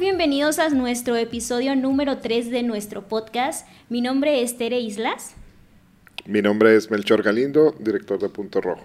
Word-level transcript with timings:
Bienvenidos 0.00 0.58
a 0.58 0.70
nuestro 0.70 1.14
episodio 1.16 1.76
número 1.76 2.20
3 2.20 2.50
de 2.50 2.62
nuestro 2.62 3.06
podcast. 3.06 3.68
Mi 3.90 4.00
nombre 4.00 4.42
es 4.42 4.56
Tere 4.56 4.80
Islas. 4.80 5.34
Mi 6.24 6.40
nombre 6.40 6.74
es 6.74 6.90
Melchor 6.90 7.22
Galindo, 7.22 7.74
director 7.78 8.18
de 8.18 8.30
Punto 8.30 8.62
Rojo. 8.62 8.82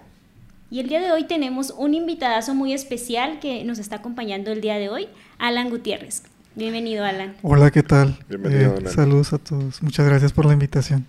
Y 0.70 0.80
el 0.80 0.88
día 0.90 1.00
de 1.00 1.12
hoy 1.12 1.24
tenemos 1.24 1.70
un 1.70 1.94
invitadazo 1.94 2.54
muy 2.54 2.74
especial 2.74 3.40
que 3.40 3.64
nos 3.64 3.78
está 3.78 3.96
acompañando 3.96 4.52
el 4.52 4.60
día 4.60 4.74
de 4.74 4.90
hoy, 4.90 5.08
Alan 5.38 5.70
Gutiérrez. 5.70 6.22
Bienvenido, 6.54 7.02
Alan. 7.02 7.34
Hola, 7.40 7.70
¿qué 7.70 7.82
tal? 7.82 8.18
Bienvenido, 8.28 8.74
Eh, 8.74 8.78
Alan. 8.80 8.92
Saludos 8.92 9.32
a 9.32 9.38
todos. 9.38 9.82
Muchas 9.82 10.06
gracias 10.06 10.34
por 10.34 10.44
la 10.44 10.52
invitación. 10.52 11.06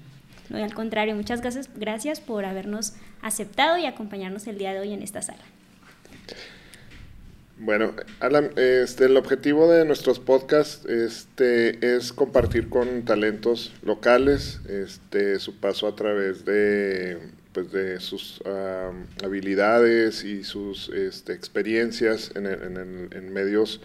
No, 0.49 0.57
al 0.57 0.73
contrario, 0.73 1.17
muchas 1.17 1.41
gracias, 1.41 1.69
gracias 1.75 2.21
por 2.21 2.45
habernos 2.45 2.93
aceptado 3.21 3.77
y 3.77 3.85
acompañarnos 3.85 4.47
el 4.47 4.57
día 4.57 4.71
de 4.71 4.79
hoy 4.79 4.93
en 4.93 5.01
esta 5.01 5.21
sala. 5.21 5.43
Bueno, 7.59 7.93
Alan, 8.19 8.51
este, 8.55 9.05
el 9.05 9.17
objetivo 9.17 9.71
de 9.71 9.83
nuestros 9.83 10.19
podcasts 10.19 10.85
este, 10.85 11.95
es 11.95 12.13
compartir 12.13 12.69
con 12.69 13.03
talentos 13.03 13.73
locales 13.81 14.59
este, 14.69 15.39
su 15.39 15.55
paso 15.59 15.87
a 15.87 15.95
través 15.95 16.45
de, 16.45 17.17
pues, 17.53 17.71
de 17.71 17.99
sus 17.99 18.41
am, 18.45 19.07
habilidades 19.23 20.23
y 20.23 20.43
sus 20.43 20.89
este, 20.89 21.33
experiencias 21.33 22.31
en, 22.35 22.45
en 22.45 22.77
el- 22.77 23.09
en 23.17 23.33
medios, 23.33 23.81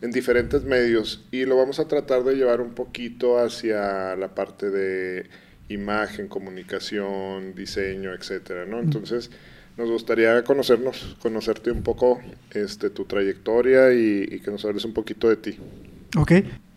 en 0.00 0.12
diferentes 0.12 0.62
medios. 0.62 1.24
Y 1.32 1.44
lo 1.44 1.56
vamos 1.56 1.80
a 1.80 1.88
tratar 1.88 2.22
de 2.22 2.36
llevar 2.36 2.60
un 2.60 2.74
poquito 2.74 3.38
hacia 3.40 4.14
la 4.14 4.32
parte 4.36 4.70
de 4.70 5.26
imagen, 5.68 6.28
comunicación, 6.28 7.56
diseño, 7.56 8.14
etcétera, 8.14 8.64
¿no? 8.64 8.78
Entonces, 8.78 9.30
nos 9.78 9.88
gustaría 9.90 10.42
conocernos, 10.42 11.16
conocerte 11.22 11.70
un 11.70 11.82
poco, 11.82 12.20
este, 12.50 12.90
tu 12.90 13.04
trayectoria 13.04 13.94
y, 13.94 14.40
que 14.40 14.50
nos 14.50 14.64
hables 14.64 14.84
un 14.84 14.92
poquito 14.92 15.28
de 15.28 15.36
ti. 15.36 15.56
Ok, 16.16 16.32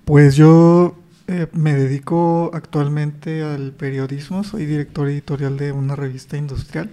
pues 0.06 0.36
yo 0.36 0.96
eh, 1.28 1.48
me 1.52 1.74
dedico 1.74 2.52
actualmente 2.54 3.42
al 3.42 3.72
periodismo, 3.72 4.44
soy 4.44 4.68
director 4.68 5.10
editorial 5.10 5.58
de 5.58 5.72
una 5.72 5.96
revista 5.96 6.38
industrial, 6.38 6.92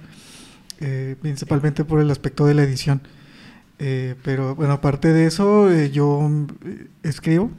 eh, 0.81 1.15
principalmente 1.21 1.85
por 1.85 2.01
el 2.01 2.11
aspecto 2.11 2.47
de 2.47 2.55
la 2.55 2.63
edición. 2.63 3.03
Eh, 3.79 4.15
pero 4.25 4.55
bueno, 4.55 4.73
aparte 4.73 5.13
de 5.13 5.27
eso, 5.27 5.71
eh, 5.71 5.91
yo 5.91 6.29
escribo 7.03 7.51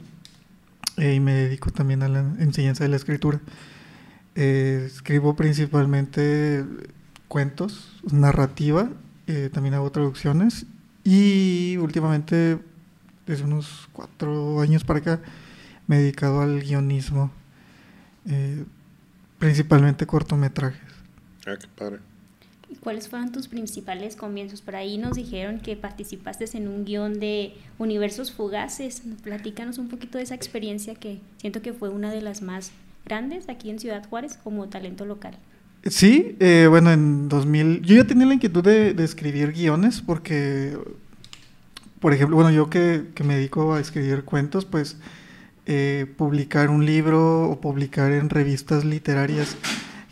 y 0.98 1.20
me 1.20 1.34
dedico 1.34 1.70
también 1.70 2.02
a 2.02 2.08
la 2.08 2.20
enseñanza 2.40 2.82
de 2.82 2.90
la 2.90 2.96
escritura. 2.96 3.40
Escribo 4.34 5.36
principalmente 5.36 6.64
cuentos, 7.28 7.89
narrativa, 8.10 8.90
eh, 9.26 9.50
también 9.52 9.74
hago 9.74 9.90
traducciones 9.90 10.66
y 11.04 11.76
últimamente, 11.78 12.58
desde 13.26 13.44
unos 13.44 13.88
cuatro 13.92 14.60
años 14.60 14.84
para 14.84 14.98
acá, 15.00 15.20
me 15.86 15.96
he 15.96 16.00
dedicado 16.00 16.40
al 16.40 16.60
guionismo, 16.60 17.30
eh, 18.26 18.64
principalmente 19.38 20.06
cortometrajes. 20.06 20.80
Ah, 21.46 21.56
qué 21.60 21.66
padre. 21.68 21.98
¿Y 22.68 22.76
cuáles 22.76 23.08
fueron 23.08 23.32
tus 23.32 23.48
principales 23.48 24.14
comienzos? 24.14 24.60
Por 24.60 24.76
ahí 24.76 24.96
nos 24.96 25.16
dijeron 25.16 25.58
que 25.58 25.74
participaste 25.74 26.44
en 26.56 26.68
un 26.68 26.84
guion 26.84 27.18
de 27.18 27.54
Universos 27.78 28.30
Fugaces. 28.30 29.02
Platícanos 29.24 29.78
un 29.78 29.88
poquito 29.88 30.18
de 30.18 30.24
esa 30.24 30.36
experiencia 30.36 30.94
que 30.94 31.20
siento 31.38 31.62
que 31.62 31.72
fue 31.72 31.88
una 31.88 32.12
de 32.12 32.22
las 32.22 32.42
más 32.42 32.70
grandes 33.04 33.48
aquí 33.48 33.70
en 33.70 33.80
Ciudad 33.80 34.08
Juárez 34.08 34.36
como 34.36 34.68
talento 34.68 35.04
local. 35.04 35.36
Sí, 35.84 36.36
eh, 36.40 36.66
bueno, 36.68 36.92
en 36.92 37.28
2000, 37.28 37.82
yo 37.82 37.96
ya 37.96 38.04
tenía 38.04 38.26
la 38.26 38.34
inquietud 38.34 38.62
de, 38.62 38.90
escribir 39.02 39.52
guiones 39.52 40.02
porque, 40.02 40.76
por 42.00 42.12
ejemplo, 42.12 42.36
bueno, 42.36 42.50
yo 42.50 42.68
que, 42.68 43.04
me 43.24 43.36
dedico 43.36 43.74
a 43.74 43.80
escribir 43.80 44.24
cuentos, 44.24 44.64
pues 44.66 44.98
eh, 45.66 46.06
publicar 46.16 46.68
un 46.68 46.84
libro 46.84 47.48
o 47.48 47.60
publicar 47.60 48.12
en 48.12 48.28
revistas 48.28 48.84
literarias 48.84 49.56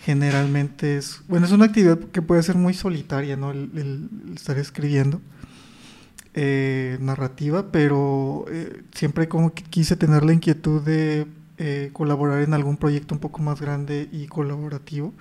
generalmente 0.00 0.96
es, 0.96 1.20
bueno, 1.28 1.44
es 1.44 1.52
una 1.52 1.66
actividad 1.66 1.98
que 1.98 2.22
puede 2.22 2.42
ser 2.42 2.56
muy 2.56 2.72
solitaria, 2.72 3.36
¿no? 3.36 3.50
El 3.50 4.08
estar 4.34 4.56
escribiendo 4.58 5.20
eh, 6.40 6.98
narrativa, 7.00 7.72
pero 7.72 8.44
eh, 8.48 8.82
siempre 8.94 9.26
como 9.26 9.54
que 9.54 9.64
quise 9.64 9.96
tener 9.96 10.24
la 10.24 10.32
inquietud 10.32 10.80
de 10.82 11.26
eh, 11.56 11.90
colaborar 11.92 12.42
en 12.42 12.54
algún 12.54 12.76
proyecto 12.76 13.12
un 13.12 13.20
poco 13.20 13.42
más 13.42 13.60
grande 13.60 14.08
y 14.12 14.28
colaborativo. 14.28 15.12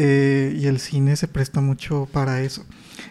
Eh, 0.00 0.56
y 0.56 0.66
el 0.66 0.78
cine 0.78 1.16
se 1.16 1.26
presta 1.26 1.60
mucho 1.60 2.06
para 2.12 2.40
eso. 2.42 2.64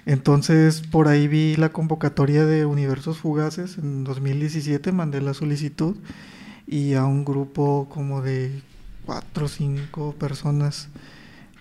Entonces, 0.06 0.80
por 0.80 1.10
ahí 1.10 1.28
vi 1.28 1.58
la 1.58 1.68
convocatoria 1.68 2.46
de 2.46 2.66
Universos 2.66 3.18
Fugaces 3.18 3.78
en 3.78 4.06
2017, 4.06 4.94
mandé 4.94 5.20
la 5.20 5.34
solicitud 5.34 5.98
y 6.66 6.94
a 6.94 7.04
un 7.04 7.26
grupo 7.26 7.90
como 7.90 8.22
de 8.22 8.62
cuatro 9.06 9.48
o 9.48 9.50
cinco 9.50 10.16
personas 10.18 10.88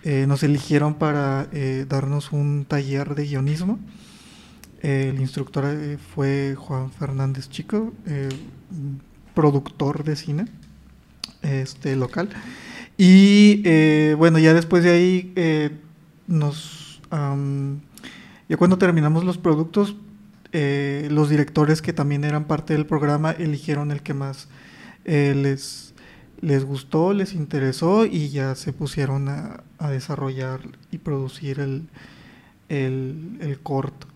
eh, 0.03 0.27
nos 0.27 0.43
eligieron 0.43 0.93
para 0.93 1.49
eh, 1.51 1.85
darnos 1.89 2.31
un 2.31 2.63
taller 2.63 3.13
de 3.13 3.25
guionismo. 3.25 3.79
El 4.81 5.19
instructor 5.19 5.65
fue 6.15 6.55
Juan 6.57 6.89
Fernández 6.89 7.49
Chico, 7.49 7.93
productor 9.33 10.05
de 10.05 10.15
cine 10.15 10.45
este, 11.41 11.97
local. 11.97 12.29
Y 12.97 13.61
eh, 13.65 14.15
bueno, 14.17 14.39
ya 14.39 14.53
después 14.53 14.83
de 14.83 14.89
ahí 14.89 15.33
eh, 15.35 15.71
nos... 16.27 16.99
ya 18.49 18.57
cuando 18.57 18.77
terminamos 18.77 19.23
los 19.23 19.37
productos, 19.37 19.95
eh, 20.51 21.07
los 21.11 21.29
directores 21.29 21.81
que 21.81 21.93
también 21.93 22.23
eran 22.23 22.45
parte 22.45 22.73
del 22.73 22.85
programa 22.85 23.31
eligieron 23.31 23.91
el 23.91 24.01
que 24.01 24.13
más 24.13 24.47
les, 25.05 25.93
les 26.41 26.65
gustó, 26.65 27.13
les 27.13 27.33
interesó 27.33 28.05
y 28.05 28.29
ya 28.29 28.55
se 28.55 28.73
pusieron 28.73 29.29
a, 29.29 29.63
a 29.77 29.89
desarrollar 29.91 30.61
y 30.91 30.97
producir 30.97 31.59
el, 31.59 31.83
el, 32.67 33.37
el 33.41 33.59
corto. 33.59 34.07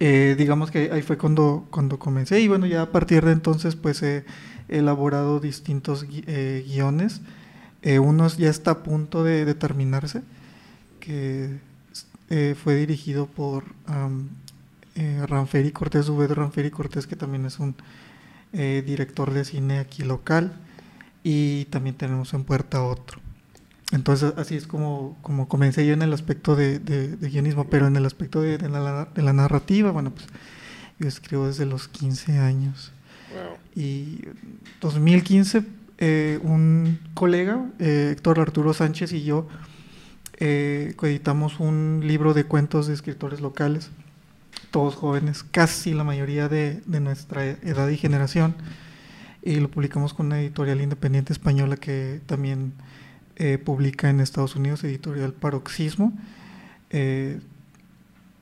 Digamos 0.00 0.70
que 0.70 0.90
ahí 0.92 1.02
fue 1.02 1.16
cuando, 1.16 1.66
cuando 1.70 1.98
comencé 1.98 2.40
y 2.40 2.48
bueno, 2.48 2.66
ya 2.66 2.82
a 2.82 2.92
partir 2.92 3.24
de 3.24 3.32
entonces 3.32 3.76
pues 3.76 4.02
he 4.02 4.24
elaborado 4.68 5.40
distintos 5.40 6.06
gui- 6.08 6.24
guiones. 6.66 7.20
Eh, 7.82 7.98
uno 7.98 8.26
ya 8.28 8.50
está 8.50 8.72
a 8.72 8.82
punto 8.82 9.22
de, 9.24 9.44
de 9.44 9.54
terminarse, 9.54 10.22
que 11.00 11.58
eh, 12.30 12.54
fue 12.62 12.74
dirigido 12.76 13.26
por 13.26 13.64
am, 13.86 14.28
eh, 14.96 15.24
Ranferi 15.26 15.70
Cortés, 15.70 16.08
Ubed 16.08 16.32
Ranferi 16.32 16.70
Cortés, 16.70 17.06
que 17.06 17.16
también 17.16 17.46
es 17.46 17.58
un 17.60 17.74
eh, 18.52 18.82
director 18.84 19.32
de 19.32 19.44
cine 19.44 19.78
aquí 19.78 20.02
local, 20.02 20.52
y 21.22 21.66
también 21.66 21.96
tenemos 21.96 22.34
en 22.34 22.44
puerta 22.44 22.82
otro. 22.82 23.20
Entonces 23.92 24.34
así 24.36 24.54
es 24.56 24.66
como, 24.66 25.16
como 25.22 25.48
comencé 25.48 25.86
yo 25.86 25.94
en 25.94 26.02
el 26.02 26.12
aspecto 26.12 26.56
de, 26.56 26.78
de- 26.78 27.16
de 27.16 27.30
guionismo, 27.30 27.70
pero 27.70 27.86
en 27.86 27.96
el 27.96 28.04
aspecto 28.06 28.42
de, 28.42 28.58
de 28.58 28.68
la, 28.68 29.06
de 29.14 29.22
la 29.22 29.32
narrativa, 29.32 29.90
bueno, 29.92 30.10
pues 30.10 30.26
yo 30.98 31.06
escribo 31.08 31.46
desde 31.46 31.64
los 31.64 31.88
15 31.88 32.38
años. 32.38 32.92
Wow. 33.32 33.56
Y 33.82 34.22
2015, 34.80 35.62
eh, 35.98 36.38
un 36.42 36.98
colega, 37.14 37.66
eh, 37.78 38.10
Héctor 38.12 38.40
Arturo 38.40 38.72
Sánchez 38.72 39.12
y 39.12 39.24
yo, 39.24 39.48
eh, 40.40 40.94
coeditamos 40.96 41.58
un 41.58 42.02
libro 42.04 42.32
de 42.32 42.44
cuentos 42.44 42.86
de 42.86 42.94
escritores 42.94 43.40
locales, 43.40 43.90
todos 44.70 44.94
jóvenes, 44.94 45.42
casi 45.42 45.94
la 45.94 46.04
mayoría 46.04 46.48
de, 46.48 46.80
de 46.86 47.00
nuestra 47.00 47.44
edad 47.44 47.88
y 47.88 47.96
generación, 47.96 48.54
y 49.42 49.56
lo 49.56 49.68
publicamos 49.68 50.14
con 50.14 50.26
una 50.26 50.40
editorial 50.40 50.80
independiente 50.80 51.32
española 51.32 51.76
que 51.76 52.20
también 52.26 52.72
eh, 53.40 53.58
publica 53.58 54.10
en 54.10 54.20
Estados 54.20 54.56
Unidos, 54.56 54.82
editorial 54.84 55.32
Paroxismo. 55.32 56.12
Eh, 56.90 57.40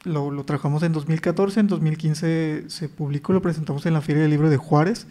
lo, 0.05 0.31
lo 0.31 0.45
trabajamos 0.45 0.83
en 0.83 0.93
2014, 0.93 1.61
en 1.61 1.67
2015 1.67 2.65
se 2.69 2.89
publicó, 2.89 3.33
lo 3.33 3.43
presentamos 3.43 3.85
en 3.87 3.95
la 3.95 4.01
Feria 4.01 4.23
del 4.23 4.31
Libro 4.31 4.51
de 4.51 4.57
Juárez 4.57 5.07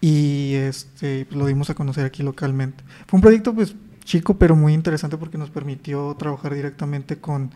y 0.00 0.54
este, 0.54 1.26
pues, 1.26 1.38
lo 1.38 1.46
dimos 1.46 1.70
a 1.70 1.74
conocer 1.74 2.04
aquí 2.06 2.22
localmente. 2.22 2.82
Fue 3.06 3.18
un 3.18 3.22
proyecto 3.22 3.54
pues 3.54 3.74
chico 4.04 4.38
pero 4.38 4.56
muy 4.56 4.72
interesante 4.72 5.16
porque 5.16 5.38
nos 5.38 5.50
permitió 5.50 6.14
trabajar 6.18 6.54
directamente 6.54 7.18
con, 7.18 7.50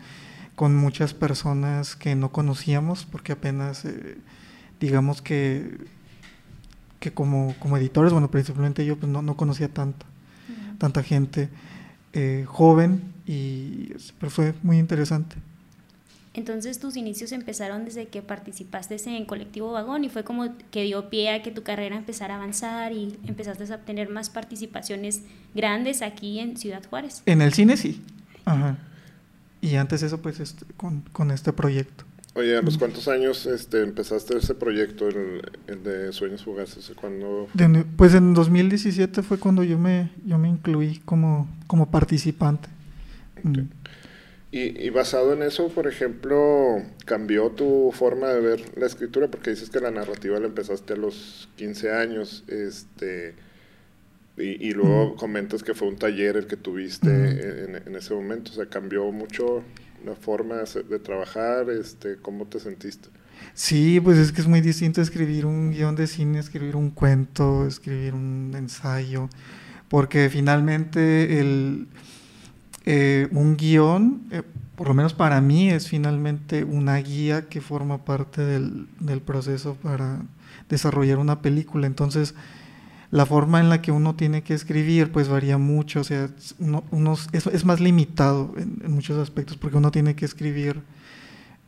con 0.55 0.75
muchas 0.75 1.13
personas 1.13 1.95
que 1.95 2.15
no 2.15 2.31
conocíamos 2.31 3.05
porque 3.05 3.33
apenas 3.33 3.85
eh, 3.85 4.17
digamos 4.79 5.21
que, 5.21 5.77
que 6.99 7.11
como, 7.11 7.55
como 7.59 7.77
editores, 7.77 8.13
bueno, 8.13 8.29
principalmente 8.29 8.85
yo 8.85 8.97
pues 8.97 9.11
no, 9.11 9.21
no 9.21 9.35
conocía 9.35 9.69
tanto, 9.69 10.05
tanta 10.77 11.03
gente 11.03 11.49
eh, 12.13 12.45
joven 12.47 13.13
y 13.25 13.93
pero 14.19 14.29
fue 14.29 14.53
muy 14.61 14.77
interesante. 14.77 15.35
Entonces 16.35 16.79
tus 16.79 16.97
inicios 16.97 17.31
empezaron 17.31 17.85
desde 17.85 18.07
que 18.07 18.21
participaste 18.21 18.97
en 19.05 19.23
Colectivo 19.23 19.71
Vagón 19.71 20.03
y 20.03 20.09
fue 20.09 20.25
como 20.25 20.53
que 20.69 20.83
dio 20.83 21.09
pie 21.09 21.29
a 21.29 21.41
que 21.41 21.49
tu 21.49 21.63
carrera 21.63 21.95
empezara 21.95 22.33
a 22.33 22.37
avanzar 22.37 22.91
y 22.91 23.17
empezaste 23.25 23.71
a 23.71 23.77
obtener 23.77 24.09
más 24.09 24.29
participaciones 24.29 25.21
grandes 25.53 26.01
aquí 26.01 26.39
en 26.39 26.57
Ciudad 26.57 26.83
Juárez. 26.89 27.23
En 27.25 27.41
el 27.41 27.53
cine 27.53 27.77
sí. 27.77 28.01
Ajá. 28.43 28.77
Y 29.61 29.75
antes 29.75 30.03
eso 30.03 30.21
pues 30.21 30.41
este, 30.41 30.65
con, 30.75 31.01
con 31.13 31.31
este 31.31 31.53
proyecto. 31.53 32.03
Oye, 32.33 32.57
¿a 32.57 32.61
los 32.61 32.77
cuántos 32.77 33.07
años 33.07 33.45
este, 33.45 33.81
empezaste 33.81 34.37
ese 34.37 34.55
proyecto, 34.55 35.07
el, 35.07 35.83
de 35.85 36.11
Sueños 36.11 36.43
Fugaces? 36.43 36.91
¿Cuándo 36.99 37.47
pues 37.95 38.13
en 38.13 38.33
2017 38.33 39.23
fue 39.23 39.39
cuando 39.39 39.63
yo 39.63 39.79
me, 39.79 40.11
yo 40.25 40.37
me 40.37 40.49
incluí 40.49 40.97
como, 41.05 41.47
como 41.65 41.89
participante. 41.89 42.67
Mm. 43.41 43.61
Y, 44.57 44.89
basado 44.89 45.33
en 45.33 45.43
eso, 45.43 45.67
por 45.67 45.85
ejemplo, 45.85 46.81
¿cambió 47.03 47.49
tu 47.49 47.91
forma 47.93 48.29
de 48.29 48.39
ver 48.39 48.77
la 48.77 48.85
escritura? 48.85 49.27
Porque 49.27 49.49
dices 49.49 49.69
que 49.69 49.81
la 49.81 49.91
narrativa 49.91 50.39
la 50.39 50.45
empezaste 50.45 50.93
a 50.93 50.95
los 50.95 51.49
15 51.57 51.91
años, 51.91 52.45
este, 52.47 53.35
y, 54.37 54.71
luego 54.71 55.07
mm. 55.07 55.17
comentas 55.17 55.61
que 55.61 55.73
fue 55.73 55.89
un 55.89 55.97
taller 55.97 56.37
el 56.37 56.47
que 56.47 56.55
tuviste 56.55 57.09
mm. 57.09 57.25
en, 57.25 57.83
en, 57.85 57.95
ese 57.97 58.13
momento, 58.13 58.51
o 58.53 58.55
sea, 58.55 58.67
¿cambió 58.67 59.11
mucho 59.11 59.61
la 60.05 60.15
forma 60.15 60.63
de 60.89 60.99
trabajar, 60.99 61.69
este, 61.69 62.15
¿cómo 62.21 62.45
te 62.45 62.61
sentiste? 62.61 63.09
Sí, 63.53 63.99
pues 63.99 64.17
es 64.17 64.31
que 64.31 64.39
es 64.39 64.47
muy 64.47 64.61
distinto 64.61 65.01
escribir 65.01 65.45
un 65.45 65.71
guion 65.71 65.97
de 65.97 66.07
cine, 66.07 66.39
escribir 66.39 66.77
un 66.77 66.91
cuento, 66.91 67.67
escribir 67.67 68.13
un 68.13 68.53
ensayo, 68.55 69.27
porque 69.89 70.29
finalmente 70.29 71.41
el, 71.41 71.89
eh, 72.85 73.27
un 73.31 73.57
guion, 73.57 74.27
eh, 74.29 74.43
por 74.75 74.87
lo 74.87 74.93
menos 74.93 75.13
para 75.13 75.41
mí, 75.41 75.69
es 75.69 75.87
finalmente 75.87 76.63
una 76.63 76.97
guía 76.97 77.49
que 77.49 77.59
forma 77.59 78.05
parte 78.05 78.45
del, 78.45 78.87
proceso 79.25 79.75
para 79.81 80.21
desarrollar 80.69 81.17
una 81.17 81.41
película. 81.41 81.87
Entonces, 81.87 82.35
la 83.09 83.25
forma 83.25 83.59
en 83.59 83.69
la 83.69 83.81
que 83.81 83.91
uno 83.91 84.15
tiene 84.15 84.43
que 84.43 84.53
escribir 84.53 85.11
pues 85.11 85.29
varía 85.29 85.57
mucho, 85.57 86.01
o 86.01 86.03
sea, 86.03 86.29
es, 87.31 87.65
más 87.65 87.79
limitado 87.79 88.53
en, 88.57 88.91
muchos 88.91 89.17
aspectos 89.17 89.57
porque 89.57 89.77
uno 89.77 89.91
tiene 89.91 90.15
que 90.15 90.25
escribir 90.25 90.81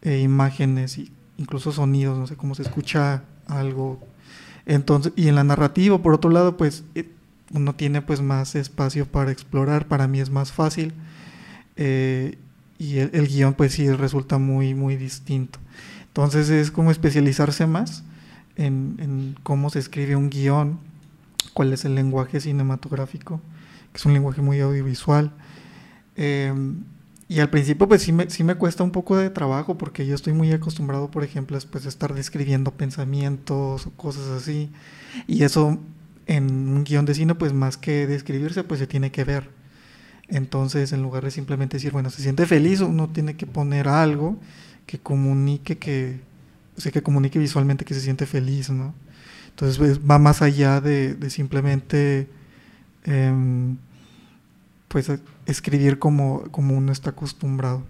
eh, 0.02 0.20
imágenes 0.20 0.98
y 0.98 1.12
incluso 1.38 1.72
sonidos, 1.72 2.18
no 2.18 2.28
sé 2.28 2.36
cómo 2.36 2.54
se 2.54 2.64
escucha 2.64 3.24
algo. 3.48 4.00
Entonces, 4.66 5.14
y 5.16 5.30
en 5.30 5.36
la 5.36 5.44
narrativa, 5.44 5.98
por 6.00 6.14
otro 6.14 6.30
lado, 6.30 6.58
pues 6.58 6.84
uno 7.52 7.76
tiene 7.76 8.02
pues 8.02 8.22
más 8.22 8.56
espacio 8.56 9.06
para 9.06 9.32
explorar, 9.32 9.88
para 9.88 10.08
mí 10.08 10.20
es 10.20 10.30
más 10.30 10.52
fácil 10.52 10.94
eh, 11.76 12.38
y 12.78 12.98
el, 13.00 13.28
guion 13.28 13.54
pues 13.54 13.74
sí 13.74 13.90
resulta 13.92 14.38
muy, 14.38 14.74
muy 14.74 14.98
distinto. 14.98 15.60
Entonces 16.08 16.50
es 16.50 16.72
como 16.72 16.92
especializarse 16.92 17.66
más 17.68 18.04
en, 18.56 19.36
cómo 19.44 19.70
se 19.70 19.80
escribe 19.80 20.16
un 20.16 20.30
guion 20.30 20.80
cuál 21.54 21.74
es 21.74 21.86
el 21.86 21.96
lenguaje 21.96 22.40
cinematográfico, 22.40 23.42
que 23.92 23.98
es 23.98 24.06
un 24.06 24.14
lenguaje 24.14 24.42
muy 24.42 24.60
audiovisual. 24.60 25.32
Em, 26.16 26.84
y 27.30 27.40
al 27.40 27.50
principio 27.50 27.88
pues 27.88 28.04
sí 28.04 28.12
me, 28.12 28.30
sí 28.30 28.44
me 28.44 28.56
cuesta 28.56 28.84
un 28.84 28.92
poco 28.92 29.18
de 29.18 29.30
trabajo 29.30 29.78
porque 29.78 30.06
yo 30.06 30.16
estoy 30.16 30.34
muy 30.34 30.52
acostumbrado, 30.52 31.10
por 31.10 31.24
ejemplo, 31.24 31.58
pues, 31.72 31.86
a 31.86 31.90
estar 31.90 32.14
describiendo 32.14 32.72
pensamientos 32.72 33.88
o 33.88 33.92
cosas 33.92 34.28
así. 34.28 34.70
Y 35.28 35.44
eso 35.44 35.80
en 36.28 36.70
un 36.70 36.84
guion 36.84 37.06
de 37.06 37.14
cine 37.14 37.36
pues 37.36 37.54
más 37.54 37.78
que 37.78 38.08
describirse 38.08 38.64
pues 38.64 38.80
se 38.80 38.88
tiene 38.88 39.12
que 39.12 39.24
ver. 39.24 39.50
Entonces 40.28 40.92
en 40.94 41.02
lugar 41.02 41.24
de 41.24 41.32
simplemente 41.32 41.78
decir, 41.78 41.92
bueno, 41.92 42.10
se 42.10 42.22
siente 42.22 42.46
feliz, 42.46 42.82
uno 42.82 43.10
tiene 43.10 43.36
que 43.36 43.46
poner 43.46 43.88
algo 43.88 44.40
que 44.86 45.00
comunique 45.00 45.78
que, 45.78 46.20
o 46.78 46.82
sea, 46.82 46.92
que 46.92 47.02
comunique 47.02 47.40
visualmente 47.40 47.86
que 47.86 47.94
se 47.94 48.02
siente 48.02 48.26
feliz, 48.26 48.70
¿no? 48.70 48.94
Entonces 49.50 49.78
pues, 49.78 50.00
va 50.00 50.20
más 50.20 50.42
allá 50.42 50.82
de, 50.82 51.18
simplemente 51.30 52.28
em, 53.06 53.78
pues 54.88 55.12
escribir 55.46 55.98
como, 56.00 56.44
como 56.52 56.78
uno 56.78 56.92
está 56.92 57.12
acostumbrado. 57.12 57.84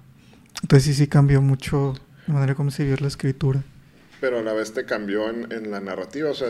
Entonces 0.61 0.85
sí, 0.85 0.93
sí 0.93 1.07
cambió 1.07 1.41
mucho 1.41 1.95
la 2.27 2.33
manera 2.33 2.55
se 2.71 2.83
vio 2.83 2.95
la 2.99 3.07
escritura. 3.07 3.63
Pero 4.19 4.39
a 4.39 4.41
la 4.41 4.53
vez 4.53 4.73
te 4.73 4.85
cambió 4.85 5.29
en, 5.29 5.71
la 5.71 5.79
narrativa, 5.79 6.29
o 6.29 6.33
sea, 6.33 6.49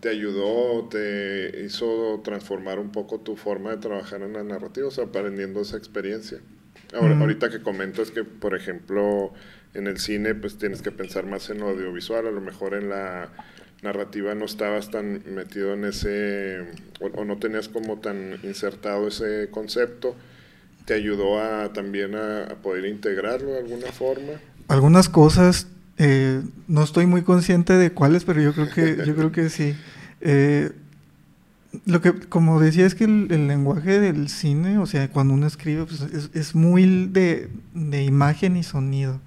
te 0.00 0.10
ayudó, 0.10 0.88
te 0.88 1.64
hizo 1.64 2.20
transformar 2.22 2.78
un 2.78 2.90
poco 2.90 3.20
tu 3.20 3.36
forma 3.36 3.70
de 3.70 3.78
trabajar 3.78 4.22
en 4.22 4.34
la 4.34 4.44
narrativa, 4.44 4.88
o 4.88 4.90
sea, 4.90 5.04
aprendiendo 5.04 5.60
esa 5.60 5.76
experiencia. 5.76 6.38
Ahora, 6.94 7.18
Ahorita 7.18 7.50
que 7.50 7.60
comentas 7.60 8.10
que, 8.10 8.24
por 8.24 8.54
ejemplo, 8.54 9.32
en 9.74 9.86
el 9.86 9.98
cine, 9.98 10.34
pues 10.34 10.56
tienes 10.56 10.80
que 10.80 10.90
pensar 10.90 11.26
más 11.26 11.50
en 11.50 11.58
lo 11.58 11.68
audiovisual, 11.68 12.26
a 12.26 12.30
lo 12.30 12.40
mejor 12.40 12.74
en 12.74 12.88
la 12.88 13.30
narrativa 13.82 14.34
no 14.34 14.44
estabas 14.44 14.90
tan 14.90 15.22
metido 15.34 15.74
en 15.74 15.84
ese, 15.84 16.66
o, 17.00 17.24
no 17.24 17.38
tenías 17.38 17.68
como 17.68 17.98
tan 17.98 18.38
insertado 18.42 19.08
ese 19.08 19.50
concepto, 19.50 20.16
¿te 20.84 20.94
ayudó 20.94 21.40
a, 21.40 21.72
también 21.72 22.14
a, 22.16 22.56
poder 22.62 22.86
integrarlo 22.86 23.50
de 23.50 23.58
alguna 23.58 23.92
forma? 23.92 24.32
Algunas 24.68 25.08
cosas, 25.08 25.68
eh, 25.98 26.42
no 26.68 26.84
estoy 26.84 27.06
muy 27.06 27.22
consciente 27.22 27.72
de 27.74 27.92
cuáles, 27.92 28.24
pero 28.24 28.40
yo 28.40 28.54
creo 28.54 28.70
que, 28.70 28.96
yo 29.06 29.14
creo 29.14 29.32
que 29.32 29.50
sí. 29.50 29.74
Eh, 30.20 30.72
lo 31.84 32.00
que, 32.00 32.12
como 32.12 32.60
decía, 32.60 32.86
es 32.86 32.94
que 32.94 33.04
el, 33.04 33.48
lenguaje 33.48 34.00
del 34.00 34.28
cine, 34.28 34.78
o 34.78 34.86
sea, 34.86 35.10
cuando 35.10 35.34
uno 35.34 35.46
escribe, 35.46 35.84
pues 35.84 36.00
es, 36.00 36.30
es, 36.32 36.54
muy 36.54 37.06
de, 37.08 37.50
de, 37.74 38.04
imagen 38.04 38.56
y 38.56 38.62
sonido. 38.62 39.20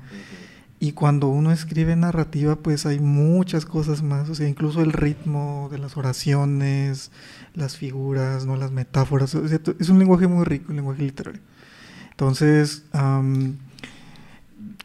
Y 0.79 0.93
cuando 0.93 1.27
uno 1.27 1.51
escribe 1.51 1.95
narrativa, 1.95 2.55
pues 2.55 2.87
hay 2.87 2.99
muchas 2.99 3.65
cosas 3.65 4.01
más, 4.01 4.29
o 4.29 4.35
sea, 4.35 4.47
incluso 4.47 4.81
el 4.81 4.93
ritmo 4.93 5.69
de 5.71 5.77
las 5.77 5.95
oraciones, 5.95 7.11
las 7.53 7.77
figuras, 7.77 8.47
no 8.47 8.55
las 8.55 8.71
metáforas, 8.71 9.35
es 9.35 9.89
un 9.89 9.99
lenguaje 9.99 10.25
muy 10.27 10.43
rico, 10.43 10.67
un 10.69 10.77
lenguaje 10.77 11.03
literario. 11.03 11.41
Entonces, 12.09 12.85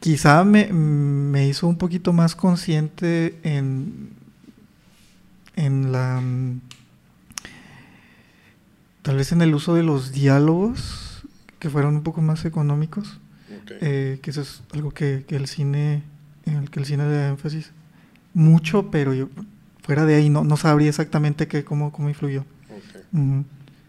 quizá 0.01 0.45
me, 0.45 0.73
me, 0.73 1.49
hizo 1.49 1.67
un 1.67 1.77
poquito 1.77 2.13
más 2.13 2.35
consciente 2.35 3.39
en, 3.43 4.11
en 5.57 5.93
la... 5.93 6.23
tal 9.03 9.17
vez 9.17 9.33
en 9.33 9.43
el 9.43 9.55
uso 9.55 9.75
de 9.75 9.83
los 9.83 10.13
diálogos, 10.13 11.25
que 11.59 11.71
fueron 11.71 11.97
un 11.97 12.03
poco 12.03 12.21
más 12.23 12.45
económicos 12.45 13.19
eh, 13.81 14.19
que 14.23 14.31
eso 14.31 14.43
es 14.43 14.63
algo 14.73 14.91
que, 14.91 15.25
el 15.29 15.47
cine, 15.47 16.03
en 16.45 16.57
el 16.57 16.71
que 16.71 16.81
el 16.81 16.87
cine 16.87 17.05
le 17.05 17.15
da 17.15 17.29
énfasis 17.29 17.73
mucho, 18.35 18.91
pero 18.91 19.15
yo 19.15 19.29
fuera 19.83 20.05
de 20.05 20.17
ahí 20.17 20.31
no, 20.31 20.45
no 20.45 20.57
sabría 20.57 20.89
exactamente 20.89 21.49
qué, 21.49 21.65
cómo, 21.65 21.93
cómo 21.93 22.09
influyó. 22.09 22.45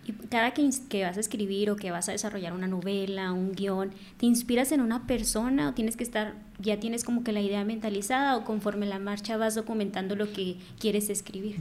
Y 0.07 0.13
cada 0.29 0.51
que, 0.51 0.67
que, 0.89 1.03
vas 1.03 1.17
a 1.17 1.19
escribir 1.19 1.69
o 1.69 1.75
que 1.75 1.91
vas 1.91 2.09
a 2.09 2.13
desarrollar 2.13 2.53
una 2.53 2.67
novela, 2.67 3.33
un 3.33 3.51
guion, 3.51 3.91
¿te 4.17 4.25
inspiras 4.25 4.71
en 4.71 4.81
una 4.81 5.05
persona 5.05 5.69
o 5.69 5.73
tienes 5.73 5.97
que 5.97 6.03
estar, 6.03 6.33
ya 6.59 6.79
tienes 6.79 7.03
como 7.03 7.23
que 7.23 7.31
la 7.31 7.41
idea 7.41 7.63
mentalizada 7.63 8.37
o 8.37 8.45
conforme 8.45 8.85
la 8.85 8.97
marcha 8.97 9.37
vas 9.37 9.53
documentando 9.53 10.15
lo 10.15 10.31
que 10.31 10.57
quieres 10.79 11.09
escribir? 11.09 11.57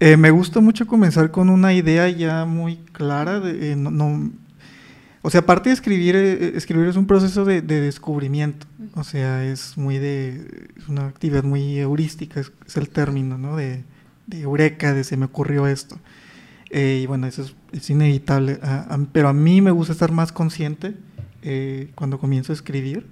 Eh, 0.00 0.16
me 0.16 0.30
gusta 0.30 0.60
mucho 0.60 0.86
comenzar 0.86 1.30
con 1.30 1.48
una 1.48 1.72
idea 1.72 2.08
ya 2.10 2.44
muy 2.44 2.76
clara, 2.92 3.38
de, 3.40 3.72
eh, 3.72 3.76
no, 3.76 4.32
o 5.26 5.30
sea, 5.30 5.40
aparte 5.40 5.70
de 5.70 5.74
escribir, 5.74 6.16
eh, 6.16 6.52
escribir 6.54 6.86
es 6.86 6.96
un 6.96 7.06
proceso 7.06 7.46
de, 7.46 7.62
descubrimiento. 7.62 8.66
O 8.94 9.04
sea, 9.04 9.42
es 9.42 9.78
muy 9.78 9.96
de. 9.96 10.68
Es 10.76 10.86
una 10.86 11.06
actividad 11.06 11.42
muy 11.44 11.78
heurística, 11.78 12.40
es, 12.40 12.52
el 12.76 12.90
término, 12.90 13.38
¿no? 13.38 13.56
De, 13.56 13.84
eureka, 14.30 14.92
de 14.92 15.02
se 15.02 15.16
me 15.16 15.24
ocurrió 15.24 15.66
esto. 15.66 15.98
Eh, 16.70 17.00
y 17.02 17.06
bueno, 17.06 17.26
eso 17.26 17.46
es, 17.72 17.90
inevitable. 17.90 18.58
pero 19.12 19.28
a 19.28 19.32
mí 19.32 19.60
me 19.60 19.70
gusta 19.70 19.92
estar 19.92 20.12
más 20.12 20.32
consciente 20.32 20.94
eh, 21.42 21.90
cuando 21.94 22.18
comienzo 22.18 22.52
a 22.52 22.54
escribir 22.54 23.06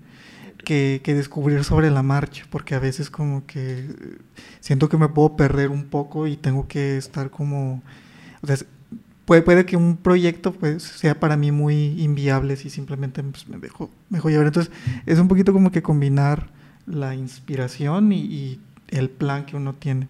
que, 0.65 1.01
que, 1.05 1.15
descubrir 1.15 1.65
sobre 1.65 1.91
la 1.91 2.03
marcha, 2.03 2.45
porque 2.51 2.75
a 2.75 2.79
veces 2.79 3.11
como 3.11 3.47
que 3.47 3.87
siento 4.61 4.89
que 4.89 4.97
me 4.97 5.09
puedo 5.09 5.37
perder 5.37 5.71
un 5.71 5.85
poco 5.85 6.27
y 6.27 6.37
tengo 6.37 6.67
que 6.69 6.97
estar 6.97 7.31
como. 7.31 7.83
O 8.43 8.47
sea, 8.47 8.57
puede, 9.25 9.43
puede 9.43 9.67
que 9.67 9.77
un 9.77 9.97
proyecto 9.97 10.53
pues 10.53 10.83
sea 10.83 11.19
para 11.19 11.37
mí 11.37 11.53
muy 11.53 12.01
inviable 12.03 12.57
si 12.57 12.71
simplemente 12.71 13.23
pues, 13.23 13.49
me, 13.49 13.59
dejo, 13.59 13.91
me 14.09 14.19
dejo 14.19 14.31
llevar. 14.31 14.47
Entonces 14.47 14.73
es 15.07 15.19
un 15.19 15.29
poquito 15.29 15.53
como 15.53 15.71
que 15.71 15.83
combinar 15.83 16.51
la 16.87 17.15
inspiración 17.15 18.13
y, 18.13 18.61
el 18.89 19.09
plan 19.09 19.47
que 19.47 19.57
uno 19.57 19.73
tiene. 19.73 20.07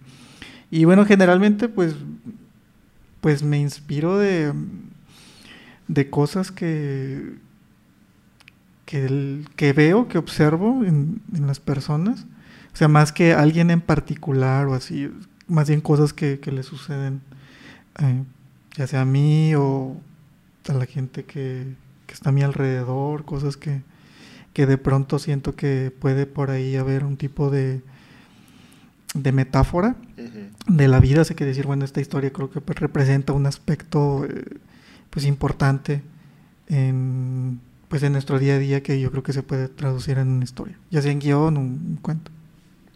Y 0.68 0.86
bueno, 0.86 1.04
generalmente 1.04 1.68
pues, 1.68 1.94
pues 3.22 3.42
me 3.42 3.58
inspiro 3.58 4.18
de, 4.18 4.52
de 5.88 6.10
cosas 6.10 6.50
que, 6.52 7.36
que, 8.84 9.44
que 9.56 9.72
veo, 9.72 10.08
que 10.08 10.18
observo 10.18 10.84
en, 10.84 11.22
en, 11.34 11.46
las 11.46 11.60
personas. 11.60 12.26
O 12.74 12.76
sea, 12.76 12.88
más 12.88 13.12
que 13.12 13.32
alguien 13.32 13.70
en 13.70 13.80
particular 13.80 14.66
o 14.66 14.74
así, 14.74 15.10
más 15.46 15.68
bien 15.68 15.80
cosas 15.80 16.12
que, 16.12 16.40
que 16.40 16.52
le 16.52 16.64
suceden. 16.64 17.22
Eh, 18.00 18.24
ya 18.76 18.86
sea 18.86 19.02
a 19.02 19.04
mí 19.04 19.54
o 19.54 19.96
a 20.68 20.72
la 20.72 20.86
gente 20.86 21.24
que, 21.24 21.74
está 22.08 22.30
a 22.30 22.32
mi 22.32 22.42
alrededor, 22.42 23.24
cosas 23.24 23.56
que, 23.56 23.82
de 24.54 24.78
pronto 24.78 25.18
siento 25.20 25.54
que 25.54 25.92
puede 25.96 26.26
por 26.26 26.50
ahí 26.50 26.76
haber 26.76 27.04
un 27.04 27.16
tipo 27.16 27.50
de, 27.50 27.82
de 29.14 29.32
metáfora 29.32 29.96
de 30.66 30.88
la 30.88 31.00
vida. 31.00 31.24
Sé 31.24 31.34
que 31.34 31.44
decir, 31.44 31.66
bueno, 31.66 31.84
esta 31.84 32.00
historia 32.00 32.32
creo 32.32 32.50
que 32.50 32.60
pues, 32.60 32.78
representa 32.78 33.32
un 33.32 33.46
aspecto 33.46 34.24
eh, 34.24 34.44
pues 35.10 35.26
importante 35.26 36.02
en, 36.68 37.60
pues 37.88 38.02
en 38.02 38.12
nuestro 38.12 38.38
día 38.38 38.54
a 38.54 38.58
día 38.58 38.82
que 38.82 39.00
yo 39.00 39.10
creo 39.10 39.22
que 39.22 39.32
se 39.32 39.42
puede 39.42 39.68
traducir 39.68 40.18
en 40.18 40.28
una 40.28 40.44
historia, 40.44 40.78
ya 40.90 41.02
sea 41.02 41.12
en 41.12 41.18
guion 41.18 41.56
o 41.56 41.60
un 41.60 41.98
cuento. 42.00 42.30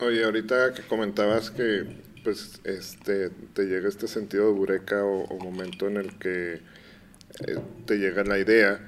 Oye, 0.00 0.24
ahorita 0.24 0.74
que 0.74 0.82
comentabas 0.82 1.50
que 1.50 2.04
pues 2.22 2.60
este 2.64 3.30
te 3.54 3.66
llega 3.66 3.88
este 3.88 4.08
sentido 4.08 4.46
de 4.46 4.52
bureca 4.52 5.04
o, 5.04 5.38
momento 5.38 5.86
en 5.86 5.96
el 5.96 6.18
que 6.18 6.54
eh, 6.54 7.58
te 7.86 7.98
llega 7.98 8.24
la 8.24 8.38
idea, 8.38 8.80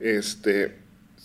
este, 0.00 0.76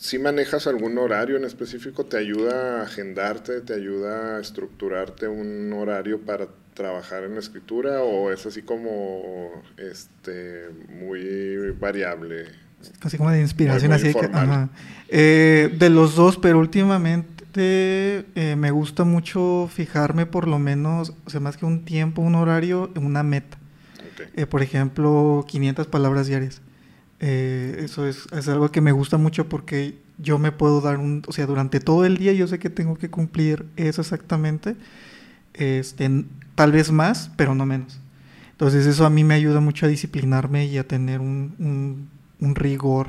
si 0.01 0.17
manejas 0.17 0.65
algún 0.65 0.98
horario 0.98 1.38
en 1.38 1.43
específico, 1.43 2.08
te 2.08 2.17
ayuda 2.17 2.79
a 2.79 2.84
agendarte, 2.86 3.62
te 3.62 3.75
ayuda 3.75 4.38
a 4.38 4.39
estructurarte 4.39 5.27
un 5.27 5.72
horario 5.74 6.22
para 6.22 6.48
trabajar 6.74 7.24
en 7.24 7.36
la 7.36 7.39
escritura 7.39 8.01
o 8.01 8.31
es 8.31 8.43
así 8.48 8.63
como 8.63 9.62
este 9.77 10.70
muy 10.89 11.70
variable 11.79 12.48
Así 13.01 13.20
como 13.20 13.29
de 13.29 13.41
inspiración, 13.41 13.91
así 13.91 14.12
que, 14.12 14.27
eh, 15.10 15.70
de 15.77 15.89
los 15.91 16.15
dos, 16.15 16.38
pero 16.38 16.58
últimamente 16.58 18.25
eh, 18.34 18.55
me 18.58 18.72
gusta 18.72 19.03
mucho 19.03 19.70
fijarme 19.72 20.25
por 20.25 20.48
lo 20.48 20.58
menos, 20.58 21.13
o 21.25 21.29
sea, 21.29 21.41
más 21.41 21.58
que 21.58 21.67
un 21.67 21.86
tiempo, 21.86 22.24
un 22.24 22.34
horario, 22.34 22.89
una 22.96 23.22
meta. 23.22 23.60
Eh, 24.36 24.48
por 24.48 24.63
ejemplo, 24.63 25.46
500 25.48 25.86
palabras 25.86 26.25
diarias. 26.25 26.63
Eso 27.21 28.07
es, 28.07 28.27
es, 28.31 28.47
algo 28.47 28.71
que 28.71 28.81
me 28.81 28.91
gusta 28.91 29.17
mucho 29.17 29.47
porque 29.47 29.99
yo 30.17 30.39
me 30.39 30.51
puedo 30.51 30.81
dar 30.81 30.97
un, 30.97 31.21
o 31.27 31.31
sea, 31.31 31.45
durante 31.45 31.79
todo 31.79 32.05
el 32.05 32.17
día 32.17 32.33
yo 32.33 32.47
sé 32.47 32.59
que 32.59 32.69
tengo 32.69 32.97
que 32.97 33.09
cumplir 33.09 33.65
eso 33.75 34.01
exactamente, 34.01 34.75
este, 35.53 36.25
tal 36.55 36.71
vez 36.71 36.91
más, 36.91 37.31
pero 37.35 37.55
no 37.55 37.65
menos. 37.65 37.99
Entonces 38.51 38.85
eso 38.85 39.05
a 39.05 39.09
mí 39.09 39.23
me 39.23 39.35
ayuda 39.35 39.59
mucho 39.59 39.85
a 39.85 39.89
disciplinarme 39.89 40.65
y 40.65 40.77
a 40.77 40.87
tener 40.87 41.19
un 41.21 42.09
un 42.41 42.55
rigor 42.55 43.07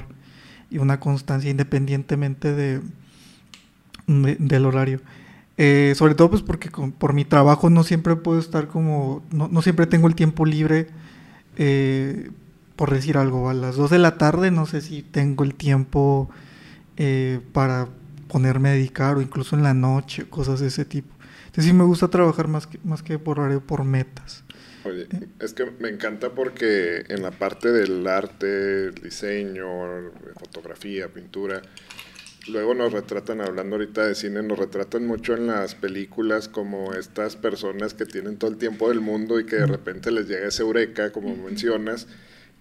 y 0.71 0.79
una 0.79 1.01
constancia 1.01 1.51
independientemente 1.51 2.53
de, 2.55 2.81
del 4.07 4.67
horario. 4.67 5.01
Eh, 5.59 5.95
sobre 5.97 6.15
todo 6.15 6.31
pues 6.31 6.43
porque 6.43 6.71
por 6.99 7.13
mi 7.13 7.25
trabajo 7.25 7.69
no 7.69 7.83
siempre 7.83 8.17
puedo 8.17 8.39
estar 8.39 8.69
como, 8.69 9.23
no, 9.33 9.61
siempre 9.63 9.87
tengo 9.87 10.07
el 10.07 10.15
tiempo 10.15 10.47
libre, 10.47 10.89
eh, 11.57 12.31
por 12.77 12.93
decir 12.93 13.17
algo, 13.17 13.51
a 13.51 13.55
las 13.55 13.77
2 13.77 13.91
de 13.91 13.99
la 13.99 14.19
tarde 14.19 14.51
no 14.51 14.67
sé 14.67 14.81
si 14.81 15.03
tengo 15.03 15.45
el 15.45 15.55
tiempo 15.55 16.31
eh, 16.97 17.41
para 17.53 17.89
ponerme 18.29 18.71
a 18.71 18.73
dedicar 18.73 19.17
o 19.17 19.23
incluso 19.23 19.57
en 19.57 19.63
la 19.63 19.75
noche, 19.75 20.29
cosas 20.29 20.61
de 20.61 20.69
ese 20.69 20.85
tipo. 20.85 21.15
Entonces 21.47 21.67
sí 21.67 21.73
me 21.75 21.85
gusta 21.85 22.09
trabajar 22.09 22.49
más 22.49 22.67
que, 22.67 22.79
más 22.83 23.03
que 23.03 23.19
por 23.19 23.39
horario, 23.39 23.61
por 23.61 23.85
metas. 23.85 24.43
Oye, 24.85 25.07
es 25.39 25.53
que 25.53 25.71
me 25.79 25.91
encanta 25.91 26.31
porque 26.31 27.05
en 27.09 27.23
la 27.23 27.31
parte 27.31 27.71
del 27.71 28.07
arte, 28.07 28.91
diseño, 28.91 29.65
fotografía, 30.41 31.09
pintura, 31.09 31.63
luego 32.49 32.75
nos 32.75 32.93
retratan, 32.93 33.41
hablando 33.41 33.77
ahorita 33.77 34.07
de 34.07 34.15
cine, 34.15 34.43
nos 34.43 34.59
retratan 34.59 35.07
mucho 35.07 35.35
en 35.35 35.47
las 35.47 35.75
películas 35.75 36.49
como 36.49 36.95
estas 36.95 37.37
personas 37.37 37.95
que 37.95 38.07
tienen 38.07 38.39
todo 38.39 38.51
el 38.51 38.57
tiempo 38.57 38.89
del 38.89 39.01
mundo 39.01 39.39
y 39.39 39.47
que 39.47 39.57
de 39.57 39.67
repente 39.67 40.11
les 40.11 40.27
llega 40.27 40.49
ese 40.49 40.63
eureka, 40.63 41.13
como 41.13 41.37
mencionas, 41.37 42.09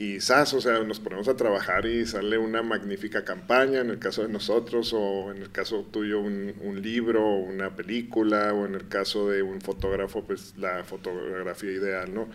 y 0.02 0.20
¡zas! 0.20 0.56
O 0.56 0.62
sea, 0.62 0.80
nos 0.84 1.00
ponemos 1.00 1.28
a 1.28 1.36
trabajar 1.36 1.86
y 1.86 2.08
sale 2.08 2.40
una 2.40 2.64
magnífica 2.64 3.24
campaña, 3.24 3.82
en 3.82 3.92
el 3.92 4.00
caso 4.00 4.24
de 4.24 4.30
nosotros, 4.30 4.94
o 4.94 5.32
en 5.32 5.44
el 5.44 5.52
caso 5.52 5.88
tuyo 5.92 6.20
un, 6.20 6.56
un 6.62 6.82
libro, 6.82 7.24
o 7.24 7.38
una 7.38 7.76
película, 7.76 8.52
o 8.52 8.66
en 8.66 8.74
el 8.74 8.88
caso 8.88 9.30
de 9.30 9.44
un 9.44 9.62
fotógrafo, 9.62 10.24
pues 10.26 10.56
la 10.58 10.84
fotografía 10.84 11.72
ideal, 11.72 12.12
¿no? 12.16 12.30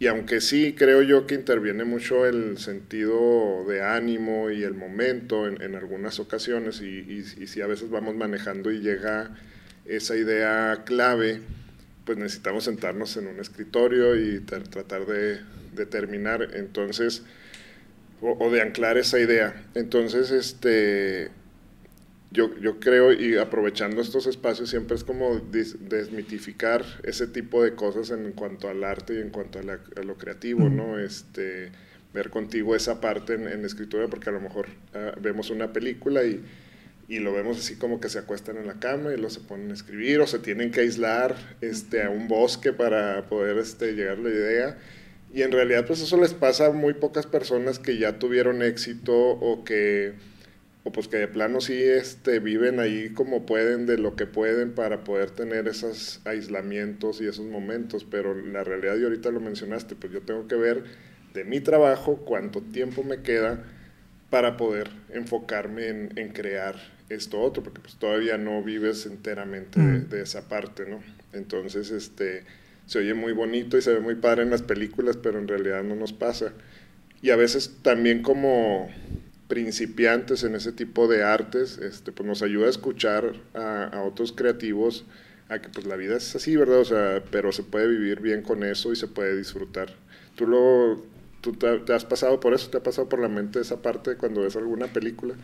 Y 0.00 0.08
aunque 0.08 0.40
sí 0.40 0.74
creo 0.76 1.02
yo 1.02 1.28
que 1.28 1.36
interviene 1.36 1.84
mucho 1.84 2.26
el 2.26 2.58
sentido 2.58 3.64
de 3.68 3.82
ánimo 3.82 4.50
y 4.50 4.64
el 4.64 4.74
momento 4.74 5.46
en, 5.46 5.62
en 5.62 5.76
algunas 5.76 6.18
ocasiones, 6.18 6.80
y, 6.80 6.86
y, 6.86 7.42
y 7.42 7.46
si 7.46 7.60
a 7.60 7.68
veces 7.68 7.88
vamos 7.90 8.16
manejando 8.16 8.72
y 8.72 8.80
llega 8.80 9.30
esa 9.84 10.16
idea 10.16 10.82
clave, 10.84 11.40
pues 12.04 12.18
necesitamos 12.18 12.64
sentarnos 12.64 13.16
en 13.16 13.28
un 13.28 13.38
escritorio 13.38 14.16
y 14.16 14.40
tratar 14.40 15.06
de 15.06 15.38
determinar, 15.74 16.50
entonces, 16.54 17.22
o, 18.20 18.50
de 18.50 18.60
anclar 18.60 18.98
esa 18.98 19.18
idea. 19.18 19.64
Entonces, 19.74 20.30
este, 20.30 21.30
yo, 22.30 22.56
yo 22.58 22.78
creo, 22.80 23.12
y 23.12 23.36
aprovechando 23.38 24.00
estos 24.00 24.26
espacios, 24.26 24.70
siempre 24.70 24.96
es 24.96 25.04
como 25.04 25.40
desmitificar 25.40 26.84
ese 27.02 27.26
tipo 27.26 27.62
de 27.62 27.74
cosas 27.74 28.10
en 28.10 28.32
cuanto 28.32 28.68
al 28.68 28.84
arte 28.84 29.14
y 29.14 29.18
en 29.18 29.30
cuanto 29.30 29.58
a, 29.58 30.02
lo 30.02 30.16
creativo, 30.16 30.68
¿no? 30.68 30.98
Este, 30.98 31.72
ver 32.12 32.30
contigo 32.30 32.74
esa 32.74 33.00
parte 33.00 33.34
en, 33.34 33.48
en 33.48 33.64
escritura, 33.64 34.08
porque 34.08 34.30
a 34.30 34.32
lo 34.32 34.40
mejor 34.40 34.66
ah, 34.94 35.14
vemos 35.20 35.50
una 35.50 35.72
película 35.72 36.24
y, 36.24 36.42
y 37.10 37.18
lo 37.18 37.32
vemos 37.32 37.58
así 37.58 37.74
como 37.74 38.00
que 38.00 38.08
se 38.08 38.20
acuestan 38.20 38.56
en 38.56 38.68
la 38.68 38.74
cama 38.74 39.12
y 39.12 39.16
luego 39.16 39.30
se 39.30 39.40
ponen 39.40 39.72
a 39.72 39.74
escribir 39.74 40.20
o 40.20 40.28
se 40.28 40.38
tienen 40.38 40.70
que 40.70 40.80
aislar 40.80 41.34
este, 41.60 42.04
a 42.04 42.08
un 42.08 42.28
bosque 42.28 42.72
para 42.72 43.28
poder 43.28 43.58
este, 43.58 43.94
llegar 43.94 44.18
a 44.18 44.20
la 44.20 44.30
idea 44.30 44.78
y 45.32 45.42
en 45.42 45.52
realidad 45.52 45.86
pues 45.86 46.00
eso 46.00 46.16
les 46.16 46.34
pasa 46.34 46.66
a 46.66 46.72
muy 46.72 46.94
pocas 46.94 47.26
personas 47.26 47.78
que 47.78 47.98
ya 47.98 48.18
tuvieron 48.18 48.62
éxito 48.62 49.14
o 49.14 49.64
que 49.64 50.14
o 50.82 50.92
pues 50.92 51.08
que 51.08 51.18
de 51.18 51.28
plano 51.28 51.60
sí 51.60 51.74
este, 51.74 52.38
viven 52.38 52.80
ahí 52.80 53.10
como 53.10 53.44
pueden, 53.44 53.86
de 53.86 53.98
lo 53.98 54.16
que 54.16 54.26
pueden 54.26 54.72
para 54.72 55.04
poder 55.04 55.30
tener 55.30 55.68
esos 55.68 56.20
aislamientos 56.24 57.20
y 57.20 57.26
esos 57.26 57.46
momentos, 57.46 58.06
pero 58.10 58.34
la 58.34 58.64
realidad, 58.64 58.96
y 58.96 59.04
ahorita 59.04 59.30
lo 59.30 59.40
mencionaste, 59.40 59.94
pues 59.94 60.12
yo 60.12 60.22
tengo 60.22 60.48
que 60.48 60.54
ver 60.54 60.84
de 61.34 61.44
mi 61.44 61.60
trabajo 61.60 62.16
cuánto 62.24 62.62
tiempo 62.62 63.04
me 63.04 63.20
queda 63.20 63.62
para 64.30 64.56
poder 64.56 64.90
enfocarme 65.10 65.88
en, 65.88 66.12
en 66.16 66.32
crear 66.32 66.76
esto 67.10 67.40
otro, 67.40 67.62
porque 67.62 67.80
pues 67.80 67.96
todavía 67.96 68.38
no 68.38 68.62
vives 68.62 69.04
enteramente 69.04 69.80
de, 69.80 69.98
mm. 69.98 70.08
de, 70.08 70.22
esa 70.22 70.48
parte, 70.48 70.88
¿no? 70.88 71.02
Entonces, 71.32 71.90
este, 71.90 72.44
se 72.90 72.98
oye 72.98 73.14
muy 73.14 73.32
bonito 73.32 73.78
y 73.78 73.82
se 73.82 73.92
ve 73.92 74.00
muy 74.00 74.16
padre 74.16 74.42
en 74.42 74.50
las 74.50 74.62
películas, 74.62 75.16
pero 75.16 75.38
en 75.38 75.46
realidad 75.46 75.84
no 75.84 75.94
nos 75.94 76.12
pasa. 76.12 76.54
Y 77.22 77.30
a 77.30 77.36
veces 77.36 77.76
también 77.82 78.20
como 78.20 78.90
principiantes 79.46 80.42
en 80.42 80.56
ese 80.56 80.72
tipo 80.72 81.06
de 81.06 81.22
artes, 81.22 81.78
este, 81.78 82.10
pues 82.10 82.26
nos 82.26 82.42
ayuda 82.42 82.66
a 82.66 82.70
escuchar 82.70 83.34
a, 83.54 84.02
otros 84.04 84.32
creativos, 84.32 85.04
a 85.48 85.60
que 85.60 85.68
pues 85.68 85.86
la 85.86 85.94
vida 85.94 86.16
es 86.16 86.34
así, 86.34 86.56
¿verdad? 86.56 86.80
O 86.80 86.84
sea, 86.84 87.22
pero 87.30 87.52
se 87.52 87.62
puede 87.62 87.86
vivir 87.86 88.18
bien 88.18 88.42
con 88.42 88.64
eso 88.64 88.92
y 88.92 88.96
se 88.96 89.06
puede 89.06 89.36
disfrutar. 89.36 89.94
¿Tú, 90.34 90.48
lo, 90.48 91.04
tú 91.42 91.52
te, 91.52 91.92
has 91.92 92.04
pasado 92.04 92.40
por 92.40 92.54
eso? 92.54 92.70
¿Te 92.70 92.78
ha 92.78 92.82
pasado 92.82 93.08
por 93.08 93.20
la 93.20 93.28
mente 93.28 93.60
esa 93.60 93.80
parte 93.80 94.16
cuando 94.16 94.40
ves 94.40 94.56
alguna 94.56 94.88
película? 94.88 95.36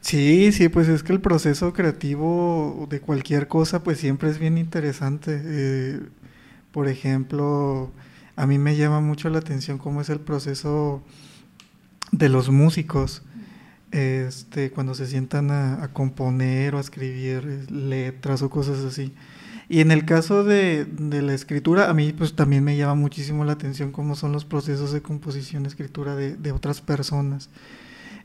Sí, 0.00 0.50
sí, 0.52 0.70
pues 0.70 0.88
es 0.88 1.02
que 1.02 1.12
el 1.12 1.20
proceso 1.20 1.74
creativo 1.74 2.86
de 2.88 3.00
cualquier 3.00 3.48
cosa 3.48 3.82
pues 3.82 3.98
siempre 3.98 4.30
es 4.30 4.38
bien 4.38 4.56
interesante. 4.56 5.42
Eh, 5.44 6.00
por 6.72 6.88
ejemplo, 6.88 7.90
a 8.36 8.46
mí 8.46 8.58
me 8.58 8.76
llama 8.76 9.00
mucho 9.00 9.28
la 9.28 9.38
atención 9.38 9.78
cómo 9.78 10.00
es 10.00 10.08
el 10.08 10.20
proceso 10.20 11.02
de 12.12 12.28
los 12.28 12.50
músicos. 12.50 13.22
Este, 13.92 14.70
cuando 14.70 14.94
se 14.94 15.06
sientan 15.06 15.50
a, 15.50 15.90
componer 15.92 16.76
o 16.76 16.78
a 16.78 16.80
escribir 16.80 17.70
letras 17.70 18.42
o 18.42 18.50
cosas 18.50 18.84
así. 18.84 19.12
Y 19.68 19.80
en 19.80 19.90
el 19.90 20.04
caso 20.04 20.44
de, 20.44 20.86
la 20.98 21.34
escritura, 21.34 21.90
a 21.90 21.94
mí 21.94 22.12
pues 22.12 22.34
también 22.34 22.64
me 22.64 22.76
llama 22.76 22.94
muchísimo 22.94 23.44
la 23.44 23.52
atención 23.52 23.92
cómo 23.92 24.14
son 24.14 24.32
los 24.32 24.44
procesos 24.44 24.92
de 24.92 25.02
composición, 25.02 25.66
escritura 25.66 26.14
de, 26.16 26.52
otras 26.52 26.80
personas. 26.80 27.50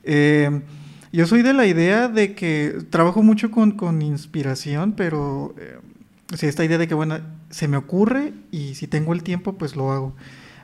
Eh, 0.04 0.62
yo 1.12 1.26
soy 1.28 1.42
de 1.44 1.54
la 1.54 1.66
idea 1.66 2.08
de 2.10 2.36
que 2.36 2.86
trabajo 2.90 3.24
mucho 3.24 3.50
con, 3.52 4.02
inspiración, 4.02 4.94
pero 4.94 5.56
eh, 5.58 5.80
esta 6.42 6.66
idea 6.66 6.78
de 6.78 6.88
que, 6.88 6.94
bueno, 6.94 7.20
se 7.56 7.70
me 7.70 7.78
ocurre 7.78 8.34
y 8.52 8.76
si 8.76 8.86
tengo 8.86 9.14
el 9.14 9.24
tiempo, 9.24 9.54
pues 9.54 9.78
lo 9.78 9.94
hago. 9.94 10.14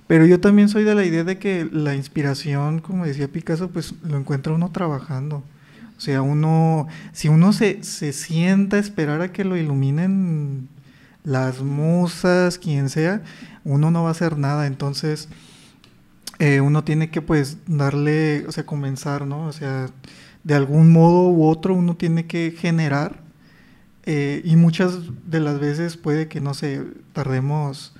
Pero 0.07 0.25
yo 0.25 0.41
también 0.41 0.67
soy 0.67 0.83
de 0.83 0.93
la 0.93 1.05
idea 1.05 1.23
de 1.23 1.39
que 1.39 1.69
la 1.71 1.95
inspiración, 1.95 2.81
como 2.81 3.05
decía 3.05 3.29
Picasso, 3.29 3.69
pues 3.69 3.93
lo 4.03 4.17
encuentra 4.17 4.51
uno 4.51 4.73
trabajando. 4.73 5.37
O 5.95 6.01
sea, 6.01 6.21
uno, 6.21 6.89
si 7.13 7.29
uno 7.29 7.53
se, 7.53 7.81
se 7.85 8.11
sienta 8.11 8.75
a 8.75 8.81
esperar 8.81 9.21
a 9.21 9.31
que 9.31 9.45
lo 9.45 9.55
iluminen 9.55 10.67
las 11.23 11.61
musas, 11.61 12.57
quien 12.57 12.89
sea, 12.89 13.21
uno 13.63 13.89
no 13.89 14.03
va 14.03 14.09
a 14.09 14.11
hacer 14.11 14.37
nada. 14.37 14.67
Entonces, 14.67 15.29
eh, 16.39 16.59
uno 16.59 16.83
tiene 16.83 17.09
que 17.09 17.21
pues 17.21 17.59
darle, 17.67 18.45
o 18.49 18.51
sea, 18.51 18.65
comenzar, 18.65 19.25
¿no? 19.25 19.45
O 19.45 19.53
sea, 19.53 19.89
de 20.43 20.55
algún 20.55 20.91
modo 20.91 21.29
u 21.29 21.47
otro 21.47 21.73
uno 21.73 21.95
tiene 21.95 22.27
que 22.27 22.51
generar 22.51 23.30
eh, 24.05 24.41
y 24.43 24.55
muchas 24.55 24.99
de 25.25 25.39
las 25.39 25.59
veces 25.59 25.97
puede 25.97 26.27
que, 26.27 26.41
no 26.41 26.53
sé, 26.53 26.83
tardemos 27.13 27.93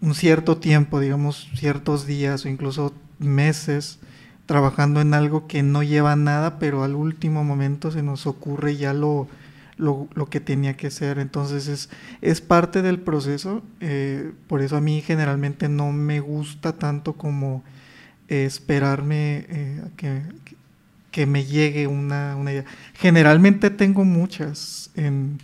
un 0.00 0.14
cierto 0.14 0.58
tiempo, 0.58 1.00
digamos, 1.00 1.48
ciertos 1.54 2.06
días 2.06 2.44
o 2.44 2.48
incluso 2.48 2.94
meses 3.18 3.98
trabajando 4.46 5.00
en 5.00 5.14
algo 5.14 5.46
que 5.46 5.62
no 5.62 5.82
lleva 5.82 6.16
nada, 6.16 6.58
pero 6.58 6.82
al 6.82 6.94
último 6.94 7.44
momento 7.44 7.90
se 7.90 8.02
nos 8.02 8.26
ocurre 8.26 8.76
ya 8.76 8.92
lo, 8.92 9.28
lo, 9.76 10.08
que 10.28 10.40
tenía 10.40 10.76
que 10.76 10.90
ser. 10.90 11.18
Entonces 11.18 11.68
es, 11.68 11.88
es 12.20 12.40
parte 12.40 12.82
del 12.82 12.98
proceso. 13.00 13.62
Eh, 13.80 14.32
por 14.48 14.60
eso 14.60 14.76
a 14.76 14.80
mí 14.80 15.02
generalmente 15.02 15.68
no 15.68 15.92
me 15.92 16.20
gusta 16.20 16.72
tanto 16.72 17.12
como 17.12 17.62
esperarme 18.28 19.46
eh, 19.48 19.82
a, 19.84 19.96
que, 19.96 20.22
que 21.10 21.26
me 21.26 21.44
llegue 21.44 21.86
una, 21.86 22.36
una 22.36 22.52
idea. 22.52 22.64
Generalmente 22.94 23.70
tengo 23.70 24.04
muchas 24.04 24.90
en, 24.94 25.38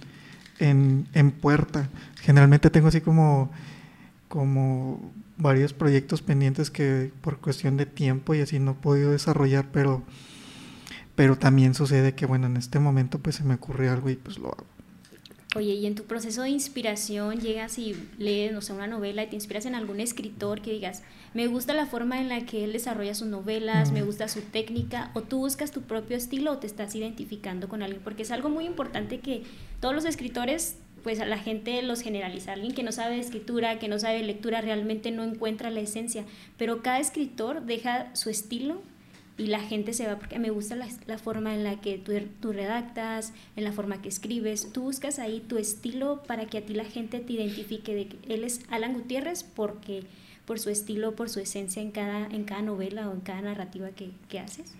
en, 0.59 1.09
en, 1.13 1.31
puerta. 1.31 1.89
Generalmente 2.21 2.71
tengo 2.71 2.89
así 2.89 3.01
como, 3.01 3.51
como 4.29 5.13
varios 5.37 5.73
proyectos 5.73 6.23
pendientes 6.23 6.71
que 6.71 7.13
por 7.21 7.39
cuestión 7.39 7.77
de 7.77 7.87
tiempo 7.87 8.35
y 8.35 8.41
así 8.41 8.59
no 8.59 8.73
he 8.73 8.75
podido 8.75 9.11
desarrollar, 9.11 9.67
pero, 9.73 10.03
pero 11.15 11.37
también 11.37 11.75
sucede 11.75 12.15
que, 12.15 12.27
bueno, 12.27 12.47
en 12.47 12.57
este 12.57 12.79
momento 12.79 13.19
pues 13.19 13.37
se 13.37 13.45
me 13.45 13.55
ocurre 13.55 13.89
algo 13.89 14.11
y 14.11 14.17
pues 14.17 14.39
lo 14.39 14.49
hago. 14.49 14.76
Oye, 15.57 15.73
y 15.73 15.87
en 15.87 15.95
tu 15.95 16.05
proceso 16.05 16.43
de 16.43 16.51
inspiración 16.51 17.41
llegas 17.41 17.79
y 17.79 17.97
lees, 18.19 18.53
no 18.53 18.61
sé, 18.61 18.75
una 18.75 18.87
novela 18.87 19.23
y 19.23 19.29
te 19.29 19.37
inspiras 19.37 19.65
en 19.65 19.75
algún 19.75 20.01
escritor 20.01 20.61
que 20.61 20.71
digas, 20.71 21.03
me 21.33 21.47
gusta 21.47 21.73
la 21.73 21.87
forma 21.87 22.21
en 22.21 22.29
la 22.29 22.45
que 22.45 22.63
él 22.63 22.75
desarrolla 22.75 23.15
sus 23.15 23.29
novelas, 23.29 23.91
me 23.91 24.03
gusta 24.03 24.29
su 24.29 24.43
técnica, 24.43 25.11
o 25.15 25.23
tú 25.23 25.39
buscas 25.39 25.71
tu 25.71 25.81
propio 25.81 26.19
estilo 26.19 26.53
o 26.53 26.59
te 26.59 26.67
estás 26.67 26.95
identificando 26.95 27.71
con 27.71 27.83
alguien, 27.83 28.03
porque 28.05 28.25
es 28.25 28.33
algo 28.33 28.51
muy 28.51 28.67
importante 28.67 29.21
que 29.21 29.45
todos 29.81 29.95
los 29.95 30.05
escritores, 30.05 30.77
pues 31.03 31.21
a 31.21 31.25
la 31.25 31.39
gente 31.39 31.81
los 31.81 32.03
generaliza, 32.03 32.53
alguien 32.53 32.75
que 32.75 32.83
no 32.83 32.93
sabe 32.93 33.19
escritura, 33.19 33.79
que 33.79 33.89
no 33.89 33.99
sabe 33.99 34.23
lectura, 34.25 34.61
realmente 34.61 35.11
no 35.11 35.25
encuentra 35.25 35.71
la 35.71 35.81
esencia, 35.81 36.27
pero 36.59 36.83
cada 36.83 37.01
escritor 37.01 37.63
deja 37.63 38.15
su 38.15 38.29
estilo 38.29 38.83
y 39.39 39.47
la 39.47 39.61
gente 39.61 39.93
se 39.93 40.07
va 40.07 40.19
porque 40.19 40.39
me 40.39 40.51
gusta 40.51 40.77
la, 40.77 40.89
la 41.07 41.19
forma 41.19 41.55
en 41.55 41.63
la 41.63 41.81
que 41.81 41.99
tú, 41.99 42.13
tú, 42.41 42.53
redactas, 42.53 43.33
en 43.55 43.65
la 43.65 43.73
forma 43.73 44.01
que 44.01 44.09
escribes. 44.09 44.73
Tú 44.73 44.83
buscas 44.83 45.19
ahí 45.19 45.45
tu 45.47 45.59
estilo 45.59 46.23
para 46.27 46.47
que 46.47 46.59
a 46.59 46.65
ti 46.65 46.75
la 46.75 46.85
gente 46.85 47.21
te 47.21 47.35
identifique 47.35 47.95
de 47.95 48.09
que 48.09 48.35
él 48.35 48.45
es 48.45 48.61
Alan 48.71 48.95
Gutiérrez 48.95 49.45
porque 49.45 50.05
por 50.47 50.59
su 50.59 50.71
estilo, 50.71 51.15
por 51.15 51.29
su 51.29 51.41
esencia 51.41 51.83
en 51.83 51.91
cada, 51.91 52.27
en 52.27 52.45
cada 52.45 52.63
novela 52.63 53.09
o 53.09 53.13
en 53.13 53.21
cada 53.21 53.43
narrativa 53.43 53.91
que, 53.91 54.11
que 54.29 54.41
haces. 54.41 54.73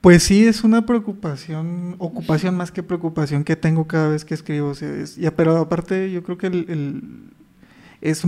Pues 0.00 0.22
sí, 0.22 0.46
es 0.46 0.62
una 0.62 0.84
preocupación, 0.84 1.96
ocupación 1.98 2.56
más 2.56 2.70
que 2.70 2.82
preocupación 2.82 3.42
que 3.42 3.56
tengo 3.56 3.86
cada 3.86 4.08
vez 4.08 4.24
que 4.24 4.34
escribo. 4.34 4.68
O 4.68 4.74
sea, 4.74 5.34
pero 5.34 5.56
aparte 5.56 6.12
yo 6.12 6.22
creo 6.22 6.36
que 6.36 6.46
el, 6.46 6.66
el, 6.68 7.02
es 8.02 8.24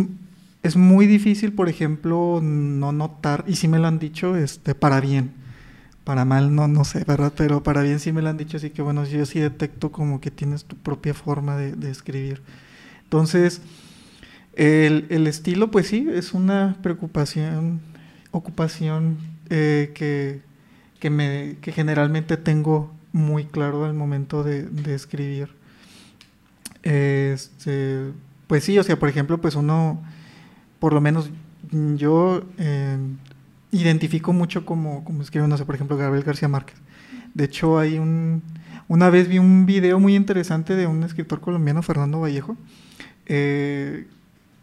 es 0.66 0.76
muy 0.76 1.06
difícil, 1.06 1.52
por 1.52 1.68
ejemplo, 1.68 2.40
no 2.42 2.92
notar, 2.92 3.44
y 3.46 3.56
sí 3.56 3.68
me 3.68 3.78
lo 3.78 3.86
han 3.86 3.98
dicho, 3.98 4.36
este, 4.36 4.74
para 4.74 5.00
bien. 5.00 5.32
Para 6.06 6.24
mal 6.24 6.54
no, 6.54 6.68
no 6.68 6.84
sé, 6.84 7.02
¿verdad? 7.02 7.32
Pero 7.36 7.64
para 7.64 7.82
bien 7.82 7.98
sí 7.98 8.12
me 8.12 8.22
lo 8.22 8.28
han 8.28 8.36
dicho, 8.36 8.58
así 8.58 8.70
que 8.70 8.80
bueno, 8.80 9.04
yo 9.04 9.26
sí 9.26 9.40
detecto 9.40 9.90
como 9.90 10.20
que 10.20 10.30
tienes 10.30 10.64
tu 10.64 10.76
propia 10.76 11.14
forma 11.14 11.56
de, 11.56 11.90
escribir. 11.90 12.42
Entonces, 13.02 13.60
el, 14.54 15.26
estilo, 15.26 15.72
pues 15.72 15.88
sí, 15.88 16.06
es 16.08 16.32
una 16.32 16.76
preocupación, 16.80 17.80
ocupación 18.30 19.18
eh, 19.50 19.90
que, 19.96 20.42
que, 21.00 21.10
me, 21.10 21.56
que 21.60 21.72
generalmente 21.72 22.36
tengo 22.36 22.94
muy 23.10 23.44
claro 23.44 23.84
al 23.84 23.94
momento 23.94 24.44
de, 24.44 24.62
de 24.62 24.94
escribir. 24.94 25.48
Este, 26.84 28.12
pues 28.46 28.62
sí, 28.62 28.78
o 28.78 28.84
sea, 28.84 28.96
por 28.96 29.08
ejemplo, 29.08 29.40
pues 29.40 29.56
uno 29.56 30.00
por 30.78 30.92
lo 30.92 31.00
menos 31.00 31.30
yo 31.96 32.44
eh, 32.58 32.96
identifico 33.72 34.32
mucho 34.32 34.64
como, 34.64 35.04
como 35.04 35.22
escribe, 35.22 35.46
no 35.48 35.56
sé, 35.56 35.64
por 35.64 35.74
ejemplo, 35.74 35.96
Gabriel 35.96 36.24
García 36.24 36.48
Márquez. 36.48 36.76
De 37.34 37.44
hecho, 37.44 37.78
hay 37.78 37.98
un... 37.98 38.42
Una 38.88 39.10
vez 39.10 39.28
vi 39.28 39.38
un 39.38 39.66
video 39.66 39.98
muy 39.98 40.14
interesante 40.14 40.76
de 40.76 40.86
un 40.86 41.02
escritor 41.02 41.40
colombiano, 41.40 41.82
Fernando 41.82 42.20
Vallejo, 42.20 42.56
eh, 43.26 44.06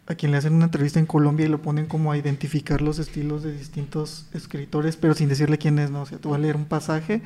a 0.06 0.14
quien 0.14 0.32
le 0.32 0.38
hacen 0.38 0.54
una 0.54 0.64
entrevista 0.64 0.98
en 0.98 1.06
Colombia 1.06 1.44
y 1.44 1.48
lo 1.50 1.60
ponen 1.60 1.86
como 1.86 2.10
a 2.10 2.16
identificar 2.16 2.80
los 2.80 2.98
estilos 2.98 3.42
de 3.42 3.52
distintos 3.52 4.26
escritores, 4.32 4.96
pero 4.96 5.14
sin 5.14 5.28
decirle 5.28 5.58
quién 5.58 5.78
es, 5.78 5.90
¿no? 5.90 6.02
O 6.02 6.06
sea, 6.06 6.18
tú 6.18 6.30
vas 6.30 6.38
a 6.38 6.42
leer 6.42 6.56
un 6.56 6.64
pasaje, 6.64 7.20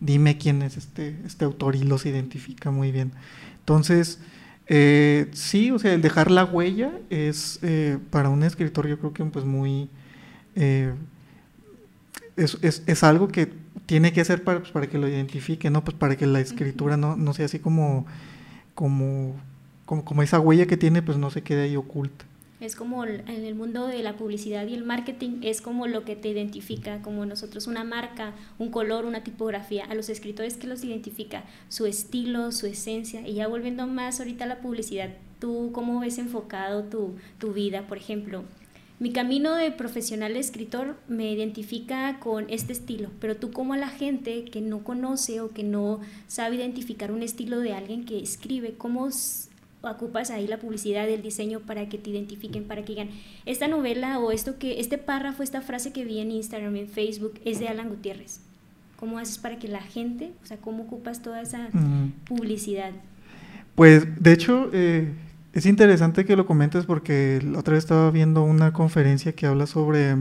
dime 0.00 0.36
quién 0.36 0.60
es 0.60 0.76
este, 0.76 1.16
este 1.24 1.46
autor 1.46 1.74
y 1.74 1.84
los 1.84 2.04
identifica 2.04 2.70
muy 2.70 2.92
bien. 2.92 3.12
Entonces, 3.60 4.18
eh, 4.66 5.28
sí, 5.32 5.70
o 5.70 5.78
sea, 5.78 5.94
el 5.94 6.02
dejar 6.02 6.30
la 6.30 6.44
huella 6.44 6.92
es 7.08 7.58
eh, 7.62 7.98
para 8.10 8.28
un 8.28 8.42
escritor 8.42 8.86
yo 8.86 8.98
creo 8.98 9.12
que 9.14 9.24
pues 9.24 9.44
muy... 9.44 9.88
es, 12.36 12.58
es, 12.62 12.82
es, 12.86 13.02
algo 13.02 13.28
que 13.28 13.52
tiene 13.86 14.12
que 14.12 14.20
hacer 14.20 14.44
para, 14.44 14.60
pues, 14.60 14.72
para 14.72 14.86
que 14.86 14.98
lo 14.98 15.08
identifique, 15.08 15.70
¿no? 15.70 15.84
Pues 15.84 15.96
para 15.96 16.16
que 16.16 16.26
la 16.26 16.40
escritura 16.40 16.96
no, 16.96 17.16
no 17.16 17.34
sea 17.34 17.46
así 17.46 17.58
como, 17.58 18.06
como, 18.74 19.34
como, 19.86 20.04
como 20.04 20.22
esa 20.22 20.40
huella 20.40 20.66
que 20.66 20.76
tiene, 20.76 21.02
pues 21.02 21.18
no 21.18 21.30
se 21.30 21.42
quede 21.42 21.62
ahí 21.62 21.76
oculta. 21.76 22.24
Es 22.62 22.76
como 22.76 23.04
en 23.04 23.28
el 23.28 23.56
mundo 23.56 23.88
de 23.88 24.04
la 24.04 24.16
publicidad 24.16 24.64
y 24.68 24.74
el 24.74 24.84
marketing, 24.84 25.40
es 25.42 25.60
como 25.60 25.88
lo 25.88 26.04
que 26.04 26.14
te 26.14 26.28
identifica, 26.28 27.02
como 27.02 27.26
nosotros, 27.26 27.66
una 27.66 27.82
marca, 27.82 28.34
un 28.60 28.70
color, 28.70 29.04
una 29.04 29.24
tipografía. 29.24 29.84
A 29.86 29.96
los 29.96 30.08
escritores 30.08 30.56
que 30.56 30.68
los 30.68 30.84
identifica, 30.84 31.42
su 31.68 31.86
estilo, 31.86 32.52
su 32.52 32.66
esencia. 32.66 33.26
Y 33.26 33.34
ya 33.34 33.48
volviendo 33.48 33.88
más 33.88 34.20
ahorita 34.20 34.44
a 34.44 34.46
la 34.46 34.60
publicidad, 34.60 35.10
¿tú 35.40 35.70
cómo 35.72 35.98
ves 35.98 36.18
enfocado 36.18 36.84
tu, 36.84 37.16
tu 37.38 37.52
vida? 37.52 37.88
Por 37.88 37.98
ejemplo, 37.98 38.44
mi 39.02 39.10
camino 39.10 39.56
de 39.56 39.72
profesional 39.72 40.36
escritor 40.36 40.96
me 41.08 41.32
identifica 41.32 42.20
con 42.20 42.48
este 42.50 42.72
estilo, 42.72 43.10
pero 43.20 43.36
tú 43.36 43.50
como 43.50 43.74
a 43.74 43.76
la 43.76 43.88
gente 43.88 44.44
que 44.44 44.60
no 44.60 44.84
conoce 44.84 45.40
o 45.40 45.50
que 45.50 45.64
no 45.64 45.98
sabe 46.28 46.54
identificar 46.54 47.10
un 47.10 47.24
estilo 47.24 47.58
de 47.58 47.72
alguien 47.72 48.04
que 48.04 48.20
escribe, 48.20 48.74
¿cómo 48.78 49.08
ocupas 49.82 50.30
ahí 50.30 50.46
la 50.46 50.58
publicidad, 50.58 51.08
el 51.08 51.20
diseño 51.20 51.58
para 51.58 51.88
que 51.88 51.98
te 51.98 52.10
identifiquen, 52.10 52.62
para 52.62 52.82
que 52.84 52.92
digan, 52.92 53.10
esta 53.44 53.66
novela 53.66 54.20
o 54.20 54.30
esto 54.30 54.56
que, 54.60 54.78
este 54.78 54.98
párrafo, 54.98 55.42
esta 55.42 55.62
frase 55.62 55.92
que 55.92 56.04
vi 56.04 56.20
en 56.20 56.30
Instagram, 56.30 56.76
en 56.76 56.86
Facebook, 56.86 57.40
es 57.44 57.58
de 57.58 57.66
Alan 57.66 57.88
Gutiérrez. 57.88 58.38
¿Cómo 58.94 59.18
haces 59.18 59.38
para 59.38 59.58
que 59.58 59.66
la 59.66 59.82
gente, 59.82 60.30
o 60.44 60.46
sea, 60.46 60.58
cómo 60.58 60.84
ocupas 60.84 61.22
toda 61.22 61.42
esa 61.42 61.70
publicidad? 62.24 62.92
Pues, 63.74 64.22
de 64.22 64.32
hecho, 64.32 64.70
eh, 64.72 65.08
es 65.52 65.66
interesante 65.66 66.24
que 66.24 66.36
lo 66.36 66.46
comentes 66.46 66.86
porque 66.86 67.40
la 67.44 67.58
otra 67.58 67.74
vez 67.74 67.84
estaba 67.84 68.10
viendo 68.10 68.42
una 68.42 68.72
conferencia 68.72 69.32
que 69.32 69.46
habla 69.46 69.66
sobre 69.66 70.16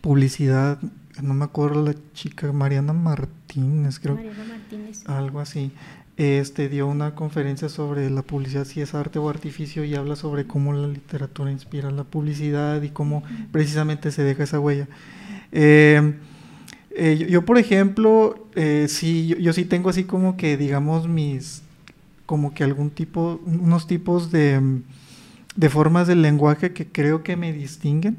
publicidad, 0.00 0.78
no 1.22 1.34
me 1.34 1.44
acuerdo 1.44 1.84
la 1.84 1.94
chica, 2.14 2.52
Mariana 2.52 2.92
Martínez, 2.92 3.98
creo. 3.98 4.16
Mariana 4.16 4.44
Martínez. 4.44 5.02
Algo 5.06 5.40
así 5.40 5.72
este, 6.18 6.68
dio 6.68 6.88
una 6.88 7.14
conferencia 7.14 7.68
sobre 7.68 8.10
la 8.10 8.22
publicidad, 8.22 8.64
si 8.64 8.80
es 8.80 8.92
arte 8.92 9.20
o 9.20 9.30
artificio, 9.30 9.84
y 9.84 9.94
habla 9.94 10.16
sobre 10.16 10.46
cómo 10.46 10.72
la 10.72 10.88
literatura 10.88 11.52
inspira 11.52 11.92
la 11.92 12.02
publicidad 12.02 12.82
y 12.82 12.90
cómo 12.90 13.22
precisamente 13.52 14.10
se 14.10 14.24
deja 14.24 14.42
esa 14.42 14.58
huella. 14.58 14.88
Eh, 15.52 16.14
eh, 16.90 17.28
yo, 17.30 17.44
por 17.44 17.56
ejemplo, 17.56 18.48
eh, 18.56 18.86
sí, 18.88 19.36
yo, 19.38 19.52
sí 19.52 19.64
tengo 19.64 19.90
así 19.90 20.04
como 20.04 20.36
que, 20.36 20.56
digamos, 20.56 21.06
mis, 21.06 21.62
como 22.28 22.52
que 22.52 22.62
algún 22.62 22.90
tipo, 22.90 23.40
unos 23.46 23.86
tipos 23.86 24.30
de, 24.30 24.60
de 25.56 25.70
formas 25.70 26.06
del 26.06 26.20
lenguaje 26.20 26.74
que 26.74 26.86
creo 26.86 27.22
que 27.22 27.36
me 27.36 27.54
distinguen. 27.54 28.18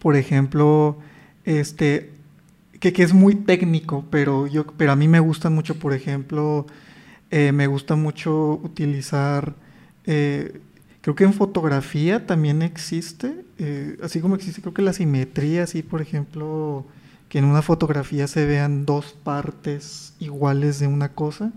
Por 0.00 0.16
ejemplo, 0.16 0.98
este, 1.44 2.10
que, 2.80 2.92
que, 2.92 3.04
es 3.04 3.14
muy 3.14 3.36
técnico, 3.36 4.04
pero 4.10 4.48
yo, 4.48 4.66
pero 4.66 4.90
a 4.90 4.96
mí 4.96 5.06
me 5.06 5.20
gustan 5.20 5.54
mucho, 5.54 5.78
por 5.78 5.92
ejemplo, 5.92 6.66
eh, 7.30 7.52
me 7.52 7.68
gusta 7.68 7.94
mucho 7.94 8.54
utilizar, 8.54 9.54
eh, 10.04 10.60
creo 11.00 11.14
que 11.14 11.22
en 11.22 11.32
fotografía 11.32 12.26
también 12.26 12.60
existe, 12.60 13.44
eh, 13.58 13.98
así 14.02 14.18
como 14.18 14.34
existe 14.34 14.62
creo 14.62 14.74
que 14.74 14.82
la 14.82 14.94
simetría, 14.94 15.62
así 15.62 15.84
por 15.84 16.02
ejemplo, 16.02 16.86
que 17.28 17.38
en 17.38 17.44
una 17.44 17.62
fotografía 17.62 18.26
se 18.26 18.46
vean 18.46 18.84
dos 18.84 19.12
partes 19.12 20.14
iguales 20.18 20.80
de 20.80 20.88
una 20.88 21.10
cosa. 21.10 21.52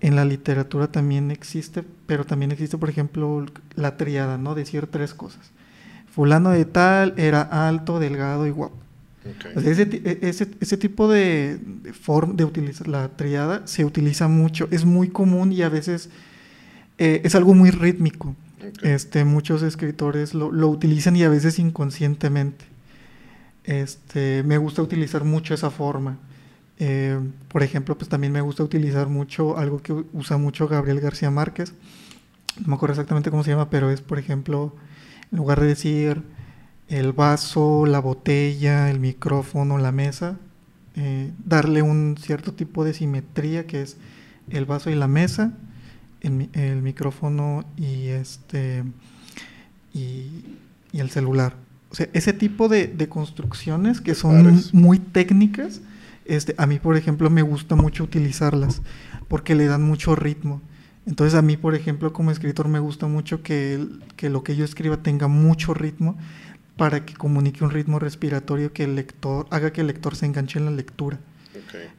En 0.00 0.16
la 0.16 0.24
literatura 0.24 0.88
también 0.88 1.30
existe, 1.30 1.84
pero 2.06 2.24
también 2.24 2.52
existe, 2.52 2.78
por 2.78 2.88
ejemplo, 2.88 3.44
la 3.74 3.96
triada, 3.96 4.38
¿no? 4.38 4.54
Decir 4.54 4.86
tres 4.86 5.12
cosas. 5.12 5.50
Fulano 6.10 6.50
de 6.50 6.64
tal 6.64 7.14
era 7.16 7.42
alto, 7.42 8.00
delgado 8.00 8.46
y 8.46 8.50
guapo. 8.50 8.76
E, 9.24 9.70
ese, 10.22 10.48
ese, 10.60 10.76
tipo 10.78 11.08
de, 11.08 11.60
forma 12.00 12.32
de 12.32 12.44
utilizar 12.44 12.88
la 12.88 13.08
triada 13.08 13.66
se 13.66 13.84
utiliza 13.84 14.28
mucho, 14.28 14.66
es 14.70 14.86
muy 14.86 15.08
común 15.08 15.52
y 15.52 15.60
a 15.60 15.68
veces 15.68 16.08
eh, 16.98 17.20
es 17.24 17.34
algo 17.34 17.54
muy 17.54 17.70
rítmico. 17.70 18.34
Este, 18.82 19.24
muchos 19.24 19.62
escritores 19.62 20.34
lo, 20.34 20.52
lo, 20.52 20.68
utilizan 20.68 21.16
y 21.16 21.24
a 21.24 21.28
veces 21.28 21.58
inconscientemente. 21.58 22.64
Este, 23.64 24.42
me 24.42 24.58
gusta 24.58 24.82
utilizar 24.82 25.24
mucho 25.24 25.54
esa 25.54 25.70
forma. 25.70 26.18
Eh, 26.82 27.20
por 27.48 27.62
ejemplo, 27.62 27.96
pues 27.96 28.08
también 28.08 28.32
me 28.32 28.40
gusta 28.40 28.64
utilizar 28.64 29.08
mucho 29.08 29.58
algo 29.58 29.82
que 29.82 29.92
usa 29.92 30.38
mucho 30.38 30.66
Gabriel 30.66 31.00
García 31.00 31.30
Márquez. 31.30 31.74
No 32.58 32.68
me 32.68 32.74
acuerdo 32.74 32.94
exactamente 32.94 33.30
cómo 33.30 33.44
se 33.44 33.50
llama, 33.50 33.68
pero 33.68 33.90
es, 33.90 34.00
por 34.00 34.18
ejemplo, 34.18 34.74
en 35.30 35.38
lugar 35.38 35.60
de 35.60 35.66
decir 35.66 36.22
el 36.88 37.12
vaso, 37.12 37.84
la 37.84 38.00
botella, 38.00 38.90
el 38.90 38.98
micrófono, 38.98 39.76
la 39.76 39.92
mesa, 39.92 40.38
eh, 40.96 41.30
darle 41.44 41.82
un 41.82 42.16
cierto 42.18 42.54
tipo 42.54 42.82
de 42.82 42.94
simetría 42.94 43.66
que 43.66 43.82
es 43.82 43.98
el 44.48 44.64
vaso 44.64 44.90
y 44.90 44.94
la 44.94 45.06
mesa, 45.06 45.52
el, 46.22 46.82
micrófono 46.82 47.64
y 47.76 48.08
este 48.08 48.84
y, 49.92 50.44
el 50.92 51.10
celular. 51.10 51.54
O 51.90 51.94
sea, 51.94 52.08
ese 52.14 52.32
tipo 52.32 52.68
de, 52.68 53.08
construcciones 53.08 54.00
que 54.00 54.14
son 54.14 54.62
muy 54.72 54.98
técnicas, 54.98 55.82
este, 56.24 56.54
a 56.58 56.66
mí, 56.66 56.78
por 56.78 56.96
ejemplo, 56.96 57.30
me 57.30 57.42
gusta 57.42 57.76
mucho 57.76 58.04
utilizarlas 58.04 58.82
porque 59.28 59.54
le 59.54 59.66
dan 59.66 59.82
mucho 59.82 60.14
ritmo. 60.14 60.62
Entonces 61.06 61.34
a 61.34 61.42
mí, 61.42 61.56
por 61.56 61.74
ejemplo, 61.74 62.12
como 62.12 62.30
escritor 62.30 62.68
me 62.68 62.78
gusta 62.78 63.06
mucho 63.06 63.42
que, 63.42 63.84
que 64.16 64.28
lo 64.28 64.44
que 64.44 64.54
yo 64.54 64.64
escriba 64.64 64.98
tenga 64.98 65.28
mucho 65.28 65.74
ritmo 65.74 66.16
para 66.76 67.04
que 67.04 67.14
comunique 67.14 67.64
un 67.64 67.70
ritmo 67.70 67.98
respiratorio 67.98 68.72
que 68.72 68.84
el 68.84 68.96
lector 68.96 69.46
haga 69.50 69.72
que 69.72 69.80
el 69.80 69.86
lector 69.86 70.16
se 70.16 70.26
enganche 70.26 70.58
en 70.58 70.66
la 70.66 70.70
lectura. 70.70 71.18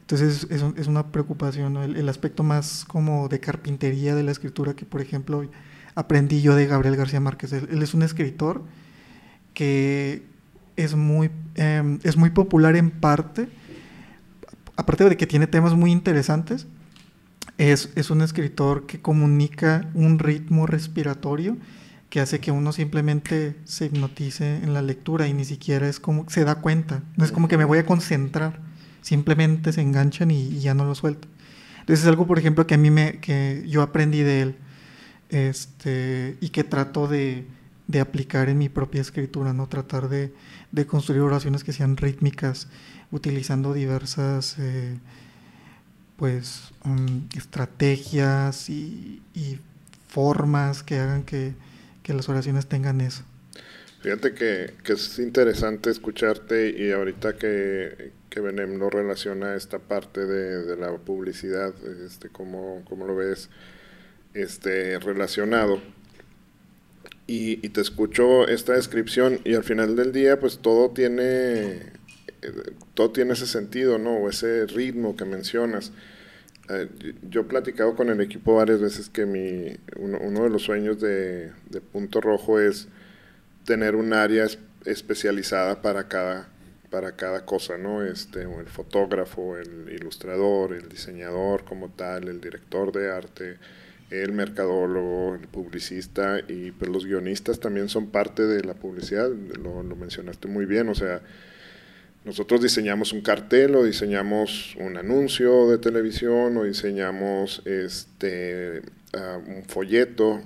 Entonces 0.00 0.46
es, 0.50 0.62
es, 0.76 0.86
una 0.86 1.06
preocupación, 1.08 1.76
el, 1.76 2.08
aspecto 2.08 2.42
más 2.42 2.84
como 2.86 3.28
de 3.28 3.40
carpintería 3.40 4.14
de 4.14 4.22
la 4.22 4.30
escritura 4.30 4.74
que, 4.74 4.84
por 4.84 5.00
ejemplo, 5.00 5.48
aprendí 5.94 6.42
yo 6.42 6.54
de 6.54 6.66
Gabriel 6.66 6.96
García 6.96 7.20
Márquez. 7.20 7.52
Él, 7.52 7.82
es 7.82 7.94
un 7.94 8.02
escritor 8.02 8.62
que 9.54 10.24
es 10.76 10.94
muy, 10.94 11.30
em, 11.54 11.98
es 12.02 12.16
muy 12.16 12.30
popular 12.30 12.76
en 12.76 12.90
parte, 12.90 13.48
aparte 14.76 15.08
de 15.08 15.16
que 15.16 15.26
tiene 15.26 15.46
temas 15.46 15.74
muy 15.74 15.90
interesantes, 15.90 16.66
es, 17.58 17.90
es 17.96 18.10
un 18.10 18.22
escritor 18.22 18.86
que 18.86 19.00
comunica 19.00 19.90
un 19.94 20.18
ritmo 20.18 20.66
respiratorio 20.66 21.56
que 22.12 22.20
hace 22.20 22.40
que 22.40 22.50
uno 22.50 22.72
simplemente 22.72 23.56
se 23.64 23.86
hipnotice 23.86 24.56
en 24.56 24.74
la 24.74 24.82
lectura 24.82 25.28
y 25.28 25.32
ni 25.32 25.46
siquiera 25.46 25.88
es 25.88 25.98
como 25.98 26.28
se 26.28 26.44
da 26.44 26.56
cuenta, 26.56 27.02
no 27.16 27.24
es 27.24 27.32
como 27.32 27.48
que 27.48 27.56
me 27.56 27.64
voy 27.64 27.78
a 27.78 27.86
concentrar, 27.86 28.60
simplemente 29.00 29.72
se 29.72 29.80
enganchan 29.80 30.30
y, 30.30 30.60
ya 30.60 30.74
no 30.74 30.84
lo 30.84 30.94
suelto. 30.94 31.26
Entonces 31.80 32.04
es 32.04 32.08
algo, 32.08 32.26
por 32.26 32.38
ejemplo, 32.38 32.66
que 32.66 32.74
a 32.74 32.76
mí 32.76 32.90
me, 32.90 33.18
que 33.20 33.64
yo 33.66 33.80
aprendí 33.80 34.20
de 34.20 34.42
él, 34.42 34.56
este, 35.30 36.36
y 36.42 36.50
que 36.50 36.64
trato 36.64 37.08
de, 37.08 37.46
de 37.86 38.00
aplicar 38.00 38.50
en 38.50 38.58
mi 38.58 38.68
propia 38.68 39.00
escritura, 39.00 39.54
¿no? 39.54 39.66
Tratar 39.68 40.10
de, 40.10 40.34
de 40.70 40.86
construir 40.86 41.22
oraciones 41.22 41.64
que 41.64 41.72
sean 41.72 41.96
rítmicas, 41.96 42.68
utilizando 43.12 43.72
diversas 43.72 44.56
eh, 44.58 44.98
pues 46.16 46.72
mm, 46.84 47.36
estrategias 47.36 48.68
y, 48.68 49.22
formas 50.08 50.82
que 50.82 50.98
hagan 50.98 51.22
que, 51.22 51.54
que 52.02 52.12
las 52.12 52.28
oraciones 52.28 52.66
tengan 52.66 53.00
eso. 53.00 53.22
Fíjate 54.02 54.34
que, 54.34 54.74
que, 54.84 54.92
es 54.92 55.18
interesante 55.18 55.88
escucharte 55.88 56.68
y 56.68 56.90
ahorita 56.90 57.36
que, 57.36 58.12
que 58.28 58.40
Benem 58.40 58.78
lo 58.78 58.90
relaciona 58.90 59.54
esta 59.54 59.78
parte 59.78 60.26
de, 60.26 60.64
de 60.64 60.76
la 60.76 60.96
publicidad, 60.96 61.74
este, 62.04 62.30
cómo, 62.30 62.82
cómo, 62.88 63.06
lo 63.06 63.14
ves 63.14 63.48
este, 64.34 64.98
relacionado. 64.98 65.80
Y, 67.26 67.56
te 67.68 67.80
escucho 67.80 68.48
esta 68.48 68.72
descripción 68.72 69.40
y 69.44 69.54
al 69.54 69.64
final 69.64 69.96
del 69.96 70.12
día 70.12 70.40
pues 70.40 70.58
todo 70.58 70.90
tiene, 70.90 71.92
todo 72.94 73.10
tiene 73.10 73.32
ese 73.32 73.46
sentido, 73.46 73.98
¿no? 73.98 74.16
O 74.16 74.28
ese 74.28 74.66
ritmo 74.66 75.16
que 75.16 75.24
mencionas. 75.24 75.92
Eh, 76.68 76.88
yo 77.28 77.42
he 77.42 77.44
platicado 77.44 77.96
con 77.96 78.08
el 78.08 78.20
equipo 78.20 78.54
varias 78.54 78.80
veces 78.80 79.08
que 79.08 79.26
mi, 79.26 79.76
uno, 79.96 80.44
de 80.44 80.50
los 80.50 80.62
sueños 80.62 81.00
de, 81.00 81.52
Punto 81.92 82.20
Rojo 82.20 82.60
es 82.60 82.88
tener 83.64 83.96
un 83.96 84.12
área 84.12 84.46
especializada 84.84 85.82
para 85.82 86.08
cada, 86.08 86.48
para 86.90 87.12
cada 87.12 87.44
cosa, 87.44 87.78
¿no? 87.78 88.04
Este, 88.04 88.42
el 88.42 88.66
fotógrafo, 88.66 89.56
el 89.56 89.92
ilustrador, 89.92 90.72
el 90.72 90.88
diseñador 90.88 91.64
como 91.64 91.90
tal, 91.90 92.28
el 92.28 92.40
director 92.40 92.92
de 92.92 93.10
arte, 93.10 93.58
el 94.10 94.32
mercadólogo, 94.32 95.34
el 95.34 95.48
publicista 95.48 96.40
y 96.46 96.70
pues 96.72 96.90
los 96.90 97.06
guionistas 97.06 97.60
también 97.60 97.88
son 97.88 98.10
parte 98.10 98.42
de 98.46 98.62
la 98.62 98.74
publicidad, 98.74 99.30
lo, 99.30 99.82
lo 99.82 99.96
mencionaste 99.96 100.48
muy 100.48 100.66
bien, 100.66 100.88
o 100.88 100.94
sea, 100.94 101.22
nosotros 102.24 102.62
diseñamos 102.62 103.12
un 103.12 103.20
cartel 103.20 103.74
o 103.74 103.84
diseñamos 103.84 104.76
un 104.78 104.96
anuncio 104.96 105.68
de 105.68 105.78
televisión 105.78 106.56
o 106.56 106.64
diseñamos 106.64 107.62
este, 107.64 108.82
ah, 109.12 109.40
un 109.44 109.64
folleto 109.64 110.40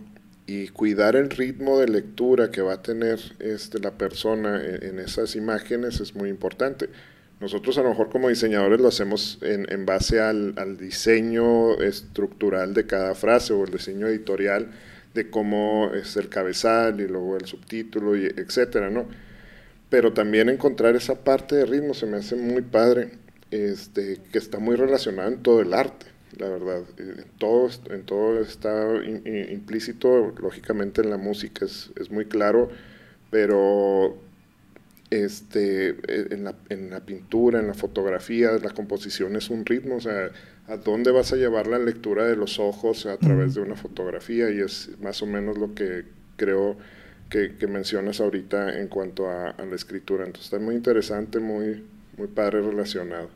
y 0.46 0.68
cuidar 0.68 1.16
el 1.16 1.28
ritmo 1.28 1.78
de 1.78 1.88
lectura 1.88 2.50
que 2.50 2.62
va 2.62 2.74
a 2.74 2.82
tener 2.82 3.20
este, 3.40 3.78
la 3.78 3.90
persona 3.90 4.62
en, 4.64 4.98
esas 5.00 5.36
imágenes 5.36 6.00
es 6.00 6.14
muy 6.14 6.30
importante. 6.30 6.88
Nosotros 7.40 7.76
a 7.76 7.82
lo 7.82 7.90
mejor 7.90 8.08
como 8.08 8.30
diseñadores 8.30 8.80
lo 8.80 8.88
hacemos 8.88 9.38
en, 9.42 9.70
en 9.70 9.84
base 9.84 10.20
al, 10.20 10.54
al, 10.56 10.78
diseño 10.78 11.78
estructural 11.82 12.72
de 12.72 12.86
cada 12.86 13.14
frase 13.14 13.52
o 13.52 13.64
el 13.64 13.72
diseño 13.72 14.06
editorial 14.06 14.70
de 15.12 15.28
cómo 15.28 15.90
es 15.94 16.16
el 16.16 16.30
cabezal 16.30 17.00
y 17.00 17.06
luego 17.06 17.36
el 17.36 17.44
subtítulo, 17.44 18.16
y 18.16 18.24
etcétera, 18.24 18.88
¿no? 18.88 19.06
Pero 19.88 20.12
también 20.12 20.48
encontrar 20.48 20.96
esa 20.96 21.14
parte 21.24 21.56
de 21.56 21.66
ritmo 21.66 21.94
se 21.94 22.06
me 22.06 22.16
hace 22.16 22.36
muy 22.36 22.62
padre, 22.62 23.10
este, 23.50 24.18
que 24.32 24.38
está 24.38 24.58
muy 24.58 24.76
relacionado 24.76 25.28
en 25.28 25.42
todo 25.42 25.60
el 25.60 25.72
arte, 25.74 26.06
la 26.38 26.48
verdad. 26.48 26.82
En 26.98 27.24
todo, 27.38 27.68
en 27.90 28.02
todo 28.02 28.40
está 28.40 28.86
implícito, 29.04 30.34
lógicamente 30.40 31.02
en 31.02 31.10
la 31.10 31.18
música 31.18 31.64
es, 31.64 31.90
es, 31.96 32.10
muy 32.10 32.26
claro, 32.26 32.68
pero 33.30 34.16
este, 35.10 35.96
en, 36.34 36.44
la, 36.44 36.56
en 36.68 36.90
la 36.90 37.00
pintura, 37.00 37.60
en 37.60 37.68
la 37.68 37.74
fotografía, 37.74 38.52
la 38.52 38.70
composición 38.70 39.36
es 39.36 39.50
un 39.50 39.64
ritmo, 39.64 39.96
o 39.96 40.00
sea, 40.00 40.30
a 40.66 40.76
dónde 40.76 41.12
vas 41.12 41.32
a 41.32 41.36
llevar 41.36 41.68
la 41.68 41.78
lectura 41.78 42.24
de 42.24 42.36
los 42.36 42.58
ojos 42.58 43.06
a 43.06 43.16
través 43.18 43.54
de 43.54 43.60
una 43.60 43.76
fotografía 43.76 44.50
y 44.50 44.60
es 44.60 44.90
más 45.00 45.22
o 45.22 45.26
menos 45.26 45.58
lo 45.58 45.74
que 45.74 46.04
creo 46.36 46.76
que, 47.28 47.66
mencionas 47.66 48.20
ahorita 48.20 48.78
en 48.80 48.88
cuanto 48.88 49.28
a, 49.28 49.54
la 49.58 49.74
escritura. 49.74 50.24
Entonces 50.24 50.52
está 50.52 50.64
muy 50.64 50.74
interesante, 50.74 51.40
muy, 51.40 51.84
muy 52.16 52.28
padre 52.28 52.60
relacionado. 52.60 53.30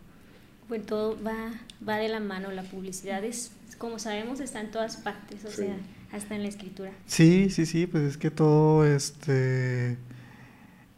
Pues 0.68 0.86
todo 0.86 1.18
va, 1.22 1.52
va 1.86 1.96
de 1.96 2.08
la 2.08 2.20
mano, 2.20 2.52
la 2.52 2.62
publicidad 2.62 3.24
es, 3.24 3.50
como 3.78 3.98
sabemos, 3.98 4.40
está 4.40 4.60
en 4.60 4.70
todas 4.70 4.96
partes, 4.98 5.44
o 5.44 5.50
sea, 5.50 5.76
hasta 6.12 6.36
en 6.36 6.42
la 6.42 6.48
escritura. 6.48 6.92
Sí, 7.06 7.50
sí, 7.50 7.66
sí, 7.66 7.86
pues 7.86 8.04
es 8.04 8.16
que 8.16 8.30
todo, 8.30 8.86
este, 8.86 9.96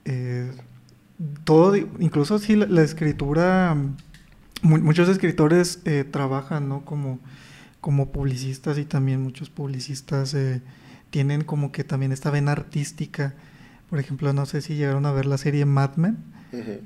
eh, 0.05 0.51
todo, 1.45 1.77
incluso 1.77 2.39
sí, 2.39 2.55
la, 2.57 2.83
escritura, 2.83 3.75
muchos 4.63 5.09
escritores 5.09 5.81
eh, 5.87 6.05
trabajan, 6.05 6.69
¿no? 6.69 6.85
Como, 6.85 7.19
como 7.81 8.13
publicistas 8.13 8.77
y 8.77 8.85
también 8.85 9.23
muchos 9.23 9.49
publicistas 9.49 10.35
eh, 10.35 10.61
tienen 11.13 11.45
como 11.45 11.71
que 11.73 11.85
también 11.85 12.11
esta 12.11 12.31
vena 12.31 12.53
artística. 12.53 13.35
Por 13.91 14.01
ejemplo, 14.01 14.33
no 14.33 14.47
sé 14.47 14.63
si 14.63 14.75
llegaron 14.75 15.05
a 15.05 15.13
ver 15.13 15.27
la 15.27 15.37
serie 15.37 15.67
Mad 15.67 15.97
Men. 15.97 16.17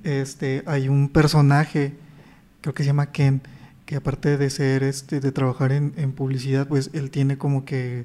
Este, 0.02 0.62
hay 0.66 0.88
un 0.88 1.08
personaje, 1.08 1.94
creo 2.60 2.74
que 2.74 2.82
se 2.82 2.88
llama 2.88 3.12
Ken, 3.12 3.40
que 3.84 3.96
aparte 3.96 4.36
de 4.36 4.50
ser 4.50 4.82
este, 4.82 5.20
de 5.20 5.32
trabajar 5.32 5.72
en, 5.72 6.12
publicidad, 6.12 6.66
pues 6.66 6.90
él 6.92 7.10
tiene 7.10 7.38
como 7.38 7.64
que 7.64 8.04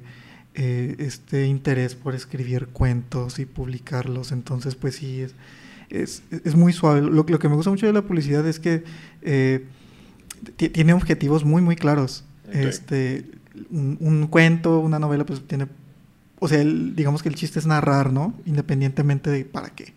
eh, 0.54 0.94
este 0.98 1.46
interés 1.46 1.96
por 1.96 2.14
escribir 2.14 2.68
cuentos 2.68 3.40
y 3.40 3.44
publicarlos. 3.44 4.30
Entonces, 4.30 4.76
pues 4.76 4.96
sí, 4.96 5.26
es, 5.90 6.22
es, 6.30 6.54
muy 6.54 6.72
suave. 6.72 7.00
Lo, 7.00 7.10
lo, 7.10 7.38
que 7.38 7.48
me 7.48 7.56
gusta 7.56 7.70
mucho 7.70 7.86
de 7.86 7.92
la 7.92 8.02
publicidad 8.02 8.46
es 8.46 8.60
que 8.60 8.84
eh, 9.22 9.66
tiene 10.56 10.92
objetivos 10.92 11.44
muy, 11.44 11.62
muy 11.62 11.74
claros. 11.74 12.24
Este, 12.52 13.24
un, 13.70 13.98
un, 14.00 14.26
cuento, 14.28 14.78
una 14.78 14.98
novela, 14.98 15.24
pues 15.26 15.44
tiene 15.46 15.66
o 16.42 16.48
sea, 16.48 16.58
digamos 16.58 17.22
que 17.22 17.28
el 17.28 17.36
chiste 17.36 17.60
es 17.60 17.66
narrar, 17.66 18.12
¿no? 18.12 18.34
Independientemente 18.46 19.30
de 19.30 19.44
para 19.44 19.70
qué. 19.70 19.94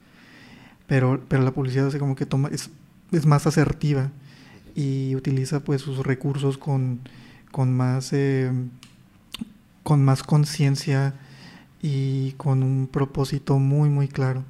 Pero, 0.85 1.19
pero 1.27 1.41
la 1.41 1.49
publicidad 1.49 1.87
o 1.87 1.99
como 1.99 2.15
que 2.15 2.27
toma, 2.27 2.49
es, 2.51 2.69
es, 3.11 3.25
más 3.25 3.47
asertiva 3.47 4.11
y 4.75 5.15
utiliza 5.15 5.61
pues 5.61 5.81
sus 5.81 6.05
recursos 6.05 6.59
con, 6.59 6.99
con 7.51 7.73
más 7.73 8.13
eh, 8.13 8.51
con 9.81 10.05
más 10.05 10.21
conciencia 10.21 11.15
y 11.81 12.33
con 12.33 12.61
un 12.61 12.87
propósito 12.87 13.57
muy 13.57 13.89
muy 13.89 14.07
claro. 14.07 14.43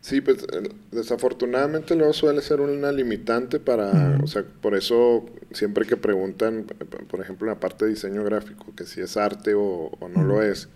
Sí, 0.00 0.22
pues 0.22 0.46
desafortunadamente 0.90 1.96
luego 1.96 2.14
suele 2.14 2.40
ser 2.40 2.62
una 2.62 2.92
limitante 2.92 3.60
para, 3.60 4.18
o 4.22 4.26
sea, 4.26 4.42
por 4.60 4.74
eso 4.74 5.26
siempre 5.52 5.86
que 5.86 5.96
preguntan, 5.96 6.64
por 7.08 7.20
ejemplo, 7.20 7.46
en 7.46 7.54
la 7.54 7.60
parte 7.60 7.84
de 7.86 7.92
diseño 7.92 8.24
gráfico, 8.24 8.66
que 8.74 8.84
si 8.84 9.00
es 9.02 9.18
arte 9.18 9.54
o, 9.54 9.90
no 10.14 10.22
lo 10.22 10.42
es, 10.42 10.68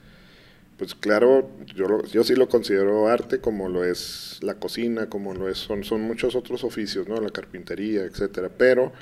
pues 0.79 0.95
claro, 0.95 1.51
yo, 1.75 2.05
yo 2.05 2.23
sí 2.23 2.37
lo 2.37 2.49
considero 2.49 3.09
arte 3.09 3.41
como 3.41 3.69
lo 3.69 3.85
es 3.85 4.38
la 4.43 4.55
cocina, 4.55 5.09
como 5.11 5.35
lo 5.35 5.49
es, 5.49 5.59
son, 5.59 5.83
son 5.83 6.03
muchos 6.03 6.37
otros 6.37 6.62
oficios, 6.62 7.09
¿no? 7.09 7.21
La 7.21 7.31
carpintería, 7.31 8.05
etcétera, 8.05 8.49
pero 8.57 8.93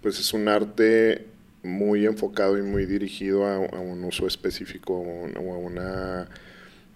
pues 0.00 0.18
es 0.18 0.32
un 0.32 0.48
arte 0.48 1.26
muy 1.62 2.06
enfocado 2.06 2.56
y 2.58 2.62
muy 2.62 2.86
dirigido 2.86 3.44
a, 3.46 3.58
un 3.58 4.02
uso 4.04 4.26
específico 4.26 4.94
o 4.94 5.54
a 5.54 5.58
una 5.58 6.28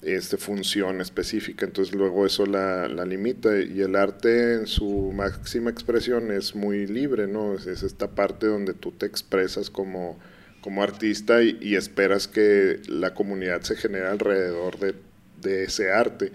este, 0.03 0.39
función 0.39 1.03
específica, 1.03 1.67
entonces 1.67 1.95
luego 1.95 2.25
eso 2.25 2.47
la, 2.47 2.89
la, 2.89 3.05
limita 3.05 3.61
y 3.61 3.83
el 3.83 3.97
arte 3.97 4.55
en 4.55 4.67
su 4.67 5.13
máxima 5.13 5.71
expresión 5.71 6.31
es 6.31 6.55
muy 6.55 6.87
libre, 6.87 7.27
¿no? 7.27 7.55
Es, 7.55 7.67
es 7.67 7.83
esta 7.83 8.09
parte 8.09 8.47
donde 8.47 8.73
tú 8.73 8.93
te 8.93 9.05
expresas 9.05 9.69
como 9.69 10.19
como 10.61 10.83
artista 10.83 11.43
y, 11.43 11.75
esperas 11.75 12.29
que 12.29 12.81
la 12.87 13.15
comunidad 13.15 13.63
se 13.63 13.77
genere 13.77 14.07
alrededor 14.07 14.79
de, 14.79 14.95
de, 15.41 15.65
ese 15.65 15.91
arte. 15.91 16.33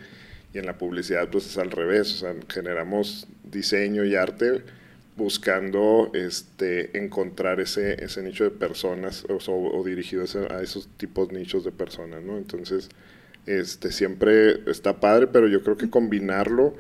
Y 0.54 0.58
en 0.58 0.66
la 0.66 0.78
publicidad 0.78 1.30
pues 1.30 1.46
es 1.46 1.58
al 1.58 1.72
revés, 1.72 2.14
o 2.14 2.18
sea, 2.18 2.36
generamos 2.50 3.28
diseño 3.44 4.06
y 4.06 4.16
arte 4.16 4.64
buscando 5.18 6.12
este, 6.14 6.98
encontrar 6.98 7.60
ese, 7.60 8.04
ese 8.04 8.22
nicho 8.22 8.44
de 8.44 8.52
personas 8.52 9.26
o, 9.30 9.38
o 9.52 9.84
dirigidos 9.84 10.36
a 10.36 10.62
esos 10.62 10.90
tipos 10.98 11.32
nichos 11.32 11.64
de 11.64 11.72
personas, 11.72 12.22
¿no? 12.24 12.38
Entonces, 12.38 12.90
este, 13.46 13.92
siempre 13.92 14.70
está 14.70 15.00
padre, 15.00 15.28
pero 15.28 15.48
yo 15.48 15.64
creo 15.64 15.78
que 15.78 15.90
combinarlo 15.90 16.76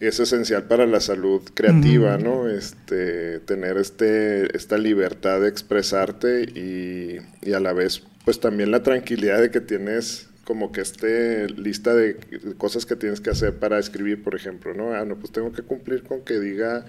es 0.00 0.20
esencial 0.20 0.64
para 0.64 0.86
la 0.86 1.00
salud 1.00 1.42
creativa, 1.54 2.18
¿no? 2.18 2.48
Este, 2.48 3.40
tener 3.40 3.78
este, 3.78 4.54
esta 4.56 4.76
libertad 4.76 5.40
de 5.40 5.48
expresarte 5.48 6.42
y, 6.42 7.18
y, 7.42 7.52
a 7.54 7.60
la 7.60 7.72
vez, 7.72 8.02
pues 8.24 8.40
también 8.40 8.70
la 8.70 8.82
tranquilidad 8.82 9.40
de 9.40 9.50
que 9.50 9.60
tienes 9.60 10.28
como 10.44 10.70
que 10.70 10.80
este 10.80 11.48
lista 11.48 11.94
de 11.94 12.16
cosas 12.56 12.86
que 12.86 12.94
tienes 12.94 13.20
que 13.20 13.30
hacer 13.30 13.58
para 13.58 13.78
escribir, 13.78 14.22
por 14.22 14.34
ejemplo, 14.34 14.74
¿no? 14.74 14.94
Ah, 14.94 15.04
no, 15.04 15.16
pues 15.16 15.32
tengo 15.32 15.50
que 15.52 15.62
cumplir 15.62 16.04
con 16.04 16.20
que 16.22 16.38
diga 16.38 16.84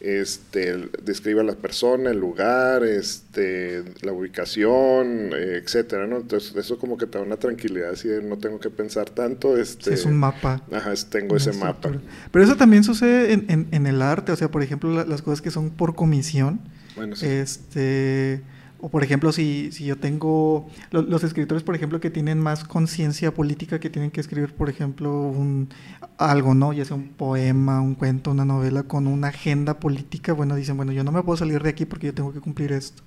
este, 0.00 0.90
describa 1.02 1.42
la 1.42 1.54
persona, 1.54 2.10
el 2.10 2.18
lugar, 2.18 2.84
este, 2.84 3.82
la 4.02 4.12
ubicación, 4.12 5.32
eh, 5.32 5.60
etcétera, 5.62 6.06
¿no? 6.06 6.18
Entonces 6.18 6.54
eso 6.54 6.78
como 6.78 6.96
que 6.96 7.06
te 7.06 7.18
da 7.18 7.24
una 7.24 7.36
tranquilidad, 7.36 7.90
así 7.90 8.08
no 8.22 8.38
tengo 8.38 8.60
que 8.60 8.70
pensar 8.70 9.10
tanto, 9.10 9.56
este... 9.56 9.94
es 9.94 10.04
un 10.04 10.16
mapa. 10.16 10.62
Ajá, 10.70 10.92
tengo 11.10 11.36
ese 11.36 11.52
mapa. 11.52 11.90
Pero 12.30 12.44
eso 12.44 12.56
también 12.56 12.84
sucede 12.84 13.32
en, 13.32 13.68
en, 13.70 13.86
el 13.86 14.02
arte, 14.02 14.32
o 14.32 14.36
sea, 14.36 14.50
por 14.50 14.62
ejemplo, 14.62 15.04
las 15.04 15.22
cosas 15.22 15.40
que 15.40 15.50
son 15.50 15.70
por 15.70 15.94
comisión, 15.94 16.60
bueno, 16.96 17.16
sí. 17.16 17.26
este 17.26 18.42
o 18.80 18.88
por 18.88 19.02
ejemplo, 19.02 19.32
si, 19.32 19.72
si 19.72 19.84
yo 19.84 19.96
tengo 19.96 20.68
los 20.92 21.24
escritores, 21.24 21.64
por 21.64 21.74
ejemplo, 21.74 21.98
que 21.98 22.10
tienen 22.10 22.38
más 22.38 22.62
conciencia 22.62 23.34
política, 23.34 23.80
que 23.80 23.90
tienen 23.90 24.12
que 24.12 24.20
escribir, 24.20 24.54
por 24.54 24.70
ejemplo, 24.70 25.22
un, 25.22 25.68
algo, 26.16 26.54
¿no? 26.54 26.72
Ya 26.72 26.84
sea 26.84 26.96
un 26.96 27.08
poema, 27.08 27.80
un 27.80 27.96
cuento, 27.96 28.30
una 28.30 28.44
novela 28.44 28.84
con 28.84 29.08
una 29.08 29.28
agenda 29.28 29.80
política, 29.80 30.32
bueno, 30.32 30.54
dicen, 30.54 30.76
bueno, 30.76 30.92
yo 30.92 31.02
no 31.02 31.10
me 31.10 31.22
puedo 31.24 31.36
salir 31.36 31.60
de 31.62 31.70
aquí 31.70 31.86
porque 31.86 32.06
yo 32.08 32.14
tengo 32.14 32.32
que 32.32 32.40
cumplir 32.40 32.70
esto. 32.70 33.02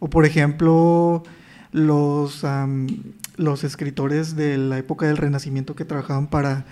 O 0.00 0.10
por 0.10 0.26
ejemplo, 0.26 1.22
los, 1.70 2.44
los 3.36 3.64
escritores 3.64 4.34
de 4.34 4.58
la 4.58 4.78
época 4.78 5.06
del 5.06 5.18
Renacimiento 5.18 5.76
que 5.76 5.84
trabajaban 5.84 6.26
para, 6.26 6.66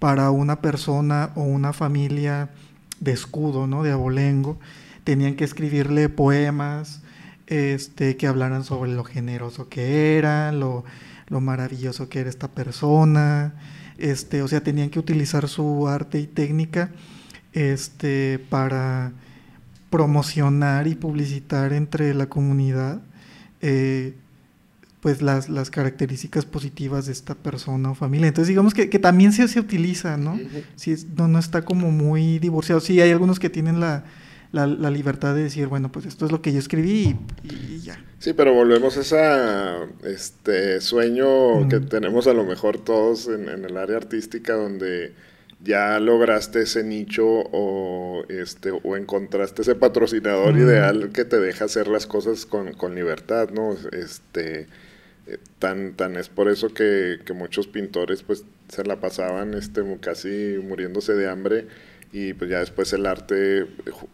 para 0.00 0.30
una 0.30 0.60
persona 0.60 1.30
o 1.36 1.42
una 1.42 1.72
familia 1.72 2.50
de 2.98 3.12
escudo, 3.12 3.68
¿no? 3.68 3.84
De 3.84 3.92
abolengo, 3.92 4.58
tenían 5.04 5.36
que 5.36 5.44
escribirle 5.44 6.08
poemas 6.08 7.02
este, 7.46 8.16
que 8.16 8.26
hablaran 8.26 8.64
sobre 8.64 8.92
lo 8.92 9.04
generoso 9.04 9.68
que 9.68 10.18
era, 10.18 10.52
lo, 10.52 10.84
maravilloso 11.28 12.08
que 12.08 12.20
era 12.20 12.30
esta 12.30 12.48
persona, 12.48 13.54
este, 13.98 14.42
o 14.42 14.48
sea, 14.48 14.62
tenían 14.62 14.90
que 14.90 14.98
utilizar 14.98 15.48
su 15.48 15.88
arte 15.88 16.18
y 16.18 16.26
técnica 16.26 16.90
este, 17.52 18.38
para 18.50 19.12
promocionar 19.90 20.86
y 20.86 20.94
publicitar 20.94 21.72
entre 21.72 22.12
la 22.14 22.26
comunidad 22.26 23.00
eh, 23.62 24.14
pues 25.00 25.22
las, 25.22 25.48
las, 25.48 25.70
características 25.70 26.44
positivas 26.44 27.06
de 27.06 27.12
esta 27.12 27.36
persona 27.36 27.90
o 27.90 27.94
familia. 27.94 28.26
Entonces 28.26 28.48
digamos 28.48 28.74
que, 28.74 28.86
también 28.98 29.32
se, 29.32 29.46
se 29.46 29.60
utiliza, 29.60 30.16
¿no? 30.16 30.38
no, 31.16 31.28
no 31.28 31.38
está 31.38 31.64
como 31.64 31.92
muy 31.92 32.40
divorciado. 32.40 32.80
Sí, 32.80 33.00
hay 33.00 33.12
algunos 33.12 33.38
que 33.38 33.48
tienen 33.48 33.78
la, 33.78 34.04
la, 34.52 34.90
libertad 34.90 35.34
de 35.34 35.44
decir, 35.44 35.66
bueno, 35.66 35.90
pues 35.90 36.06
esto 36.06 36.26
es 36.26 36.32
lo 36.32 36.42
que 36.42 36.52
yo 36.52 36.58
escribí 36.58 37.16
y, 37.42 37.80
ya. 37.80 38.02
Sí, 38.18 38.32
pero 38.32 38.54
volvemos 38.54 38.96
a 38.96 39.00
ese 39.00 40.12
este, 40.12 40.80
sueño 40.80 41.68
que 41.68 41.80
tenemos 41.80 42.26
a 42.26 42.32
lo 42.32 42.44
mejor 42.44 42.78
todos 42.78 43.28
en, 43.28 43.48
el 43.48 43.76
área 43.76 43.96
artística 43.96 44.54
donde 44.54 45.12
ya 45.62 45.98
lograste 46.00 46.62
ese 46.62 46.82
nicho 46.82 47.26
o, 47.26 48.24
este, 48.28 48.70
o 48.70 48.96
encontraste 48.96 49.62
ese 49.62 49.74
patrocinador 49.74 50.56
ideal 50.56 51.10
que 51.12 51.24
te 51.24 51.40
deja 51.40 51.66
hacer 51.66 51.88
las 51.88 52.06
cosas 52.06 52.46
con, 52.46 52.72
con 52.74 52.94
libertad, 52.94 53.50
¿no? 53.50 53.76
Este, 53.92 54.66
eh, 55.26 55.38
tan, 55.58 55.94
tan 55.94 56.16
es 56.16 56.28
por 56.28 56.48
eso 56.48 56.72
que, 56.72 57.18
que, 57.24 57.32
muchos 57.32 57.66
pintores 57.66 58.22
pues 58.22 58.44
se 58.68 58.84
la 58.84 59.00
pasaban 59.00 59.54
este, 59.54 59.82
casi 60.00 60.58
muriéndose 60.62 61.14
de 61.14 61.28
hambre 61.28 61.66
y 62.18 62.32
pues 62.32 62.48
ya 62.48 62.60
después 62.60 62.90
el 62.94 63.04
arte 63.04 63.66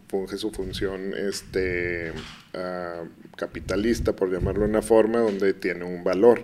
funge 0.09 0.35
su 0.35 0.51
función 0.51 1.13
este, 1.15 2.11
uh, 2.53 3.07
capitalista, 3.37 4.13
por 4.13 4.29
llamarlo 4.29 4.63
de 4.65 4.71
una 4.71 4.81
forma, 4.81 5.19
donde 5.19 5.53
tiene 5.53 5.85
un 5.85 6.03
valor. 6.03 6.43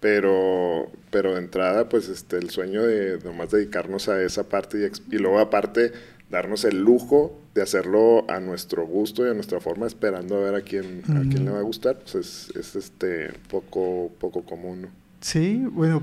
Pero, 0.00 0.90
pero 1.10 1.34
de 1.34 1.40
entrada, 1.40 1.90
pues 1.90 2.08
este, 2.08 2.38
el 2.38 2.48
sueño 2.48 2.82
de 2.82 3.18
nomás 3.22 3.50
dedicarnos 3.50 4.08
a 4.08 4.22
esa 4.22 4.48
parte 4.48 4.90
y, 5.10 5.16
y 5.16 5.18
luego 5.18 5.38
aparte 5.38 5.92
darnos 6.30 6.64
el 6.64 6.78
lujo 6.78 7.42
de 7.52 7.60
hacerlo 7.60 8.24
a 8.30 8.40
nuestro 8.40 8.86
gusto 8.86 9.26
y 9.26 9.28
a 9.28 9.34
nuestra 9.34 9.60
forma, 9.60 9.86
esperando 9.86 10.38
a 10.38 10.40
ver 10.40 10.54
a 10.54 10.62
quién, 10.62 11.02
a 11.10 11.20
quién 11.28 11.44
le 11.44 11.50
va 11.50 11.58
a 11.58 11.62
gustar, 11.62 11.98
pues 11.98 12.14
es, 12.14 12.56
es 12.56 12.74
este, 12.74 13.34
poco, 13.50 14.10
poco 14.18 14.46
común. 14.46 14.80
¿no? 14.80 15.05
Sí, 15.20 15.64
bueno, 15.72 16.02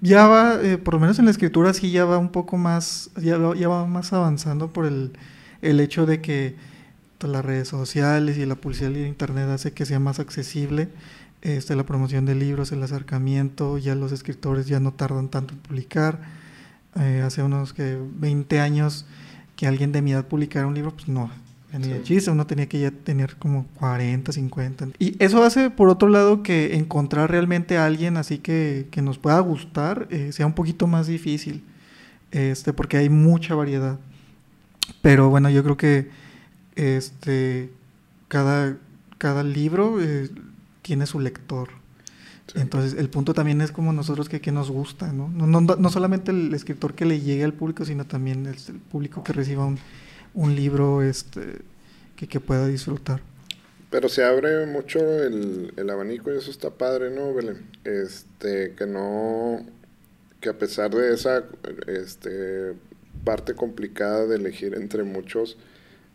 ya 0.00 0.26
va, 0.26 0.62
eh, 0.62 0.78
por 0.78 0.94
lo 0.94 1.00
menos 1.00 1.18
en 1.18 1.24
la 1.24 1.30
escritura 1.30 1.72
sí 1.72 1.90
ya 1.90 2.04
va 2.04 2.18
un 2.18 2.30
poco 2.30 2.56
más, 2.58 3.10
ya, 3.16 3.38
ya 3.54 3.68
va 3.68 3.86
más 3.86 4.12
avanzando 4.12 4.72
por 4.72 4.86
el, 4.86 5.12
el 5.62 5.80
hecho 5.80 6.06
de 6.06 6.20
que 6.20 6.56
las 7.20 7.44
redes 7.44 7.68
sociales 7.68 8.36
y 8.36 8.46
la 8.46 8.56
publicidad 8.56 8.90
de 8.90 9.06
internet 9.06 9.48
hace 9.48 9.72
que 9.72 9.86
sea 9.86 10.00
más 10.00 10.18
accesible 10.18 10.88
este, 11.42 11.74
la 11.74 11.84
promoción 11.84 12.24
de 12.24 12.34
libros, 12.36 12.70
el 12.72 12.82
acercamiento, 12.82 13.76
ya 13.76 13.94
los 13.94 14.12
escritores 14.12 14.66
ya 14.66 14.80
no 14.80 14.92
tardan 14.92 15.28
tanto 15.28 15.54
en 15.54 15.60
publicar. 15.60 16.20
Eh, 16.96 17.22
hace 17.24 17.42
unos 17.42 17.72
que 17.72 17.98
20 18.00 18.60
años 18.60 19.06
que 19.56 19.66
alguien 19.66 19.92
de 19.92 20.02
mi 20.02 20.12
edad 20.12 20.26
publicara 20.26 20.66
un 20.66 20.74
libro, 20.74 20.92
pues 20.92 21.08
no, 21.08 21.30
ni 21.78 22.02
chiste, 22.02 22.30
uno 22.30 22.46
tenía 22.46 22.68
que 22.68 22.80
ya 22.80 22.90
tener 22.90 23.36
como 23.36 23.66
40, 23.78 24.32
50. 24.32 24.88
Y 24.98 25.16
eso 25.22 25.42
hace, 25.42 25.70
por 25.70 25.88
otro 25.88 26.08
lado, 26.08 26.42
que 26.42 26.76
encontrar 26.76 27.30
realmente 27.30 27.78
a 27.78 27.86
alguien 27.86 28.16
así 28.16 28.38
que, 28.38 28.88
que 28.90 29.00
nos 29.00 29.18
pueda 29.18 29.38
gustar 29.40 30.06
eh, 30.10 30.32
sea 30.32 30.46
un 30.46 30.52
poquito 30.52 30.86
más 30.86 31.06
difícil, 31.06 31.64
este, 32.30 32.72
porque 32.72 32.98
hay 32.98 33.08
mucha 33.08 33.54
variedad. 33.54 33.98
Pero 35.00 35.30
bueno, 35.30 35.48
yo 35.48 35.62
creo 35.62 35.76
que 35.76 36.10
este, 36.76 37.70
cada, 38.28 38.76
cada 39.18 39.42
libro 39.42 40.02
eh, 40.02 40.30
tiene 40.82 41.06
su 41.06 41.20
lector. 41.20 41.70
Entonces, 42.54 42.98
el 42.98 43.08
punto 43.08 43.32
también 43.32 43.62
es 43.62 43.72
como 43.72 43.94
nosotros 43.94 44.28
que, 44.28 44.42
que 44.42 44.52
nos 44.52 44.70
gusta, 44.70 45.10
¿no? 45.12 45.28
No, 45.28 45.46
¿no? 45.46 45.60
no, 45.60 45.90
solamente 45.90 46.32
el 46.32 46.52
escritor 46.52 46.94
que 46.94 47.06
le 47.06 47.20
llegue 47.20 47.44
al 47.44 47.54
público, 47.54 47.84
sino 47.86 48.04
también 48.04 48.44
el 48.46 48.56
público 48.90 49.24
que 49.24 49.32
reciba 49.32 49.64
un, 49.64 49.78
un 50.34 50.54
libro 50.54 51.02
este, 51.02 51.58
que, 52.16 52.26
que 52.26 52.40
pueda 52.40 52.66
disfrutar. 52.66 53.20
Pero 53.90 54.08
se 54.08 54.24
abre 54.24 54.64
mucho 54.66 55.00
el, 55.00 55.74
el, 55.76 55.90
abanico 55.90 56.32
y 56.32 56.38
eso 56.38 56.50
está 56.50 56.70
padre, 56.70 57.10
¿no, 57.10 57.34
Belén? 57.34 57.66
Este, 57.84 58.72
que 58.74 58.86
no, 58.86 59.66
que 60.40 60.48
a 60.48 60.58
pesar 60.58 60.90
de 60.94 61.12
esa 61.12 61.44
este, 61.86 62.72
parte 63.24 63.54
complicada 63.54 64.26
de 64.26 64.36
elegir 64.36 64.74
entre 64.74 65.02
muchos, 65.02 65.58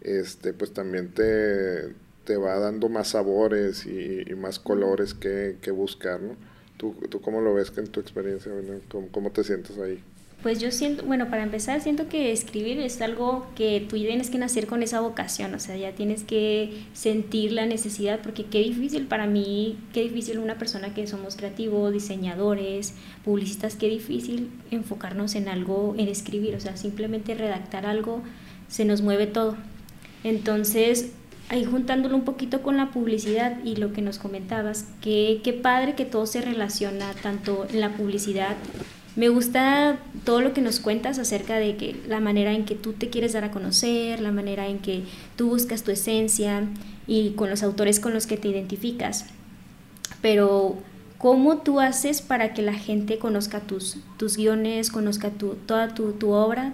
este, 0.02 0.54
pues 0.54 0.74
también 0.74 1.10
te, 1.10 1.94
te 2.24 2.38
va 2.38 2.58
dando 2.58 2.90
más 2.90 3.10
sabores 3.10 3.86
y, 3.86 4.26
más 4.36 4.58
colores 4.58 5.14
que, 5.14 5.58
que 5.62 5.70
buscar, 5.70 6.20
¿no? 6.20 6.36
¿Tú, 6.78 6.96
¿Tú, 7.10 7.22
cómo 7.22 7.42
lo 7.42 7.54
ves 7.54 7.70
que 7.70 7.82
en 7.82 7.88
tu 7.88 8.00
experiencia, 8.00 8.52
Belén? 8.52 8.82
¿Cómo, 8.90 9.08
¿Cómo 9.12 9.32
te 9.32 9.44
sientes 9.44 9.78
ahí? 9.78 10.04
Pues 10.44 10.60
yo 10.60 10.72
siento, 10.72 11.04
bueno, 11.04 11.32
para 11.32 11.42
empezar, 11.42 11.82
siento 11.82 12.08
que 12.10 12.32
escribir 12.32 12.80
es 12.80 13.02
algo 13.02 13.48
que 13.56 13.84
tú 13.90 13.96
tienes 13.96 14.30
que 14.30 14.38
nacer 14.38 14.68
con 14.68 14.84
esa 14.84 15.00
vocación, 15.00 15.56
o 15.56 15.60
sea, 15.60 15.76
ya 15.76 15.94
tienes 15.94 16.24
que 16.24 16.84
sentir 16.94 17.52
la 17.54 17.66
necesidad, 17.66 18.20
porque 18.22 18.46
qué 18.46 18.60
difícil 18.60 19.08
para 19.08 19.26
mí, 19.26 19.80
qué 19.94 20.04
difícil 20.04 20.38
una 20.38 20.60
persona 20.60 20.94
que 20.94 21.08
somos 21.08 21.36
creativos, 21.38 21.92
diseñadores, 21.92 22.94
publicistas, 23.26 23.76
qué 23.76 23.90
difícil 23.90 24.52
enfocarnos 24.70 25.34
en 25.34 25.50
algo, 25.50 25.96
en 25.98 26.08
escribir, 26.08 26.54
o 26.54 26.60
sea, 26.60 26.78
simplemente 26.78 27.34
redactar 27.34 27.88
algo, 27.88 28.22
se 28.68 28.86
nos 28.86 29.02
mueve 29.02 29.26
todo. 29.26 29.58
Entonces, 30.24 31.14
ahí 31.50 31.66
juntándolo 31.66 32.16
un 32.16 32.26
poquito 32.26 32.62
con 32.62 32.78
la 32.78 32.92
publicidad 32.92 33.58
y 33.64 33.78
lo 33.78 33.92
que 33.92 34.04
nos 34.04 34.20
comentabas, 34.20 34.86
que 35.02 35.42
qué 35.44 35.54
padre 35.54 35.96
que 35.96 36.06
todo 36.06 36.28
se 36.28 36.42
relaciona 36.42 37.12
tanto 37.24 37.66
en 37.72 37.82
la 37.82 37.98
publicidad 37.98 38.56
me 39.18 39.30
gusta 39.30 39.98
todo 40.26 40.42
lo 40.42 40.54
que 40.54 40.62
nos 40.62 40.80
cuentas 40.80 41.18
acerca 41.18 41.56
de 41.56 41.76
que 41.76 42.00
la 42.08 42.20
manera 42.20 42.54
en 42.54 42.66
que 42.66 42.76
tú 42.76 42.94
te 42.94 43.10
quieres 43.10 43.34
dar 43.34 43.44
a 43.44 43.52
conocer, 43.52 44.20
la 44.22 44.32
manera 44.32 44.68
en 44.68 44.78
que 44.78 45.04
tú 45.36 45.50
buscas 45.50 45.82
tu 45.82 45.90
esencia 45.90 46.68
y 47.08 47.32
con 47.32 47.50
los 47.50 47.64
autores 47.64 48.00
con 48.00 48.14
los 48.14 48.28
que 48.28 48.38
te 48.38 48.48
identificas. 48.48 49.26
Pero 50.22 50.78
¿cómo 51.18 51.58
tú 51.58 51.80
haces 51.80 52.22
para 52.22 52.54
que 52.54 52.62
la 52.62 52.76
gente 52.76 53.18
conozca 53.18 53.60
tus, 53.62 53.98
tus 54.18 54.38
guiones, 54.38 54.92
conozca 54.92 55.32
tu, 55.32 55.56
toda 55.66 55.96
tu, 55.96 56.12
tu 56.12 56.30
obra, 56.30 56.74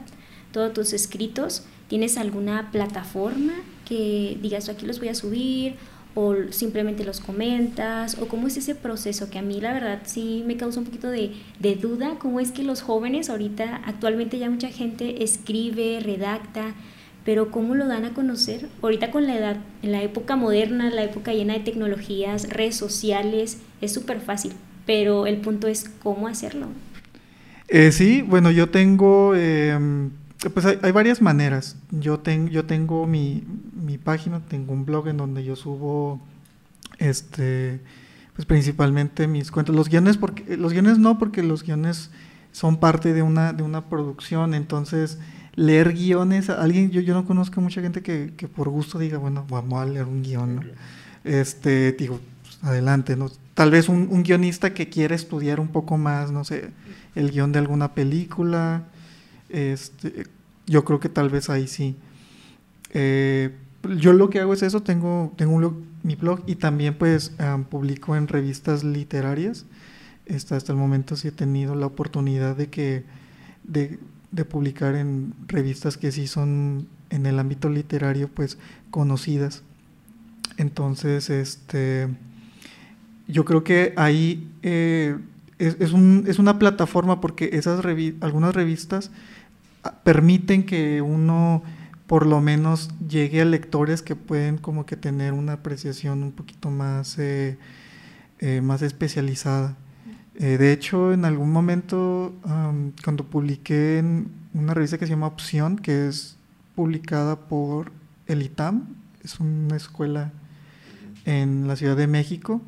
todos 0.51 0.73
tus 0.73 0.91
escritos? 0.91 1.63
¿Tienes 1.87 2.17
alguna 2.17 2.71
plataforma 2.73 3.53
que 3.87 4.37
digas, 4.41 4.67
aquí 4.67 4.85
los 4.85 4.99
voy 4.99 5.07
a 5.07 5.15
subir 5.15 5.75
o 6.15 6.35
simplemente 6.51 7.03
los 7.03 7.19
comentas 7.19 8.17
o 8.19 8.27
cómo 8.27 8.47
es 8.47 8.57
ese 8.57 8.75
proceso 8.75 9.29
que 9.29 9.39
a 9.39 9.41
mí 9.41 9.59
la 9.59 9.73
verdad 9.73 10.01
sí 10.05 10.43
me 10.45 10.57
causa 10.57 10.79
un 10.79 10.85
poquito 10.85 11.09
de, 11.09 11.31
de, 11.59 11.75
duda, 11.75 12.17
cómo 12.19 12.39
es 12.39 12.51
que 12.51 12.63
los 12.63 12.81
jóvenes 12.81 13.29
ahorita 13.29 13.81
actualmente 13.85 14.37
ya 14.37 14.49
mucha 14.49 14.69
gente 14.69 15.23
escribe, 15.23 15.99
redacta, 16.01 16.75
pero 17.25 17.51
¿cómo 17.51 17.73
lo 17.75 17.87
dan 17.87 18.05
a 18.05 18.13
conocer? 18.13 18.67
Ahorita 18.81 19.11
con 19.11 19.27
la 19.27 19.37
edad, 19.37 19.57
en 19.81 19.91
la 19.91 20.03
época 20.03 20.35
moderna, 20.35 20.89
la 20.89 21.03
época 21.03 21.33
llena 21.33 21.53
de 21.53 21.61
tecnologías, 21.61 22.49
redes 22.49 22.75
sociales, 22.75 23.59
es 23.81 23.93
súper 23.93 24.19
fácil, 24.19 24.53
pero 24.85 25.25
el 25.25 25.37
punto 25.37 25.67
es 25.67 25.89
cómo 26.01 26.27
hacerlo. 26.27 26.67
Eh, 27.69 27.91
sí, 27.91 28.21
bueno, 28.21 28.51
yo 28.51 28.69
tengo, 28.69 29.33
em, 29.35 30.11
pues 30.49 30.65
hay, 30.65 30.91
varias 30.91 31.21
maneras. 31.21 31.77
Yo, 31.91 32.21
yo 32.23 32.65
tengo 32.65 33.07
mi, 33.07 33.43
mi, 33.73 33.97
página, 33.97 34.41
tengo 34.41 34.73
un 34.73 34.85
blog 34.85 35.07
en 35.07 35.17
donde 35.17 35.43
yo 35.43 35.55
subo, 35.55 36.19
este, 36.97 37.79
pues 38.35 38.45
principalmente 38.45 39.27
mis 39.27 39.51
cuentos. 39.51 39.75
Los 39.75 39.89
guiones, 39.89 40.17
porque, 40.17 40.57
los 40.57 40.73
guiones 40.73 40.97
no, 40.97 41.19
porque 41.19 41.43
los 41.43 41.63
guiones 41.63 42.11
son 42.51 42.77
parte 42.77 43.13
de 43.13 43.21
una, 43.21 43.53
de 43.53 43.63
una 43.63 43.85
producción, 43.89 44.53
entonces 44.53 45.17
leer 45.55 45.93
guiones, 45.93 46.49
alguien, 46.49 46.91
yo, 46.91 47.01
yo 47.01 47.13
no 47.13 47.25
conozco 47.25 47.61
mucha 47.61 47.81
gente 47.81 48.01
que, 48.01 48.33
que 48.35 48.47
por 48.47 48.69
gusto 48.69 48.99
diga, 48.99 49.17
bueno, 49.17 49.45
vamos 49.49 49.81
a 49.81 49.85
leer 49.85 50.05
un 50.05 50.23
guion, 50.23 50.55
¿no? 50.55 50.61
Este, 51.23 51.93
digo, 51.93 52.19
pues, 52.41 52.59
adelante, 52.63 53.15
¿no? 53.15 53.29
Tal 53.53 53.71
vez 53.71 53.87
un, 53.87 54.07
un, 54.11 54.23
guionista 54.23 54.73
que 54.73 54.89
quiere 54.89 55.15
estudiar 55.15 55.59
un 55.59 55.67
poco 55.67 55.97
más, 55.97 56.31
no 56.31 56.43
sé, 56.43 56.71
el 57.15 57.31
guion 57.31 57.51
de 57.51 57.59
alguna 57.59 57.93
película, 57.93 58.83
este, 59.53 60.27
yo 60.65 60.83
creo 60.83 60.99
que 60.99 61.09
tal 61.09 61.29
vez 61.29 61.49
ahí 61.49 61.67
sí. 61.67 61.95
Eh, 62.89 63.51
yo 63.97 64.13
lo 64.13 64.29
que 64.29 64.39
hago 64.39 64.53
es 64.53 64.63
eso, 64.63 64.83
tengo, 64.83 65.33
tengo 65.37 65.53
un 65.53 65.93
mi 66.03 66.15
blog 66.15 66.43
y 66.47 66.55
también 66.55 66.95
pues 66.97 67.33
publico 67.69 68.15
en 68.15 68.27
revistas 68.27 68.83
literarias. 68.83 69.65
Hasta, 70.33 70.55
hasta 70.55 70.71
el 70.71 70.77
momento 70.77 71.15
sí 71.15 71.29
he 71.29 71.31
tenido 71.31 71.75
la 71.75 71.85
oportunidad 71.85 72.55
de 72.55 72.67
que 72.67 73.03
de, 73.63 73.99
de 74.31 74.45
publicar 74.45 74.95
en 74.95 75.33
revistas 75.47 75.97
que 75.97 76.11
sí 76.11 76.27
son 76.27 76.87
en 77.09 77.25
el 77.25 77.39
ámbito 77.39 77.69
literario 77.69 78.27
pues 78.27 78.57
conocidas. 78.89 79.63
Entonces, 80.57 81.29
este, 81.29 82.09
yo 83.27 83.45
creo 83.45 83.63
que 83.63 83.93
ahí 83.95 84.49
eh, 84.61 85.17
es, 85.57 85.77
es, 85.79 85.93
un, 85.93 86.25
es, 86.27 86.39
una 86.39 86.59
plataforma 86.59 87.21
porque 87.21 87.51
esas 87.53 87.83
algunas 88.21 88.55
revistas 88.55 89.11
permiten 90.03 90.65
que 90.65 91.01
uno 91.01 91.63
por 92.07 92.27
lo 92.27 92.41
menos 92.41 92.89
llegue 93.07 93.41
a 93.41 93.45
lectores 93.45 94.01
que 94.01 94.15
pueden 94.15 94.57
como 94.57 94.85
que 94.85 94.95
tener 94.97 95.33
una 95.33 95.53
apreciación 95.53 96.23
un 96.23 96.31
poquito 96.31 96.69
más, 96.69 97.17
eh, 97.17 97.57
eh, 98.39 98.61
más 98.61 98.81
especializada. 98.81 99.75
Eh, 100.35 100.57
de 100.57 100.71
hecho, 100.71 101.13
en 101.13 101.25
algún 101.25 101.51
momento, 101.51 102.33
cuando 103.03 103.23
publiqué 103.25 103.99
en 103.99 104.31
una 104.53 104.73
revista 104.73 104.97
que 104.97 105.05
se 105.05 105.11
llama 105.11 105.27
Opción, 105.27 105.77
que 105.77 106.07
es 106.07 106.37
publicada 106.75 107.35
por 107.35 107.91
el 108.27 108.41
ITAM, 108.41 108.95
es 109.23 109.39
una 109.39 109.75
escuela 109.75 110.31
en 111.25 111.67
la 111.67 111.75
Ciudad 111.75 111.95
de 111.95 112.07
México, 112.07 112.61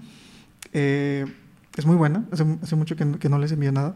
es 0.74 1.86
muy 1.86 1.96
buena, 1.96 2.26
hace, 2.32 2.76
mucho 2.76 2.96
que 2.96 3.30
no, 3.30 3.40
les 3.40 3.52
envío 3.52 3.72
nada, 3.72 3.96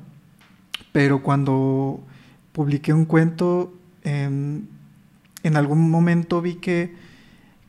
pero 0.92 1.24
cuando 1.24 2.04
publiqué 2.52 2.94
un 2.94 3.06
cuento, 3.06 3.74
en, 4.04 4.70
en 5.44 5.56
algún 5.56 5.90
momento 5.90 6.42
vi 6.42 6.56
que, 6.56 6.94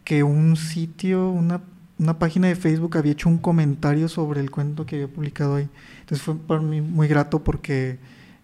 que 0.04 0.22
un 0.22 0.56
sitio, 0.56 1.30
una 1.30 1.60
una 2.00 2.18
página 2.18 2.48
de 2.48 2.56
Facebook 2.56 2.96
había 2.96 3.12
hecho 3.12 3.28
un 3.28 3.36
comentario 3.36 4.08
sobre 4.08 4.40
el 4.40 4.50
cuento 4.50 4.86
que 4.86 4.96
había 4.96 5.08
publicado 5.08 5.56
ahí. 5.56 5.68
Entonces 6.00 6.24
fue 6.24 6.34
para 6.34 6.62
mí 6.62 6.80
muy 6.80 7.08
grato 7.08 7.44
porque 7.44 7.98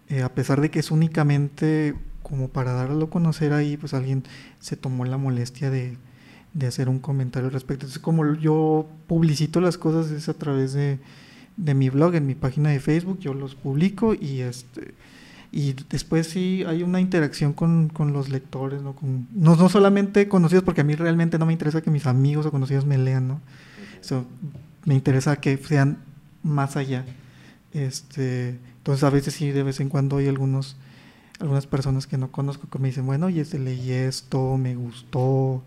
eh, 0.09 0.21
a 0.21 0.29
pesar 0.33 0.61
de 0.61 0.69
que 0.69 0.77
es 0.77 0.91
únicamente 0.91 1.95
como 2.21 2.49
para 2.49 2.73
darlo 2.73 3.05
a 3.05 3.09
conocer 3.09 3.53
ahí, 3.53 3.75
pues 3.75 3.95
alguien 3.95 4.23
se 4.59 4.77
tomó 4.77 5.05
la 5.05 5.17
molestia 5.17 5.71
de, 5.71 5.97
hacer 6.67 6.87
un 6.87 6.99
comentario 6.99 7.47
al 7.47 7.53
respecto. 7.53 7.85
Entonces 7.85 7.99
como 7.99 8.35
yo 8.35 8.87
publicito 9.07 9.59
las 9.59 9.79
cosas 9.79 10.11
es 10.11 10.29
a 10.29 10.35
través 10.35 10.73
de, 10.73 10.99
mi 11.57 11.89
blog, 11.89 12.13
en 12.13 12.27
mi 12.27 12.35
página 12.35 12.69
de 12.69 12.79
Facebook, 12.79 13.17
yo 13.19 13.33
los 13.33 13.55
publico 13.55 14.13
y 14.13 14.41
este 14.41 14.93
y 15.57 15.75
después 15.89 16.27
sí 16.27 16.63
hay 16.67 16.83
una 16.83 17.01
interacción 17.01 17.51
con, 17.51 17.89
los 18.13 18.29
lectores, 18.29 18.83
¿no? 18.83 18.93
Con, 18.93 19.27
no, 19.33 19.55
no 19.55 19.69
solamente 19.69 20.27
conocidos, 20.27 20.63
porque 20.63 20.81
a 20.81 20.83
mí 20.83 20.93
realmente 20.93 21.39
no 21.39 21.47
me 21.47 21.51
interesa 21.51 21.81
que 21.81 21.89
mis 21.89 22.05
amigos 22.05 22.45
o 22.45 22.51
conocidos 22.51 22.85
me 22.85 22.99
lean, 22.99 23.27
¿no? 23.27 23.41
me 24.85 24.93
interesa 24.93 25.37
que 25.37 25.57
sean 25.57 25.97
más 26.43 26.77
allá. 26.77 27.05
Este, 27.73 28.49
entonces 28.77 29.03
a 29.03 29.09
veces 29.09 29.33
sí, 29.33 29.49
de 29.49 29.63
vez 29.63 29.79
en 29.79 29.89
cuando 29.89 30.17
hay 30.17 30.27
algunos, 30.27 30.77
algunas 31.39 31.65
personas 31.65 32.05
que 32.05 32.19
no 32.19 32.31
conozco 32.31 32.69
que 32.69 32.77
me 32.77 32.89
dicen, 32.89 33.07
bueno, 33.07 33.25
oye, 33.25 33.43
leí 33.57 33.89
esto, 33.89 34.57
me 34.57 34.75
gustó, 34.75 35.63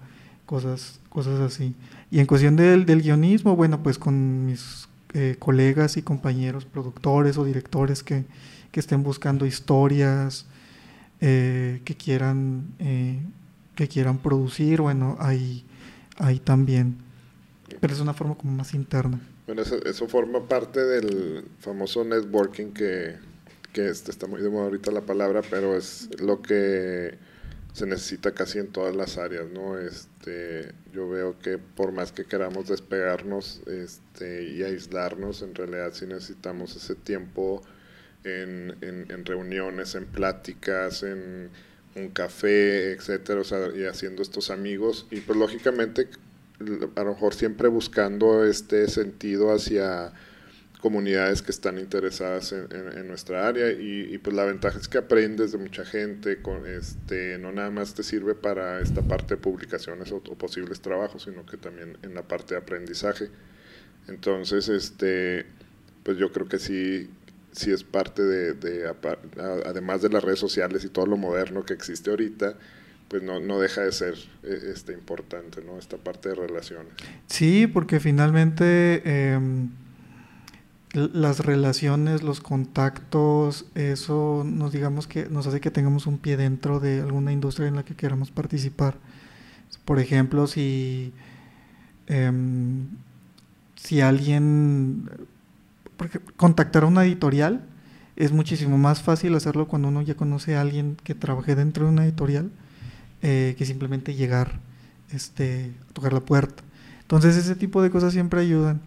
cosas, 0.47 1.01
cosas 1.09 1.41
así. 1.41 1.75
Y 2.13 2.21
en 2.21 2.27
cuestión 2.27 2.55
del, 2.55 2.87
del 2.87 3.03
guionismo, 3.03 3.57
bueno, 3.57 3.83
pues 3.83 3.99
con 3.99 4.47
mis 4.47 4.89
eh, 5.15 5.35
colegas 5.41 5.97
y 5.97 6.03
compañeros 6.03 6.65
productores 6.65 7.39
o 7.39 7.45
directores 7.45 8.05
que, 8.05 8.25
que 8.71 8.81
estén 8.81 9.03
buscando 9.03 9.47
historias 9.47 10.47
eh, 11.21 11.83
que 11.85 11.97
quieran 11.97 12.75
eh, 12.79 13.19
que 13.75 13.89
quieran 13.89 14.19
producir 14.19 14.81
bueno 14.81 15.17
ahí 15.21 15.65
ahí 16.19 16.39
también 16.39 16.99
pero 17.81 17.93
es 17.93 18.01
una 18.01 18.15
forma 18.15 18.35
como 18.35 18.53
más 18.53 18.75
interna 18.75 19.21
bueno 19.47 19.63
eso, 19.63 19.83
eso 19.85 20.09
forma 20.09 20.47
parte 20.49 20.81
del 20.81 21.45
famoso 21.61 22.05
networking 22.05 22.73
que 22.73 23.17
que 23.73 23.89
este, 23.89 24.11
está 24.11 24.27
muy 24.27 24.41
de 24.43 24.51
moda 24.51 24.65
ahorita 24.65 24.91
la 24.91 25.03
palabra 25.03 25.43
pero 25.49 25.77
es 25.77 26.09
lo 26.21 26.43
que 26.43 27.19
se 27.73 27.87
necesita 27.87 28.33
casi 28.33 28.59
en 28.59 28.69
todas 28.69 28.95
las 28.97 29.19
áreas, 29.19 29.47
¿no? 29.51 29.79
Este, 29.79 30.73
yo 30.93 31.09
veo 31.09 31.39
que 31.39 31.59
por 31.59 31.93
más 31.93 32.13
que 32.13 32.25
queramos 32.25 32.69
despegarnos 32.69 33.63
este, 33.67 34.45
y 34.45 34.63
aislarnos, 34.63 35.43
en 35.43 35.55
realidad 35.55 35.93
sí 35.93 36.07
necesitamos 36.07 36.75
ese 36.77 36.95
tiempo 36.95 37.63
en, 38.25 38.77
en, 38.81 39.25
reuniones, 39.25 39.95
en 39.95 40.07
pláticas, 40.07 41.03
en 41.03 41.51
un 41.95 42.09
café, 42.11 42.93
etcétera, 42.93 43.43
y 43.77 43.85
haciendo 43.85 44.23
estos 44.23 44.51
amigos 44.51 45.07
y 45.11 45.21
pues 45.21 45.39
lógicamente 45.39 46.09
a 46.97 47.03
lo 47.03 47.13
mejor 47.13 47.35
siempre 47.35 47.69
buscando 47.69 48.45
este 48.45 48.87
sentido 48.89 49.53
hacia 49.53 50.13
comunidades 50.81 51.43
que 51.43 51.51
están 51.51 51.79
interesadas 51.79 52.53
en, 52.53 53.07
nuestra 53.07 53.47
área 53.47 53.71
y, 53.71 54.15
y, 54.15 54.19
pues 54.19 54.35
la 54.35 54.45
ventaja 54.45 54.79
es 54.79 54.89
que 54.89 54.99
aprendes 54.99 55.53
de 55.53 55.59
mucha 55.59 55.85
gente, 55.85 56.41
con 56.41 56.67
este, 56.67 57.39
no 57.39 57.53
nada 57.53 57.71
más 57.71 57.95
te 57.95 58.03
sirve 58.03 58.35
para 58.35 58.81
esta 58.81 59.03
parte 59.03 59.35
de 59.35 59.41
publicaciones 59.41 60.11
o, 60.11 60.17
o 60.17 60.39
posibles 60.39 60.81
trabajos, 60.81 61.25
sino 61.25 61.45
que 61.45 61.59
también 61.59 61.99
en 62.03 62.15
la 62.15 62.23
parte 62.23 62.55
de 62.55 62.61
aprendizaje. 62.61 63.29
Entonces, 64.09 64.69
este, 64.69 65.45
pues 66.03 66.17
yo 66.17 66.33
creo 66.33 66.49
que 66.49 66.59
sí, 66.59 67.11
sí 67.53 67.73
es 67.73 67.85
parte 67.85 68.23
de, 68.23 68.95
además 69.67 70.03
de 70.03 70.09
las 70.09 70.23
redes 70.23 70.39
sociales 70.39 70.85
y 70.85 70.89
todo 70.89 71.07
lo 71.07 71.17
moderno 71.17 71.65
que 71.65 71.75
existe 71.75 72.11
ahorita, 72.11 72.55
pues 73.09 73.23
no, 73.23 73.41
no 73.41 73.59
deja 73.59 73.83
de 73.83 73.93
ser 73.93 74.15
eh, 74.45 74.71
este, 74.73 74.93
importante, 74.93 75.63
¿no? 75.65 75.79
Esta 75.79 75.97
parte 75.97 76.29
de 76.29 76.37
relaciones. 76.37 76.93
Sí, 77.27 77.67
porque 77.67 77.99
finalmente 77.99 79.33
em, 79.33 79.71
las 80.93 81.41
relaciones, 81.41 82.23
los 82.23 82.41
contactos, 82.41 83.67
eso 83.75 84.45
nos 84.47 84.73
digamos 84.73 85.09
que 85.09 85.29
nos 85.29 85.47
hace 85.49 85.61
que 85.61 85.73
tengamos 85.73 86.07
un 86.07 86.19
pie 86.19 86.37
dentro 86.37 86.79
de 86.79 87.01
alguna 87.01 87.33
industria 87.33 87.67
en 87.67 87.75
la 87.75 87.85
que 87.85 87.97
queramos 87.97 88.31
participar. 88.31 88.97
Por 89.85 89.99
ejemplo, 89.99 90.47
si, 90.47 91.13
em, 92.07 92.87
si 93.75 94.01
alguien 94.01 95.11
porque 96.01 96.19
contactar 96.19 96.85
a 96.85 96.87
una 96.87 97.05
editorial 97.05 97.61
es 98.17 98.33
muchísimo 98.33 98.79
más 98.79 99.03
fácil 99.03 99.35
hacerlo 99.35 99.69
cuando 99.69 99.89
uno 99.89 100.01
ya 100.01 100.15
conoce 100.15 100.57
a 100.57 100.63
alguien 100.63 100.97
que 101.05 101.15
trabaje 101.15 101.55
dentro 101.55 101.85
de 101.85 101.93
una 101.93 102.05
editorial 102.05 102.51
eh, 103.21 103.55
que 103.59 103.67
simplemente 103.67 104.15
llegar 104.15 104.61
este, 105.13 105.75
a 105.91 105.93
tocar 105.93 106.15
la 106.15 106.21
puerta. 106.21 106.63
Entonces 107.03 107.37
ese 107.37 107.55
tipo 107.55 107.83
de 107.83 107.91
cosas 107.91 108.15
siempre 108.15 108.41
ayudan. 108.41 108.81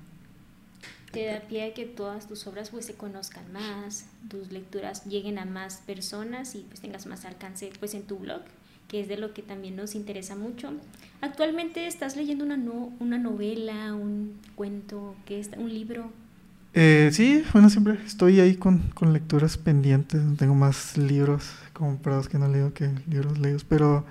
Te 1.12 1.28
da 1.28 1.42
pie 1.42 1.66
a 1.66 1.74
que 1.76 1.86
todas 1.86 2.28
tus 2.28 2.48
obras 2.48 2.72
pues 2.72 2.88
se 2.88 2.96
conozcan 2.96 3.44
más, 3.54 4.08
tus 4.28 4.52
lecturas 4.52 5.06
lleguen 5.06 5.38
a 5.38 5.46
más 5.46 5.84
personas 5.86 6.56
y 6.56 6.66
pues 6.68 6.82
tengas 6.82 7.06
más 7.06 7.26
alcance 7.26 7.72
pues 7.78 7.94
en 7.94 8.08
tu 8.08 8.18
blog, 8.18 8.42
que 8.88 9.02
es 9.02 9.08
de 9.08 9.18
lo 9.18 9.36
que 9.36 9.44
también 9.44 9.76
nos 9.76 9.94
interesa 9.94 10.36
mucho. 10.36 10.74
Actualmente 11.22 11.86
estás 11.86 12.16
leyendo 12.16 12.44
una, 12.44 12.58
no, 12.58 12.92
una 13.00 13.20
novela, 13.20 13.94
un 13.94 14.40
cuento, 14.56 15.16
que 15.28 15.40
es 15.40 15.52
un 15.56 15.72
libro. 15.72 16.12
Eh, 16.76 17.10
sí, 17.14 17.44
bueno, 17.54 17.70
siempre 17.70 18.00
estoy 18.06 18.40
ahí 18.40 18.56
con, 18.56 18.80
con, 18.96 19.14
lecturas 19.14 19.58
pendientes. 19.58 20.22
Tengo 20.38 20.56
más 20.56 20.98
libros 20.98 21.52
comprados 21.72 22.28
que 22.28 22.40
no 22.40 22.48
leo 22.48 22.74
que 22.74 22.90
libros 23.08 23.38
leídos, 23.38 23.64
pero 23.64 24.06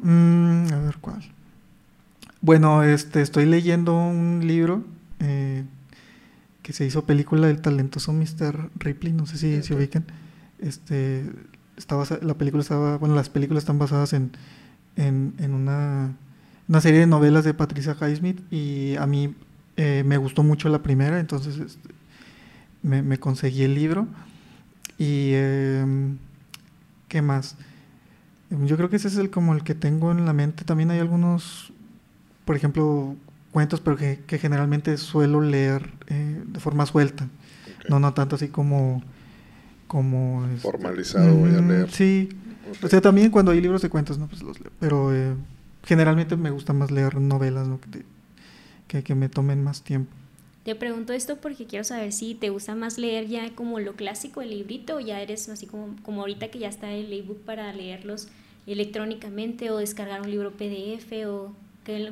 mm, 0.00 0.72
a 0.72 0.80
ver 0.80 0.98
cuál. 1.00 1.22
Bueno, 2.40 2.82
este, 2.82 3.22
estoy 3.22 3.46
leyendo 3.46 3.96
un 3.96 4.46
libro 4.46 4.84
eh, 5.20 5.64
que 6.62 6.72
se 6.72 6.84
hizo 6.84 7.04
película 7.04 7.46
del 7.46 7.60
talentoso 7.60 8.12
Mr. 8.12 8.70
Ripley, 8.78 9.12
no 9.12 9.26
sé 9.26 9.38
si 9.38 9.62
se 9.62 9.74
ubican. 9.74 10.04
Este, 10.58 11.24
estaba, 11.76 12.04
la 12.22 12.34
película 12.34 12.62
estaba, 12.62 12.98
bueno, 12.98 13.14
las 13.14 13.28
películas 13.28 13.62
están 13.62 13.78
basadas 13.78 14.12
en, 14.12 14.32
en, 14.96 15.34
en 15.38 15.54
una, 15.54 16.16
una, 16.68 16.80
serie 16.80 17.00
de 17.00 17.06
novelas 17.06 17.44
de 17.44 17.54
Patricia 17.54 17.96
Highsmith 18.00 18.40
y 18.52 18.96
a 18.96 19.06
mí 19.06 19.34
eh, 19.76 20.02
me 20.06 20.16
gustó 20.16 20.42
mucho 20.42 20.68
la 20.68 20.82
primera, 20.82 21.20
entonces 21.20 21.58
este, 21.58 21.90
me, 22.82 23.02
me, 23.02 23.18
conseguí 23.18 23.62
el 23.62 23.74
libro. 23.74 24.06
Y, 24.98 25.32
eh, 25.34 25.84
¿qué 27.08 27.22
más? 27.22 27.56
Yo 28.50 28.76
creo 28.76 28.88
que 28.88 28.96
ese 28.96 29.08
es 29.08 29.16
el, 29.16 29.30
como 29.30 29.54
el 29.54 29.64
que 29.64 29.74
tengo 29.74 30.12
en 30.12 30.24
la 30.24 30.32
mente. 30.32 30.64
También 30.64 30.90
hay 30.90 31.00
algunos, 31.00 31.72
por 32.44 32.56
ejemplo, 32.56 33.16
cuentos, 33.52 33.80
pero 33.80 33.96
que, 33.96 34.20
que 34.26 34.38
generalmente 34.38 34.96
suelo 34.96 35.40
leer 35.40 35.92
eh, 36.06 36.42
de 36.46 36.60
forma 36.60 36.86
suelta. 36.86 37.28
Okay. 37.64 37.90
No, 37.90 38.00
no 38.00 38.14
tanto 38.14 38.36
así 38.36 38.48
como... 38.48 39.02
como 39.88 40.46
este, 40.46 40.60
Formalizado, 40.60 41.34
voy 41.34 41.54
a 41.54 41.60
leer. 41.60 41.90
Sí. 41.90 42.28
Okay. 42.70 42.84
O 42.84 42.88
sea, 42.88 43.00
también 43.00 43.30
cuando 43.30 43.52
hay 43.52 43.60
libros 43.60 43.82
de 43.82 43.90
cuentos, 43.90 44.18
no, 44.18 44.26
pues 44.28 44.42
los 44.42 44.60
leo. 44.60 44.70
Pero 44.78 45.14
eh, 45.14 45.34
generalmente 45.84 46.36
me 46.36 46.50
gusta 46.50 46.72
más 46.72 46.90
leer 46.90 47.20
novelas, 47.20 47.68
¿no? 47.68 47.78
Que, 48.88 49.02
que 49.02 49.14
me 49.14 49.28
tomen 49.28 49.62
más 49.62 49.82
tiempo. 49.82 50.12
Te 50.64 50.74
pregunto 50.74 51.12
esto 51.12 51.36
porque 51.36 51.66
quiero 51.66 51.84
saber 51.84 52.12
si 52.12 52.34
te 52.34 52.50
gusta 52.50 52.74
más 52.74 52.98
leer 52.98 53.28
ya 53.28 53.54
como 53.54 53.78
lo 53.78 53.94
clásico, 53.94 54.42
el 54.42 54.50
librito, 54.50 54.96
o 54.96 55.00
ya 55.00 55.20
eres 55.20 55.48
así 55.48 55.66
como, 55.66 55.94
como 56.02 56.22
ahorita 56.22 56.48
que 56.48 56.58
ya 56.58 56.68
está 56.68 56.90
el 56.90 57.12
ebook 57.12 57.38
para 57.42 57.72
leerlos 57.72 58.28
electrónicamente 58.66 59.70
o 59.70 59.78
descargar 59.78 60.22
un 60.22 60.30
libro 60.30 60.50
PDF 60.50 61.24
o 61.28 61.54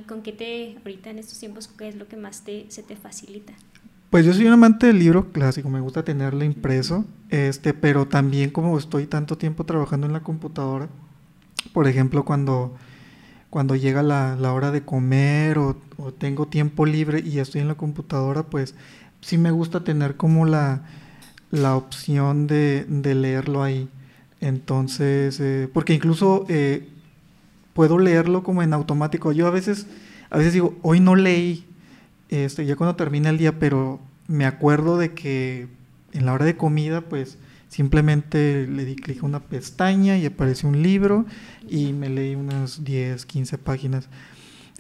con 0.07 0.23
qué 0.23 0.33
te, 0.33 0.77
ahorita 0.79 1.11
en 1.11 1.19
estos 1.19 1.41
tiempos, 1.41 1.67
qué 1.67 1.89
es 1.89 1.97
lo 1.97 2.07
que 2.07 2.17
más 2.17 2.45
te, 2.45 2.67
se 2.69 2.85
te 2.85 2.95
facilita. 2.95 3.53
Pues 4.11 4.25
yo 4.25 4.33
soy 4.33 4.47
un 4.47 4.53
amante 4.53 4.87
del 4.87 5.01
libro 5.01 5.33
clásico, 5.33 5.69
me 5.69 5.81
gusta 5.81 6.05
tenerlo 6.05 6.45
impreso, 6.45 7.05
este, 7.31 7.75
pero 7.75 8.07
también 8.07 8.51
como 8.51 8.79
estoy 8.79 9.07
tanto 9.07 9.37
tiempo 9.37 9.65
trabajando 9.65 10.07
en 10.07 10.13
la 10.13 10.23
computadora, 10.23 10.89
por 11.73 11.89
ejemplo, 11.89 12.25
cuando 12.25 12.77
cuando 13.55 13.77
llega 13.77 14.03
la, 14.03 14.35
la 14.35 14.53
hora 14.53 14.73
de 14.73 14.83
comer 14.83 15.59
o, 15.59 15.77
o, 15.97 16.11
tengo 16.11 16.49
tiempo 16.49 16.87
libre 16.87 17.23
y 17.25 17.39
estoy 17.39 17.61
en 17.61 17.69
la 17.69 17.77
computadora, 17.77 18.43
pues 18.43 18.75
sí 19.21 19.39
me 19.39 19.53
gusta 19.53 19.85
tener 19.85 20.17
como 20.17 20.45
la, 20.45 20.83
la 21.53 21.77
opción 21.77 22.49
de, 22.49 22.85
de, 22.89 23.15
leerlo 23.15 23.63
ahí. 23.63 23.89
Entonces, 24.41 25.39
eh, 25.39 25.69
porque 25.73 25.95
incluso 25.95 26.47
eh, 26.49 26.89
puedo 27.75 28.01
leerlo 28.01 28.43
como 28.43 28.61
en 28.61 28.73
automático. 28.73 29.31
Yo 29.31 29.47
a 29.47 29.51
veces, 29.51 29.87
a 30.31 30.39
veces 30.39 30.53
digo, 30.53 30.77
hoy 30.83 30.99
no 30.99 31.15
leí, 31.15 31.65
este, 32.31 32.67
ya 32.67 32.75
cuando 32.75 32.97
termina 32.97 33.31
el 33.31 33.39
día, 33.39 33.61
pero 33.61 34.01
me 34.27 34.47
acuerdo 34.47 34.99
de 34.99 35.15
que 35.15 35.69
en 36.13 36.27
la 36.27 36.33
hora 36.33 36.45
de 36.45 36.57
comida, 36.57 37.03
pues 37.03 37.39
Simplemente 37.75 38.69
le 38.69 38.85
di 38.85 38.95
clic 38.95 39.25
a 39.25 39.27
una 39.27 39.41
pestaña 39.41 40.17
y 40.17 40.27
apareció 40.27 40.69
un 40.69 40.81
libro 40.81 41.27
y 41.69 41.93
me 41.93 42.09
leí 42.09 42.37
unas 42.37 42.85
10, 42.85 43.27
15 43.27 43.59
páginas. 43.59 44.09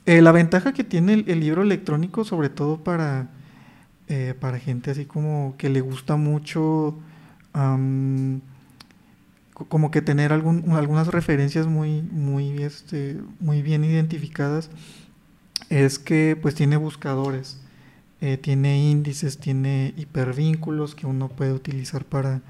Eh, 0.06 0.22
la 0.22 0.30
ventaja 0.30 0.72
que 0.72 0.84
tiene 0.84 1.14
el, 1.14 1.40
libro 1.40 1.62
electrónico, 1.62 2.22
sobre 2.22 2.50
todo 2.50 2.84
para, 2.84 3.30
eh, 4.06 4.34
para 4.38 4.60
gente 4.60 4.92
así 4.92 5.06
como 5.06 5.56
que 5.58 5.70
le 5.70 5.80
gusta 5.80 6.14
mucho, 6.14 6.96
como 7.52 8.40
que 9.90 10.00
tener 10.00 10.32
algún, 10.32 10.70
algunas 10.70 11.08
referencias 11.08 11.66
muy, 11.66 12.00
muy, 12.00 12.62
este, 12.62 13.18
muy 13.40 13.60
bien 13.60 13.82
identificadas, 13.82 14.70
es 15.68 15.98
que 15.98 16.38
pues 16.40 16.54
tiene 16.54 16.76
buscadores, 16.76 17.60
eh, 18.20 18.36
tiene 18.36 18.88
índices, 18.88 19.38
tiene 19.38 19.94
hipervínculos 19.96 20.94
que 20.94 21.08
uno 21.08 21.28
puede 21.28 21.52
utilizar 21.52 22.04
para 22.04 22.40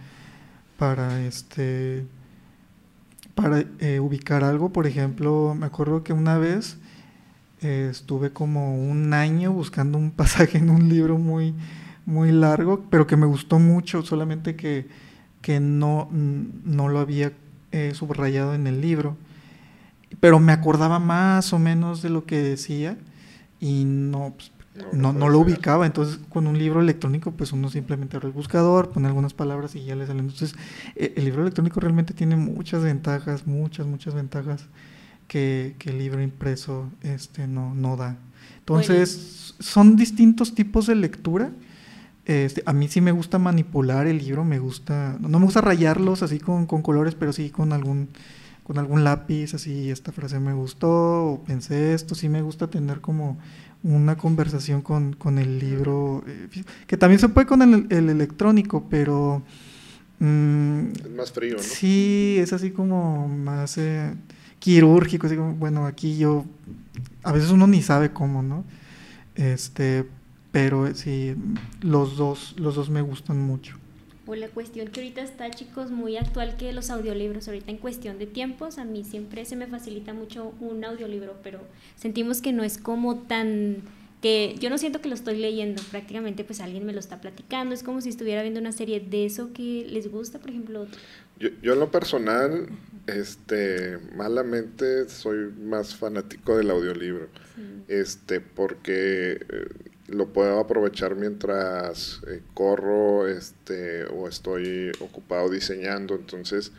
para 0.84 1.24
este 1.24 2.04
para 3.34 3.64
eh, 3.78 4.00
ubicar 4.00 4.44
algo. 4.44 4.70
Por 4.70 4.86
ejemplo, 4.86 5.56
me 5.58 5.64
acuerdo 5.64 6.04
que 6.04 6.12
una 6.12 6.36
vez 6.36 6.76
eh, 7.62 7.88
estuve 7.90 8.34
como 8.34 8.76
un 8.76 9.14
año 9.14 9.50
buscando 9.50 9.96
un 9.96 10.10
pasaje 10.20 10.58
en 10.58 10.68
un 10.68 10.90
libro 10.90 11.16
muy, 11.16 11.54
muy 12.04 12.32
largo, 12.32 12.84
pero 12.90 13.06
que 13.06 13.16
me 13.16 13.24
gustó 13.24 13.58
mucho, 13.58 14.02
solamente 14.02 14.56
que, 14.56 14.86
que 15.40 15.58
no, 15.58 16.10
no 16.12 16.88
lo 16.90 16.98
había 16.98 17.32
eh, 17.72 17.92
subrayado 17.94 18.54
en 18.54 18.66
el 18.66 18.82
libro. 18.82 19.16
Pero 20.20 20.38
me 20.38 20.52
acordaba 20.52 20.98
más 20.98 21.54
o 21.54 21.58
menos 21.58 22.02
de 22.02 22.10
lo 22.10 22.26
que 22.26 22.42
decía 22.42 22.98
y 23.58 23.84
no, 23.86 24.34
pues, 24.36 24.52
no, 24.92 25.12
no, 25.12 25.28
lo 25.28 25.38
ubicaba. 25.38 25.86
Entonces, 25.86 26.18
con 26.28 26.46
un 26.46 26.58
libro 26.58 26.80
electrónico, 26.80 27.32
pues 27.32 27.52
uno 27.52 27.70
simplemente 27.70 28.16
abre 28.16 28.28
el 28.28 28.34
buscador, 28.34 28.90
pone 28.90 29.06
algunas 29.06 29.34
palabras 29.34 29.74
y 29.76 29.84
ya 29.84 29.94
le 29.94 30.06
sale. 30.06 30.20
Entonces, 30.20 30.54
eh, 30.96 31.14
el 31.16 31.24
libro 31.24 31.42
electrónico 31.42 31.80
realmente 31.80 32.14
tiene 32.14 32.36
muchas 32.36 32.82
ventajas, 32.82 33.46
muchas, 33.46 33.86
muchas 33.86 34.14
ventajas 34.14 34.66
que, 35.28 35.76
que 35.78 35.90
el 35.90 35.98
libro 35.98 36.22
impreso 36.22 36.90
este, 37.02 37.46
no, 37.46 37.74
no 37.74 37.96
da. 37.96 38.18
Entonces, 38.58 39.54
son 39.58 39.96
distintos 39.96 40.54
tipos 40.54 40.86
de 40.86 40.94
lectura. 40.94 41.52
Este, 42.24 42.62
a 42.64 42.72
mí 42.72 42.88
sí 42.88 43.00
me 43.00 43.12
gusta 43.12 43.38
manipular 43.38 44.06
el 44.06 44.18
libro, 44.18 44.44
me 44.44 44.58
gusta, 44.58 45.16
no 45.20 45.38
me 45.38 45.44
gusta 45.44 45.60
rayarlos 45.60 46.22
así 46.22 46.38
con, 46.40 46.66
con 46.66 46.80
colores, 46.80 47.14
pero 47.14 47.34
sí 47.34 47.50
con 47.50 47.74
algún, 47.74 48.08
con 48.62 48.78
algún 48.78 49.04
lápiz, 49.04 49.52
así, 49.52 49.90
esta 49.90 50.10
frase 50.10 50.40
me 50.40 50.54
gustó, 50.54 51.26
o 51.26 51.44
pensé 51.44 51.92
esto, 51.92 52.14
sí 52.14 52.30
me 52.30 52.40
gusta 52.40 52.68
tener 52.68 53.02
como 53.02 53.36
una 53.84 54.16
conversación 54.16 54.80
con, 54.82 55.12
con 55.12 55.38
el 55.38 55.58
libro, 55.58 56.24
eh, 56.26 56.48
que 56.86 56.96
también 56.96 57.20
se 57.20 57.28
puede 57.28 57.46
con 57.46 57.62
el, 57.62 57.86
el 57.90 58.08
electrónico, 58.08 58.86
pero... 58.90 59.42
Mmm, 60.18 60.86
es 60.92 61.10
más 61.10 61.32
frío, 61.32 61.56
¿no? 61.56 61.62
Sí, 61.62 62.36
es 62.38 62.52
así 62.52 62.70
como 62.70 63.28
más 63.28 63.76
eh, 63.78 64.14
quirúrgico, 64.58 65.26
así 65.26 65.36
como, 65.36 65.54
bueno, 65.54 65.86
aquí 65.86 66.16
yo, 66.16 66.46
a 67.22 67.32
veces 67.32 67.50
uno 67.50 67.66
ni 67.66 67.82
sabe 67.82 68.12
cómo, 68.12 68.42
¿no? 68.42 68.64
Este, 69.34 70.08
pero 70.50 70.94
sí, 70.94 71.34
los 71.82 72.16
dos, 72.16 72.54
los 72.58 72.76
dos 72.76 72.88
me 72.88 73.02
gustan 73.02 73.38
mucho. 73.38 73.76
O 74.26 74.34
la 74.34 74.48
cuestión 74.48 74.88
que 74.88 75.00
ahorita 75.00 75.22
está, 75.22 75.50
chicos, 75.50 75.90
muy 75.90 76.16
actual 76.16 76.56
que 76.56 76.72
los 76.72 76.90
audiolibros. 76.90 77.46
Ahorita 77.48 77.70
en 77.70 77.78
cuestión 77.78 78.18
de 78.18 78.26
tiempos, 78.26 78.78
a 78.78 78.84
mí 78.84 79.04
siempre 79.04 79.44
se 79.44 79.56
me 79.56 79.66
facilita 79.66 80.14
mucho 80.14 80.54
un 80.60 80.84
audiolibro, 80.84 81.36
pero 81.42 81.60
sentimos 81.96 82.40
que 82.40 82.52
no 82.52 82.64
es 82.64 82.78
como 82.78 83.18
tan 83.18 83.82
que 84.24 84.56
yo 84.58 84.70
no 84.70 84.78
siento 84.78 85.02
que 85.02 85.10
lo 85.10 85.14
estoy 85.14 85.36
leyendo, 85.36 85.82
prácticamente 85.90 86.44
pues 86.44 86.60
alguien 86.60 86.86
me 86.86 86.94
lo 86.94 86.98
está 86.98 87.20
platicando, 87.20 87.74
es 87.74 87.82
como 87.82 88.00
si 88.00 88.08
estuviera 88.08 88.40
viendo 88.40 88.58
una 88.58 88.72
serie 88.72 88.98
de 88.98 89.26
eso 89.26 89.52
que 89.52 89.86
les 89.86 90.10
gusta, 90.10 90.38
por 90.38 90.48
ejemplo. 90.48 90.86
Yo, 91.38 91.50
yo 91.60 91.74
en 91.74 91.80
lo 91.80 91.90
personal, 91.90 92.70
este, 93.06 93.98
malamente 94.16 95.10
soy 95.10 95.52
más 95.60 95.94
fanático 95.94 96.56
del 96.56 96.70
audiolibro, 96.70 97.28
sí. 97.54 97.62
este, 97.88 98.40
porque 98.40 99.32
eh, 99.46 99.66
lo 100.14 100.32
puedo 100.32 100.60
aprovechar 100.60 101.14
mientras 101.16 102.20
eh, 102.28 102.40
corro 102.54 103.28
este, 103.28 104.04
o 104.04 104.28
estoy 104.28 104.92
ocupado 105.00 105.50
diseñando. 105.50 106.14
Entonces, 106.14 106.72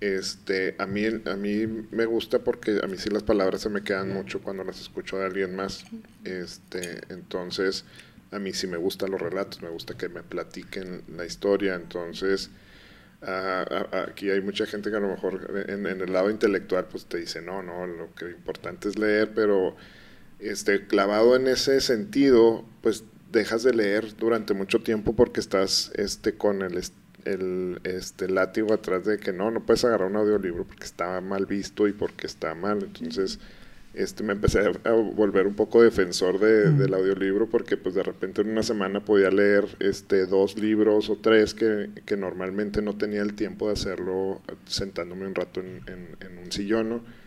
este, 0.00 0.74
a, 0.78 0.86
mí, 0.86 1.04
a 1.06 1.36
mí 1.36 1.66
me 1.90 2.06
gusta 2.06 2.40
porque 2.40 2.80
a 2.82 2.86
mí 2.86 2.96
sí 2.96 3.10
las 3.10 3.22
palabras 3.22 3.60
se 3.60 3.68
me 3.68 3.82
quedan 3.82 4.12
mucho 4.12 4.40
cuando 4.40 4.64
las 4.64 4.80
escucho 4.80 5.18
de 5.18 5.26
alguien 5.26 5.54
más. 5.54 5.84
Este, 6.24 7.00
entonces, 7.10 7.84
a 8.32 8.38
mí 8.38 8.52
sí 8.52 8.66
me 8.66 8.76
gustan 8.76 9.10
los 9.10 9.20
relatos, 9.20 9.62
me 9.62 9.68
gusta 9.68 9.96
que 9.96 10.08
me 10.08 10.22
platiquen 10.22 11.02
la 11.16 11.26
historia. 11.26 11.74
Entonces, 11.74 12.50
a, 13.22 14.04
aquí 14.08 14.30
hay 14.30 14.40
mucha 14.40 14.66
gente 14.66 14.90
que 14.90 14.96
a 14.96 15.00
lo 15.00 15.08
mejor 15.08 15.64
en, 15.68 15.86
en 15.86 16.00
el 16.00 16.12
lado 16.12 16.30
intelectual 16.30 16.86
pues 16.90 17.06
te 17.06 17.18
dice, 17.18 17.42
no, 17.42 17.62
no, 17.62 17.86
lo 17.86 18.14
que 18.14 18.30
importante 18.30 18.88
es 18.88 18.98
leer, 18.98 19.32
pero 19.34 19.76
este, 20.40 20.86
clavado 20.86 21.36
en 21.36 21.46
ese 21.48 21.80
sentido, 21.80 22.64
pues 22.82 23.04
dejas 23.32 23.62
de 23.62 23.74
leer 23.74 24.16
durante 24.16 24.54
mucho 24.54 24.80
tiempo 24.80 25.14
porque 25.14 25.40
estás 25.40 25.92
este, 25.94 26.34
con 26.34 26.62
el, 26.62 26.80
el 27.24 27.80
este, 27.84 28.28
látigo 28.28 28.72
atrás 28.72 29.04
de 29.04 29.18
que 29.18 29.32
no, 29.32 29.50
no 29.50 29.64
puedes 29.64 29.84
agarrar 29.84 30.10
un 30.10 30.16
audiolibro 30.16 30.64
porque 30.64 30.84
está 30.84 31.20
mal 31.20 31.46
visto 31.46 31.86
y 31.86 31.92
porque 31.92 32.26
está 32.26 32.54
mal. 32.54 32.82
Entonces, 32.82 33.38
este, 33.92 34.22
me 34.22 34.32
empecé 34.32 34.60
a 34.60 34.90
volver 34.92 35.46
un 35.46 35.54
poco 35.54 35.82
defensor 35.82 36.38
de, 36.38 36.70
mm. 36.70 36.78
del 36.78 36.94
audiolibro 36.94 37.48
porque 37.48 37.76
pues 37.76 37.94
de 37.94 38.02
repente 38.02 38.40
en 38.40 38.50
una 38.50 38.62
semana 38.62 39.04
podía 39.04 39.30
leer 39.30 39.66
este, 39.80 40.26
dos 40.26 40.56
libros 40.56 41.10
o 41.10 41.16
tres 41.16 41.54
que, 41.54 41.90
que 42.06 42.16
normalmente 42.16 42.82
no 42.82 42.96
tenía 42.96 43.22
el 43.22 43.34
tiempo 43.34 43.66
de 43.66 43.72
hacerlo 43.72 44.42
sentándome 44.66 45.26
un 45.26 45.34
rato 45.34 45.60
en, 45.60 45.82
en, 45.86 46.16
en 46.20 46.38
un 46.38 46.52
sillón, 46.52 46.88
¿no? 46.88 47.19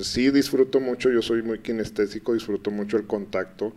Sí 0.00 0.30
disfruto 0.30 0.80
mucho, 0.80 1.10
yo 1.10 1.22
soy 1.22 1.42
muy 1.42 1.60
kinestésico, 1.60 2.34
disfruto 2.34 2.70
mucho 2.70 2.96
el 2.96 3.06
contacto 3.06 3.72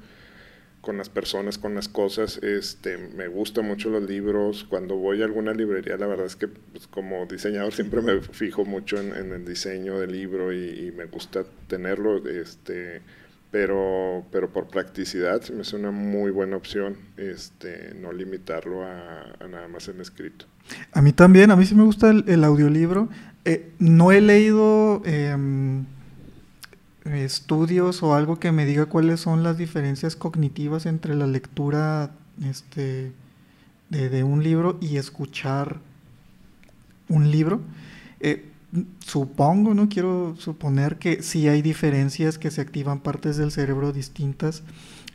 con 0.88 0.98
las 0.98 1.10
personas, 1.10 1.58
con 1.58 1.76
las 1.76 1.90
cosas. 1.90 2.38
Este, 2.42 2.98
me 2.98 3.28
gustan 3.28 3.66
mucho 3.66 3.90
los 3.90 4.04
libros. 4.04 4.66
Cuando 4.70 4.96
voy 4.96 5.22
a 5.22 5.26
alguna 5.26 5.54
librería, 5.54 5.98
la 5.98 6.08
verdad 6.08 6.26
es 6.26 6.38
que 6.38 6.48
pues, 6.48 6.88
como 6.88 7.26
diseñador 7.26 7.74
siempre 7.76 8.02
me 8.02 8.22
fijo 8.22 8.64
mucho 8.64 8.98
en, 8.98 9.34
el 9.34 9.46
diseño 9.46 10.00
del 10.00 10.14
libro 10.14 10.54
y, 10.54 10.94
me 10.96 11.04
gusta 11.06 11.44
tenerlo. 11.68 12.26
Este, 12.30 13.02
pero, 13.52 14.26
pero 14.32 14.54
por 14.54 14.68
practicidad 14.68 15.42
me 15.50 15.62
hace 15.62 15.76
una 15.76 15.92
muy 15.92 16.32
buena 16.32 16.56
opción 16.56 16.98
este, 17.18 17.94
no 17.94 18.14
limitarlo 18.14 18.84
a, 18.84 19.36
nada 19.50 19.68
más 19.68 19.90
en 19.90 20.00
escrito. 20.00 20.46
A 20.94 21.02
mí 21.02 21.12
también, 21.12 21.52
a 21.52 21.58
mí 21.58 21.66
sí 21.66 21.76
me 21.76 21.84
gusta 21.84 22.12
el, 22.12 22.44
audiolibro. 22.46 23.10
Eh, 23.44 23.74
no 23.80 24.14
he 24.14 24.22
leído... 24.22 25.02
Eh, 25.06 25.36
estudios 27.14 28.04
o 28.04 28.16
algo 28.16 28.40
que 28.40 28.52
me 28.52 28.66
diga 28.66 28.88
cuáles 28.88 29.20
son 29.20 29.44
las 29.44 29.58
diferencias 29.58 30.16
cognitivas 30.16 30.86
entre 30.86 31.16
la 31.16 31.28
lectura 31.28 32.12
este, 32.44 33.12
de, 33.90 34.24
un 34.24 34.44
libro 34.44 34.78
y 34.82 34.98
escuchar 34.98 35.80
un 37.10 37.32
libro. 37.32 37.62
Eh, 38.20 38.46
supongo, 39.06 39.74
no 39.74 39.90
quiero 39.90 40.36
suponer 40.38 40.98
que 40.98 41.24
sí 41.24 41.48
hay 41.48 41.62
diferencias 41.62 42.38
que 42.38 42.52
se 42.52 42.62
activan 42.62 43.00
partes 43.00 43.38
del 43.38 43.52
cerebro 43.52 43.92
distintas. 43.92 44.64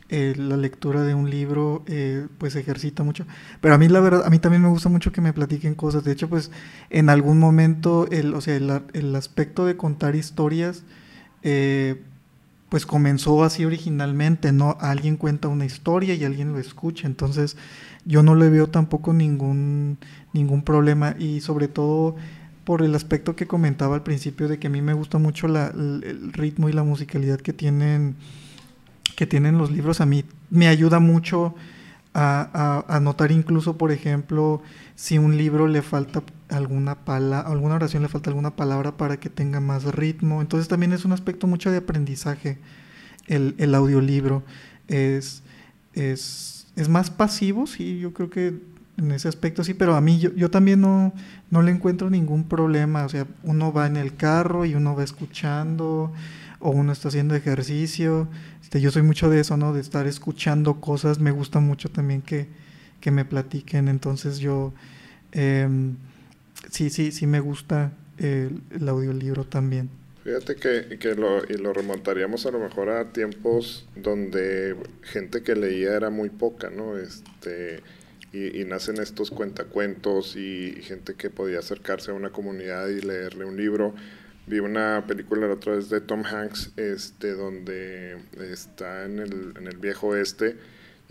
Eh, 0.09 0.35
la 0.37 0.57
lectura 0.57 1.01
de 1.01 1.15
un 1.15 1.29
libro 1.29 1.83
eh, 1.87 2.27
pues 2.37 2.55
ejercita 2.55 3.03
mucho. 3.03 3.25
Pero 3.61 3.73
a 3.73 3.77
mí 3.77 3.87
la 3.87 3.99
verdad, 3.99 4.23
a 4.25 4.29
mí 4.29 4.37
también 4.37 4.61
me 4.61 4.69
gusta 4.69 4.89
mucho 4.89 5.11
que 5.11 5.21
me 5.21 5.33
platiquen 5.33 5.73
cosas. 5.75 6.03
De 6.03 6.11
hecho, 6.11 6.29
pues 6.29 6.51
en 6.89 7.09
algún 7.09 7.39
momento 7.39 8.07
el, 8.11 8.35
o 8.35 8.41
sea, 8.41 8.55
el, 8.55 9.15
aspecto 9.15 9.65
de 9.65 9.75
contar 9.75 10.15
historias 10.15 10.83
eh, 11.43 12.01
pues 12.69 12.85
comenzó 12.85 13.43
así 13.43 13.65
originalmente, 13.65 14.51
¿no? 14.51 14.77
Alguien 14.79 15.17
cuenta 15.17 15.47
una 15.47 15.65
historia 15.65 16.15
y 16.15 16.23
alguien 16.23 16.53
lo 16.53 16.59
escucha. 16.59 17.05
Entonces 17.05 17.55
yo 18.05 18.23
no 18.23 18.35
le 18.35 18.49
veo 18.49 18.67
tampoco 18.67 19.13
ningún, 19.13 19.97
ningún 20.33 20.63
problema 20.63 21.15
y 21.19 21.41
sobre 21.41 21.67
todo 21.67 22.15
por 22.63 22.81
el 22.81 22.95
aspecto 22.95 23.35
que 23.35 23.45
comentaba 23.45 23.95
al 23.95 24.03
principio 24.03 24.47
de 24.47 24.57
que 24.57 24.67
a 24.67 24.69
mí 24.69 24.81
me 24.81 24.93
gusta 24.93 25.17
mucho 25.17 25.47
el, 25.47 26.31
ritmo 26.33 26.69
y 26.69 26.73
la 26.73 26.83
musicalidad 26.83 27.39
que 27.39 27.53
tienen, 27.53 28.15
que 29.15 29.27
tienen 29.27 29.57
los 29.57 29.71
libros. 29.71 30.01
A 30.01 30.05
mí 30.05 30.23
me 30.49 30.67
ayuda 30.67 30.99
mucho 30.99 31.55
a, 32.13 32.99
notar 33.01 33.31
incluso, 33.31 33.77
por 33.77 33.91
ejemplo, 33.91 34.61
si 34.95 35.17
un 35.17 35.37
libro 35.37 35.67
le 35.67 35.81
falta 35.81 36.23
alguna 36.53 37.05
palabra, 37.05 37.49
alguna 37.49 37.75
oración 37.75 38.03
le 38.03 38.09
falta 38.09 38.29
alguna 38.29 38.55
palabra 38.55 38.97
para 38.97 39.17
que 39.17 39.29
tenga 39.29 39.59
más 39.59 39.83
ritmo. 39.83 40.41
Entonces 40.41 40.67
también 40.67 40.93
es 40.93 41.05
un 41.05 41.11
aspecto 41.11 41.47
mucho 41.47 41.71
de 41.71 41.77
aprendizaje 41.77 42.59
el, 43.27 43.55
el 43.57 43.75
audiolibro. 43.75 44.43
Es, 44.87 45.43
es, 45.93 46.67
es 46.75 46.89
más 46.89 47.09
pasivo, 47.09 47.67
sí, 47.67 47.99
yo 47.99 48.13
creo 48.13 48.29
que 48.29 48.53
en 48.97 49.11
ese 49.11 49.27
aspecto 49.27 49.63
sí, 49.63 49.73
pero 49.73 49.95
a 49.95 50.01
mí 50.01 50.19
yo, 50.19 50.33
yo 50.35 50.51
también 50.51 50.81
no, 50.81 51.13
no 51.49 51.61
le 51.61 51.71
encuentro 51.71 52.09
ningún 52.09 52.43
problema. 52.43 53.05
O 53.05 53.09
sea, 53.09 53.27
uno 53.43 53.73
va 53.73 53.87
en 53.87 53.97
el 53.97 54.15
carro 54.15 54.65
y 54.65 54.75
uno 54.75 54.95
va 54.95 55.03
escuchando, 55.03 56.13
o 56.59 56.69
uno 56.69 56.91
está 56.91 57.07
haciendo 57.07 57.35
ejercicio. 57.35 58.27
Este, 58.61 58.81
yo 58.81 58.91
soy 58.91 59.01
mucho 59.01 59.29
de 59.29 59.39
eso, 59.39 59.57
¿no? 59.57 59.73
De 59.73 59.81
estar 59.81 60.07
escuchando 60.07 60.79
cosas. 60.79 61.19
Me 61.19 61.31
gusta 61.31 61.59
mucho 61.59 61.89
también 61.89 62.21
que, 62.21 62.47
que 62.99 63.11
me 63.11 63.25
platiquen. 63.25 63.87
Entonces 63.87 64.39
yo, 64.39 64.73
em, 65.31 65.95
sí, 66.73 66.89
sí, 66.89 67.11
sí 67.11 67.27
me 67.27 67.39
gusta 67.39 67.93
el, 68.17 68.61
el 68.71 68.89
audiolibro 68.89 69.45
también. 69.45 69.89
Fíjate 70.23 70.55
que, 70.55 70.97
que 70.99 71.15
lo, 71.15 71.43
y 71.43 71.57
lo 71.57 71.73
remontaríamos 71.73 72.45
a 72.45 72.51
lo 72.51 72.59
mejor 72.59 72.89
a 72.89 73.11
tiempos 73.11 73.85
donde 73.95 74.75
gente 75.01 75.43
que 75.43 75.53
leía 75.53 75.95
era 75.95 76.09
muy 76.09 76.29
poca, 76.29 76.69
¿no? 76.69 76.97
Este, 76.97 77.81
y, 78.31 78.63
nacen 78.63 78.97
estos 78.97 79.31
cuentacuentos 79.31 80.35
y, 80.37 80.81
gente 80.81 81.15
que 81.15 81.29
podía 81.29 81.59
acercarse 81.59 82.11
a 82.11 82.13
una 82.13 82.31
comunidad 82.31 82.87
y 82.87 83.01
leerle 83.01 83.43
un 83.45 83.57
libro. 83.57 83.93
Vi 84.47 84.59
una 84.59 85.05
película 85.07 85.47
la 85.47 85.53
otra 85.53 85.75
vez 85.75 85.89
de 85.89 85.99
Tom 86.01 86.23
Hanks, 86.23 86.71
este, 86.77 87.33
donde 87.33 88.17
está 88.39 89.05
en 89.05 89.19
el, 89.19 89.53
en 89.57 89.67
el 89.67 89.77
viejo 89.77 90.07
oeste 90.07 90.55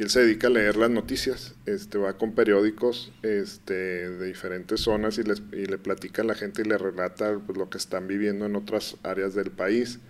él 0.02 0.10
se 0.10 0.20
dedica 0.20 0.48
a 0.48 0.50
leer 0.50 0.76
las 0.76 0.90
noticias, 0.90 1.54
este, 1.66 1.98
va 1.98 2.16
con 2.18 2.34
periódicos 2.34 3.12
este, 3.22 3.74
de 3.74 4.26
diferentes 4.26 4.80
zonas 4.80 5.18
y, 5.18 5.22
les, 5.22 5.42
y 5.52 5.66
le 5.66 5.78
platica 5.78 6.22
a 6.22 6.24
la 6.24 6.34
gente 6.34 6.62
y 6.62 6.64
le 6.64 6.78
relata 6.78 7.38
pues, 7.44 7.56
lo 7.56 7.70
que 7.70 7.78
están 7.78 8.06
viviendo 8.08 8.46
en 8.46 8.56
otras 8.56 8.96
áreas 9.02 9.34
del 9.34 9.50
país. 9.50 10.00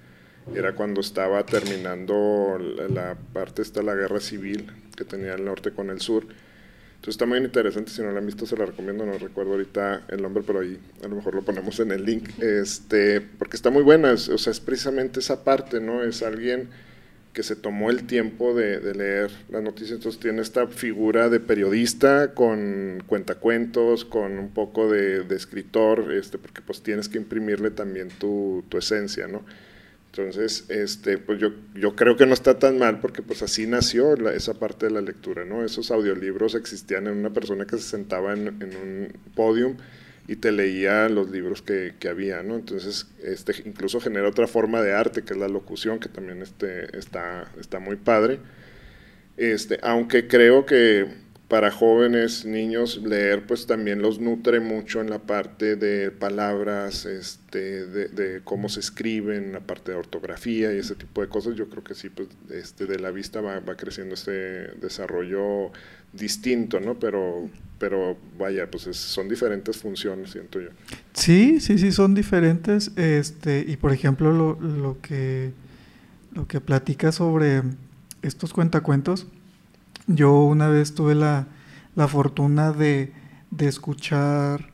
Era 0.54 0.74
cuando 0.74 1.00
estaba 1.00 1.46
terminando 1.46 2.58
la, 2.88 3.16
parte 3.32 3.62
esta 3.62 3.80
la 3.82 3.94
guerra 3.94 4.18
civil 4.18 4.72
que 4.96 5.04
tenía 5.04 5.34
el 5.34 5.44
norte 5.44 5.70
con 5.70 5.88
el 5.88 6.00
sur 6.00 6.26
entonces 7.02 7.16
está 7.16 7.26
muy 7.26 7.38
interesante, 7.38 7.90
si 7.90 8.00
no 8.00 8.12
la 8.12 8.20
han 8.20 8.26
visto 8.26 8.46
se 8.46 8.56
la 8.56 8.64
recomiendo, 8.64 9.04
no 9.04 9.18
recuerdo 9.18 9.54
ahorita 9.54 10.04
el 10.08 10.22
nombre, 10.22 10.44
pero 10.46 10.60
ahí 10.60 10.78
a 11.02 11.08
lo 11.08 11.16
mejor 11.16 11.34
lo 11.34 11.42
ponemos 11.42 11.80
en 11.80 11.90
el 11.90 12.04
link, 12.04 12.28
este, 12.38 13.20
porque 13.20 13.56
está 13.56 13.70
muy 13.70 13.82
buena, 13.82 14.12
o 14.12 14.16
sea, 14.16 14.52
es 14.52 14.60
precisamente 14.60 15.18
esa 15.18 15.42
parte, 15.42 15.80
¿no? 15.80 16.04
Es 16.04 16.22
alguien 16.22 16.68
que 17.32 17.42
se 17.42 17.56
tomó 17.56 17.90
el 17.90 18.06
tiempo 18.06 18.54
de, 18.54 18.94
leer 18.94 19.30
las 19.50 19.62
noticias, 19.62 19.92
entonces 19.92 20.20
tiene 20.20 20.42
esta 20.42 20.66
figura 20.66 21.28
de 21.30 21.40
periodista 21.40 22.34
con 22.34 23.02
cuentacuentos, 23.06 24.04
con 24.04 24.38
un 24.38 24.50
poco 24.50 24.90
de, 24.90 25.24
escritor, 25.34 26.12
este, 26.12 26.38
porque 26.38 26.60
pues 26.60 26.82
tienes 26.82 27.08
que 27.08 27.18
imprimirle 27.18 27.70
también 27.70 28.08
tu, 28.08 28.64
tu 28.68 28.78
esencia, 28.78 29.28
¿no? 29.28 29.42
Entonces, 30.14 30.66
este, 30.68 31.16
pues 31.16 31.38
yo, 31.38 31.52
yo 31.74 31.96
creo 31.96 32.18
que 32.18 32.26
no 32.26 32.34
está 32.34 32.58
tan 32.58 32.78
mal 32.78 33.00
porque 33.00 33.22
pues 33.22 33.42
así 33.42 33.66
nació 33.66 34.14
esa 34.28 34.52
parte 34.52 34.84
de 34.84 34.92
la 34.92 35.00
lectura, 35.00 35.46
¿no? 35.46 35.64
Esos 35.64 35.90
audiolibros 35.90 36.54
existían 36.54 37.06
en 37.06 37.16
una 37.16 37.30
persona 37.30 37.64
que 37.64 37.78
se 37.78 37.84
sentaba 37.84 38.34
en, 38.34 38.48
un 38.48 39.08
podium 39.34 39.78
y 40.28 40.36
te 40.36 40.52
leía 40.52 41.08
los 41.08 41.30
libros 41.30 41.62
que, 41.62 41.94
que, 41.98 42.08
había, 42.08 42.42
¿no? 42.42 42.54
Entonces, 42.56 43.08
este, 43.22 43.54
incluso 43.64 44.00
genera 44.00 44.28
otra 44.28 44.46
forma 44.46 44.80
de 44.82 44.92
arte, 44.92 45.22
que 45.22 45.32
es 45.34 45.38
la 45.38 45.48
locución, 45.48 45.98
que 45.98 46.08
también 46.08 46.42
este, 46.42 46.96
está, 46.96 47.50
está 47.58 47.80
muy 47.80 47.96
padre. 47.96 48.38
Este, 49.36 49.78
aunque 49.82 50.28
creo 50.28 50.64
que 50.66 51.22
para 51.48 51.70
jóvenes, 51.70 52.46
niños, 52.46 53.02
leer 53.04 53.46
pues 53.46 53.66
también 53.66 54.00
los 54.00 54.20
nutre 54.20 54.60
mucho 54.60 55.02
en 55.02 55.10
la 55.10 55.18
parte 55.18 55.76
de 55.76 56.10
palabras, 56.10 57.04
este, 57.04 57.84
de, 57.86 58.40
cómo 58.42 58.70
se 58.70 58.80
escriben, 58.80 59.52
la 59.52 59.60
parte 59.60 59.92
de 59.92 59.98
ortografía 59.98 60.72
y 60.72 60.78
ese 60.78 60.94
tipo 60.94 61.20
de 61.20 61.28
cosas. 61.28 61.54
Yo 61.54 61.68
creo 61.68 61.84
que 61.84 61.94
sí, 61.94 62.08
pues 62.08 62.28
este, 62.50 62.86
de 62.86 62.98
la 62.98 63.10
vista 63.10 63.42
va, 63.42 63.60
va 63.60 63.76
creciendo 63.76 64.14
este 64.14 64.32
desarrollo 64.80 65.72
distinto, 66.12 66.80
¿no? 66.80 66.98
Pero, 66.98 67.48
pero 67.78 68.16
vaya, 68.38 68.70
pues 68.70 68.84
son 68.96 69.28
diferentes 69.28 69.76
funciones, 69.76 70.30
siento 70.30 70.60
yo. 70.60 70.70
Sí, 71.12 71.60
sí, 71.60 71.78
sí, 71.78 71.92
son 71.92 72.14
diferentes. 72.14 72.92
Este, 72.96 73.64
y 73.66 73.76
por 73.76 73.92
ejemplo, 73.92 74.32
lo, 74.32 74.60
lo 74.60 75.00
que 75.00 75.52
lo 76.34 76.46
que 76.46 76.60
platica 76.60 77.12
sobre 77.12 77.62
estos 78.22 78.52
cuentacuentos, 78.52 79.26
yo 80.06 80.42
una 80.44 80.68
vez 80.68 80.94
tuve 80.94 81.14
la, 81.14 81.46
fortuna 82.08 82.72
de, 82.72 83.12
escuchar 83.58 84.70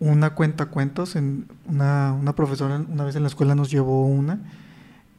una 0.00 0.34
cuenta 0.34 0.66
cuentos, 0.66 1.16
en 1.16 1.46
una, 1.66 2.12
una, 2.12 2.34
profesora 2.34 2.76
una 2.76 3.04
vez 3.04 3.16
en 3.16 3.22
la 3.22 3.28
escuela 3.28 3.54
nos 3.54 3.70
llevó 3.70 4.04
una, 4.04 4.40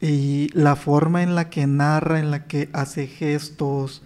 y 0.00 0.48
la 0.54 0.76
forma 0.76 1.22
en 1.22 1.34
la 1.34 1.50
que 1.50 1.66
narra, 1.66 2.20
en 2.20 2.30
la 2.30 2.46
que 2.46 2.70
hace 2.72 3.06
gestos, 3.06 4.02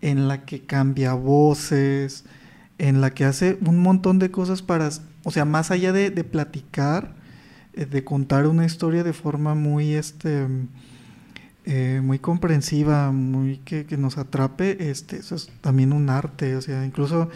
en 0.00 0.28
la 0.28 0.44
que 0.44 0.62
cambia 0.62 1.14
voces, 1.14 2.24
en 2.78 3.00
la 3.00 3.10
que 3.10 3.24
hace 3.24 3.58
un 3.64 3.78
montón 3.78 4.18
de 4.18 4.30
cosas 4.30 4.62
para, 4.62 4.90
o 5.24 5.30
sea, 5.30 5.44
más 5.44 5.70
allá 5.70 5.92
de, 5.92 6.10
platicar, 6.24 7.14
eh, 7.74 7.86
de 7.86 8.04
contar 8.04 8.46
una 8.46 8.66
historia 8.66 9.02
de 9.02 9.12
forma 9.12 9.54
muy, 9.54 9.94
este, 9.94 10.46
eh, 11.64 12.00
muy 12.02 12.18
comprensiva, 12.18 13.12
muy 13.12 13.58
que, 13.58 13.84
nos 13.96 14.18
atrape, 14.18 14.90
este, 14.90 15.16
eso 15.16 15.34
es 15.34 15.50
también 15.60 15.92
un 15.92 16.10
arte, 16.10 16.56
o 16.56 16.62
sea, 16.62 16.84
incluso 16.84 17.28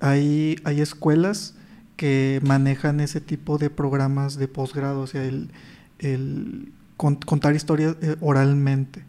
hay, 0.00 0.56
hay 0.64 0.80
escuelas 0.80 1.54
que 1.96 2.40
manejan 2.44 3.00
ese 3.00 3.20
tipo 3.20 3.58
de 3.58 3.70
programas 3.70 4.36
de 4.36 4.48
posgrado, 4.48 5.00
o 5.00 5.06
sea, 5.06 5.24
el, 5.24 6.72
contar 6.96 7.54
historias 7.54 7.96
eh, 8.02 8.16
oralmente. 8.20 9.04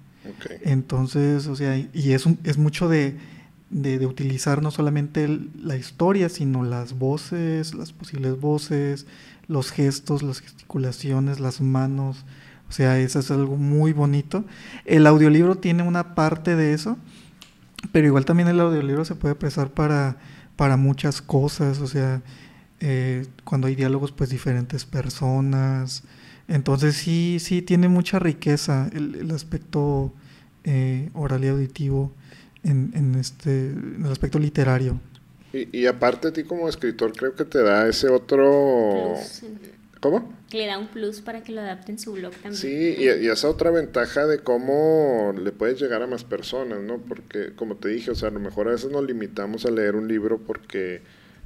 Entonces, 0.64 1.48
o 1.48 1.56
sea, 1.56 1.78
y 1.78 2.12
es, 2.14 2.26
es 2.44 2.58
mucho 2.58 2.90
de, 2.90 3.18
de, 3.70 4.06
utilizar 4.06 4.62
no 4.62 4.72
solamente 4.72 5.28
la 5.62 5.76
historia, 5.76 6.30
sino 6.30 6.64
las 6.64 6.98
voces, 6.98 7.74
las 7.74 7.94
posibles 7.94 8.40
voces, 8.40 9.06
los 9.48 9.72
gestos, 9.72 10.24
las 10.24 10.40
gesticulaciones, 10.42 11.40
las 11.40 11.62
manos, 11.62 12.26
o 12.70 12.72
sea, 12.72 13.00
eso 13.00 13.20
es 13.20 13.32
algo 13.32 13.56
muy 13.56 13.94
bonito. 13.94 14.44
El 14.86 15.08
audiolibro 15.08 15.58
tiene 15.58 15.84
una 15.84 16.16
parte 16.16 16.56
de 16.56 16.74
eso, 16.74 16.98
pero 17.92 18.08
igual 18.08 18.26
también 18.26 18.50
el 18.50 18.60
audiolibro 18.60 19.06
se 19.06 19.16
puede 19.16 19.36
prestar 19.36 19.72
para, 19.72 20.18
para 20.56 20.76
muchas 20.76 21.22
cosas. 21.22 21.80
O 21.80 21.88
sea, 21.88 22.22
eh, 22.80 23.26
cuando 23.44 23.68
hay 23.68 23.76
diálogos, 23.76 24.12
pues 24.12 24.30
diferentes 24.30 24.86
personas. 24.86 26.04
Entonces 26.48 26.96
sí, 26.96 27.38
sí 27.40 27.62
tiene 27.62 27.88
mucha 27.88 28.20
riqueza 28.20 28.90
el, 28.94 29.30
aspecto 29.32 30.14
eh, 30.64 31.10
oral 31.14 31.44
y 31.44 31.48
auditivo 31.50 32.14
en, 32.64 32.92
en, 32.96 33.16
este, 33.16 33.70
en 33.70 34.04
el 34.06 34.12
aspecto 34.12 34.40
literario. 34.40 35.00
Y, 35.54 35.78
y, 35.78 35.86
aparte 35.88 36.30
a 36.30 36.34
ti 36.34 36.44
como 36.44 36.68
escritor 36.68 37.14
creo 37.14 37.34
que 37.34 37.46
te 37.46 37.62
da 37.62 37.88
ese 37.88 38.10
otro... 38.10 39.16
¿Cómo? 40.00 40.38
le 40.52 40.66
da 40.66 40.78
un 40.78 40.88
plus 40.88 41.22
para 41.22 41.44
que 41.44 41.52
lo 41.52 41.62
adapte 41.62 41.92
en 41.92 42.00
su 42.00 42.14
blog 42.14 42.32
también. 42.32 42.56
Sí, 42.56 42.96
y, 43.00 43.08
esa 43.08 43.50
otra 43.50 43.72
ventaja 43.72 44.26
de 44.26 44.40
cómo 44.40 45.34
le 45.38 45.52
puedes 45.52 45.82
llegar 45.82 46.02
a 46.02 46.08
más 46.08 46.24
personas, 46.24 46.82
¿no? 46.82 47.00
Porque, 47.00 47.54
como 47.56 47.76
te 47.76 47.90
dije, 47.90 48.12
o 48.12 48.16
sea, 48.16 48.30
a 48.30 48.32
lo 48.32 48.40
mejor 48.40 48.68
a 48.68 48.72
veces 48.72 48.92
nos 48.92 49.04
limitamos 49.06 49.66
a 49.66 49.72
leer 49.72 49.96
un 49.96 50.08
libro 50.08 50.40
porque 50.40 51.02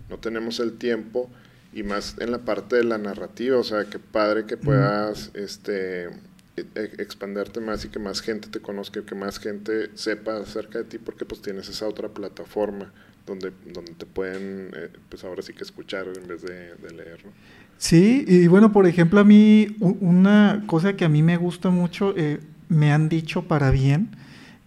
no 0.09 0.17
tenemos 0.17 0.59
el 0.59 0.77
tiempo 0.77 1.29
y 1.73 1.83
más 1.83 2.15
en 2.19 2.31
la 2.31 2.39
parte 2.39 2.75
de 2.75 2.83
la 2.83 2.97
narrativa, 2.97 3.57
o 3.57 3.63
sea, 3.63 3.85
qué 3.85 3.99
padre 3.99 4.45
que 4.45 4.57
puedas, 4.57 5.31
este, 5.33 6.05
e, 6.05 6.65
e, 6.75 6.83
expanderte 6.99 7.61
más 7.61 7.85
y 7.85 7.89
que 7.89 7.99
más 7.99 8.21
gente 8.21 8.49
te 8.49 8.59
conozca, 8.59 9.01
que 9.03 9.15
más 9.15 9.39
gente 9.39 9.89
sepa 9.95 10.37
acerca 10.37 10.79
de 10.79 10.85
ti, 10.85 10.97
porque 10.97 11.25
pues 11.25 11.41
tienes 11.41 11.69
esa 11.69 11.87
otra 11.87 12.09
plataforma 12.09 12.91
donde, 13.25 13.51
donde 13.73 13.93
te 13.93 14.05
pueden, 14.05 14.71
eh, 14.75 14.89
pues 15.09 15.23
ahora 15.23 15.41
sí 15.41 15.53
que 15.53 15.63
escuchar 15.63 16.07
en 16.07 16.27
vez 16.27 16.41
de, 16.41 16.75
leer. 16.93 17.25
¿no? 17.25 17.31
Sí, 17.77 18.25
y 18.27 18.47
bueno, 18.47 18.71
por 18.71 18.85
ejemplo, 18.85 19.19
a 19.19 19.23
mí 19.23 19.75
una 19.79 20.63
cosa 20.67 20.95
que 20.95 21.05
a 21.05 21.09
mí 21.09 21.23
me 21.23 21.37
gusta 21.37 21.69
mucho, 21.69 22.13
eh, 22.17 22.39
me 22.67 22.91
han 22.91 23.09
dicho 23.09 23.43
para 23.43 23.71
bien, 23.71 24.09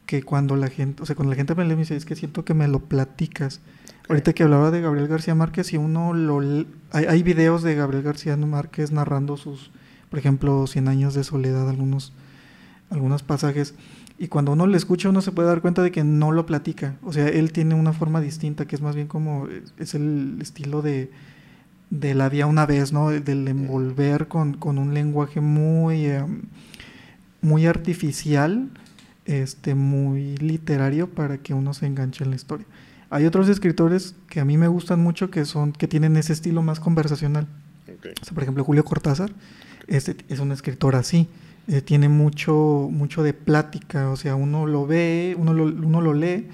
que 0.06 0.22
cuando 0.22 0.56
la 0.56 0.68
gente, 0.68 1.02
o 1.02 1.06
sea, 1.06 1.16
cuando 1.16 1.30
la 1.30 1.36
gente 1.36 1.54
me 1.54 1.64
lee, 1.64 1.74
me 1.74 1.82
dice, 1.82 1.96
es 1.96 2.04
que 2.04 2.16
siento 2.16 2.44
que 2.44 2.54
me 2.54 2.68
lo 2.68 2.80
platicas. 2.80 3.60
Ahorita 4.08 4.32
que 4.32 4.42
hablaba 4.42 4.70
de 4.70 4.80
Gabriel 4.80 5.08
García 5.08 5.34
Márquez, 5.34 5.72
y 5.72 5.76
uno 5.76 6.12
lo... 6.12 6.40
Hay, 6.92 7.04
hay 7.06 7.22
videos 7.22 7.62
de 7.62 7.74
Gabriel 7.74 8.02
García 8.02 8.36
Márquez 8.36 8.92
narrando 8.92 9.36
sus 9.36 9.70
por 10.14 10.20
ejemplo, 10.20 10.64
Cien 10.68 10.86
años 10.86 11.12
de 11.14 11.24
soledad, 11.24 11.68
algunos, 11.68 12.12
algunos 12.88 13.24
pasajes. 13.24 13.74
Y 14.16 14.28
cuando 14.28 14.52
uno 14.52 14.68
le 14.68 14.76
escucha, 14.76 15.08
uno 15.08 15.20
se 15.22 15.32
puede 15.32 15.48
dar 15.48 15.60
cuenta 15.60 15.82
de 15.82 15.90
que 15.90 16.04
no 16.04 16.30
lo 16.30 16.46
platica. 16.46 16.94
O 17.02 17.12
sea, 17.12 17.26
él 17.26 17.50
tiene 17.50 17.74
una 17.74 17.92
forma 17.92 18.20
distinta, 18.20 18.64
que 18.64 18.76
es 18.76 18.80
más 18.80 18.94
bien 18.94 19.08
como, 19.08 19.48
es 19.76 19.94
el 19.96 20.38
estilo 20.40 20.82
de, 20.82 21.10
de 21.90 22.14
la 22.14 22.28
vía 22.28 22.46
una 22.46 22.64
vez, 22.64 22.92
¿no? 22.92 23.10
Del 23.10 23.48
envolver 23.48 24.28
con, 24.28 24.56
un 24.62 24.94
lenguaje 24.94 25.40
muy, 25.40 26.06
em, 26.06 26.42
muy 27.42 27.66
artificial, 27.66 28.70
este, 29.24 29.74
muy 29.74 30.36
literario 30.36 31.10
para 31.10 31.38
que 31.38 31.54
uno 31.54 31.74
se 31.74 31.86
enganche 31.86 32.22
en 32.22 32.30
la 32.30 32.36
historia. 32.36 32.66
Hay 33.14 33.26
otros 33.26 33.48
escritores 33.48 34.16
que 34.28 34.40
a 34.40 34.44
mí 34.44 34.58
me 34.58 34.66
gustan 34.66 35.00
mucho 35.00 35.30
que 35.30 35.44
son, 35.44 35.70
que 35.70 35.86
tienen 35.86 36.16
ese 36.16 36.32
estilo 36.32 36.62
más 36.62 36.80
conversacional. 36.80 37.46
por 38.34 38.42
ejemplo, 38.42 38.64
Julio 38.64 38.84
Cortázar 38.84 39.30
este 39.86 40.16
es 40.28 40.40
un 40.40 40.50
escritor 40.50 40.96
así. 40.96 41.28
Eh, 41.68 41.80
tiene 41.80 42.08
mucho, 42.08 42.88
mucho 42.90 43.22
de 43.22 43.32
plática, 43.32 44.10
o 44.10 44.16
sea, 44.16 44.34
uno 44.34 44.66
lo 44.66 44.84
ve, 44.84 45.36
uno 45.38 45.54
lo, 45.54 45.66
uno 45.66 46.00
lo 46.00 46.12
lee 46.12 46.48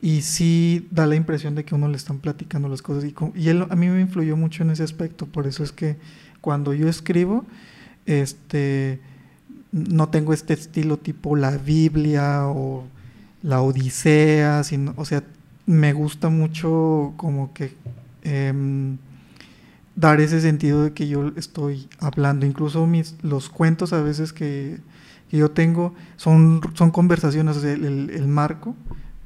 y 0.00 0.22
sí 0.22 0.86
da 0.92 1.08
la 1.08 1.16
impresión 1.16 1.56
de 1.56 1.64
que 1.64 1.74
uno 1.74 1.88
le 1.88 1.96
están 1.96 2.20
platicando 2.20 2.68
las 2.68 2.80
cosas. 2.80 3.04
Y, 3.04 3.14
y 3.34 3.48
él 3.48 3.66
a 3.68 3.74
mí 3.74 3.88
me 3.88 4.00
influyó 4.00 4.36
mucho 4.36 4.62
en 4.62 4.70
ese 4.70 4.84
aspecto, 4.84 5.26
por 5.26 5.48
eso 5.48 5.64
es 5.64 5.72
que 5.72 5.96
cuando 6.40 6.74
yo 6.74 6.88
escribo, 6.88 7.44
este, 8.06 9.00
no 9.72 10.10
tengo 10.10 10.32
este 10.32 10.54
estilo 10.54 10.96
tipo 10.96 11.34
la 11.34 11.56
Biblia 11.56 12.46
o 12.46 12.84
la 13.42 13.62
Odisea, 13.62 14.62
sino, 14.62 14.94
o 14.96 15.04
sea, 15.04 15.24
me 15.66 15.92
gusta 15.92 16.28
mucho 16.28 17.14
como 17.16 17.52
que... 17.52 17.76
Em, 18.22 18.98
dar 19.96 20.20
ese 20.20 20.40
sentido 20.40 20.82
de 20.82 20.92
que 20.92 21.08
yo 21.08 21.32
estoy 21.36 21.88
hablando. 22.00 22.46
Incluso 22.46 22.86
mis, 22.86 23.16
los 23.22 23.48
cuentos 23.48 23.92
a 23.92 24.02
veces 24.02 24.32
que, 24.32 24.78
yo 25.30 25.50
tengo 25.50 25.94
son, 26.16 26.60
son 26.74 26.92
conversaciones, 26.92 27.64
el, 27.64 28.28
marco 28.28 28.76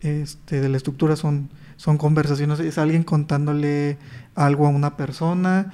este, 0.01 0.59
de 0.59 0.71
la 0.71 0.79
estructura 0.79 1.17
son, 1.17 1.51
son 1.77 1.99
conversaciones, 1.99 2.61
es 2.61 2.79
alguien 2.79 3.03
contándole 3.03 3.99
algo 4.35 4.67
a 4.67 4.71
una 4.71 4.97
persona 4.97 5.71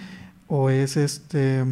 o 0.49 0.71
es 0.71 0.97
este 0.97 1.65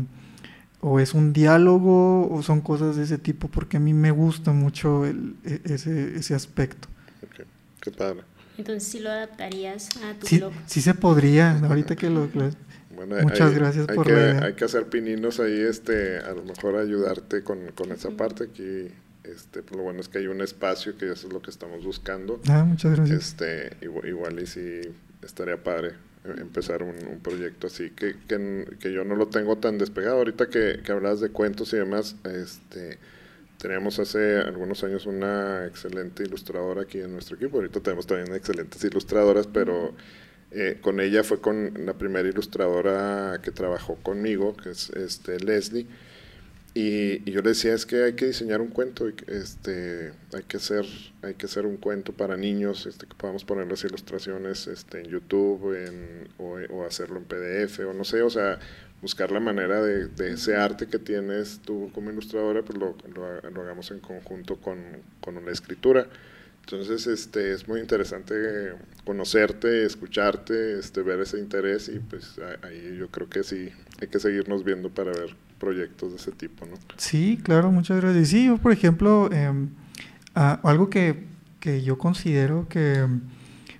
o 0.80 1.00
es 1.00 1.12
un 1.12 1.32
diálogo 1.32 2.32
o 2.32 2.42
son 2.42 2.60
cosas 2.60 2.94
de 2.94 3.02
ese 3.02 3.18
tipo 3.18 3.48
porque 3.48 3.78
a 3.78 3.80
mí 3.80 3.94
me 3.94 4.12
gusta 4.12 4.52
mucho 4.52 5.06
el, 5.06 5.34
e, 5.44 5.60
ese, 5.64 6.16
ese 6.16 6.36
aspecto. 6.36 6.86
Qué 7.80 7.90
padre. 7.90 8.20
Entonces 8.58 8.84
sí 8.84 9.00
lo 9.00 9.10
adaptarías 9.10 9.88
a 9.96 10.14
tu 10.18 10.26
sí, 10.26 10.38
blog. 10.38 10.52
Sí 10.66 10.80
se 10.80 10.94
podría, 10.94 11.58
ahorita 11.58 11.96
que 11.96 12.10
lo... 12.10 12.28
Muchas 13.22 13.54
gracias 13.54 13.86
por 13.86 14.06
que, 14.06 14.14
Hay 14.14 14.52
que 14.54 14.64
hacer 14.64 14.86
pininos 14.86 15.40
ahí, 15.40 15.60
este, 15.60 16.18
a 16.18 16.32
lo 16.32 16.44
mejor 16.44 16.76
ayudarte 16.76 17.42
con, 17.42 17.60
esa 17.90 18.10
parte. 18.10 18.44
Aquí, 18.44 18.88
este, 19.24 19.62
pues, 19.62 19.76
lo 19.76 19.82
bueno 19.82 20.00
es 20.00 20.08
que 20.08 20.18
hay 20.18 20.26
un 20.26 20.40
espacio 20.40 20.96
que 20.96 21.10
eso 21.10 21.26
es 21.26 21.32
lo 21.32 21.40
que 21.40 21.50
estamos 21.50 21.84
buscando. 21.84 22.40
Ah, 22.48 22.64
muchas 22.64 22.96
gracias. 22.96 23.20
Este, 23.20 23.76
igual, 23.80 24.40
y 24.40 24.46
si 24.46 24.80
estaría 25.22 25.62
padre 25.62 25.94
eh, 26.24 26.34
empezar 26.38 26.82
un, 26.82 27.20
proyecto 27.22 27.68
así, 27.68 27.90
que, 27.90 28.16
que, 28.28 28.92
yo 28.92 29.04
no 29.04 29.16
lo 29.16 29.28
tengo 29.28 29.56
tan 29.56 29.78
despegado. 29.78 30.18
Ahorita 30.18 30.46
que, 30.46 30.80
que 30.84 30.92
hablas 30.92 31.20
de 31.20 31.30
cuentos 31.30 31.72
y 31.72 31.76
demás, 31.76 32.16
este, 32.24 32.98
teníamos 33.62 34.00
hace 34.00 34.38
algunos 34.38 34.82
años 34.82 35.06
una 35.06 35.66
excelente 35.66 36.24
ilustradora 36.24 36.82
aquí 36.82 36.98
en 36.98 37.12
nuestro 37.12 37.36
equipo. 37.36 37.58
Ahorita 37.58 37.78
tenemos 37.78 38.06
también 38.06 38.34
excelentes 38.34 38.82
ilustradoras, 38.84 39.46
pero... 39.46 39.94
Eh, 40.54 40.80
con 40.82 41.00
ella 41.00 41.24
fue 41.24 41.40
con 41.40 41.86
la 41.86 41.94
primera 41.94 42.28
ilustradora 42.28 43.40
que 43.42 43.52
trabajó 43.52 43.96
conmigo, 44.02 44.54
que 44.54 44.68
es 44.68 44.90
este, 44.90 45.40
Leslie. 45.40 45.86
Y, 46.74 47.30
yo 47.30 47.42
le 47.42 47.50
decía, 47.50 47.74
es 47.74 47.84
que 47.84 48.02
hay 48.02 48.14
que 48.14 48.26
diseñar 48.26 48.62
un 48.62 48.68
cuento, 48.68 49.06
este, 49.26 50.12
hay, 50.32 50.42
que 50.44 50.56
hacer, 50.56 50.86
hay 51.20 51.34
que 51.34 51.44
hacer 51.44 51.66
un 51.66 51.76
cuento 51.76 52.12
para 52.12 52.36
niños, 52.38 52.86
este, 52.86 53.06
que 53.06 53.14
podamos 53.14 53.44
poner 53.44 53.66
las 53.66 53.84
ilustraciones 53.84 54.66
este, 54.66 55.00
en 55.00 55.06
YouTube 55.06 55.74
en, 55.74 56.28
o, 56.38 56.84
hacerlo 56.84 57.18
en 57.18 57.24
PDF 57.24 57.80
o 57.80 57.92
no 57.92 58.04
sé, 58.04 58.22
o 58.22 58.30
sea, 58.30 58.58
buscar 59.02 59.32
la 59.32 59.40
manera 59.40 59.82
de, 59.82 60.06
de 60.06 60.32
ese 60.32 60.56
arte 60.56 60.86
que 60.86 60.98
tienes 60.98 61.60
tú 61.64 61.90
como 61.92 62.10
ilustradora, 62.10 62.62
pues 62.62 62.78
lo, 62.78 62.96
lo, 63.14 63.50
lo 63.50 63.62
hagamos 63.62 63.90
en 63.90 63.98
conjunto 63.98 64.56
con, 64.56 64.78
con 65.20 65.44
la 65.44 65.50
escritura. 65.50 66.06
Entonces, 66.60 67.08
este, 67.08 67.52
es 67.52 67.66
muy 67.66 67.80
interesante 67.80 68.34
conocerte, 69.04 69.84
escucharte, 69.84 70.78
este, 70.78 71.02
ver 71.02 71.20
ese 71.20 71.38
interés 71.38 71.88
y 71.88 71.98
pues 71.98 72.36
ahí 72.62 72.96
yo 72.96 73.08
creo 73.08 73.28
que 73.28 73.42
sí, 73.42 73.70
hay 74.00 74.06
que 74.06 74.20
seguirnos 74.20 74.62
viendo 74.62 74.88
para 74.88 75.10
ver 75.10 75.34
proyectos 75.58 76.10
de 76.12 76.16
ese 76.16 76.30
tipo, 76.30 76.64
¿no? 76.64 76.74
Sí, 76.96 77.38
claro, 77.42 77.72
muchas 77.72 78.00
gracias. 78.00 78.28
Sí, 78.28 78.46
yo, 78.46 78.58
por 78.58 78.72
ejemplo, 78.72 79.28
em, 79.32 79.70
algo 80.34 80.88
que, 80.88 81.24
que, 81.58 81.82
yo 81.82 81.98
considero 81.98 82.68
que, 82.68 83.06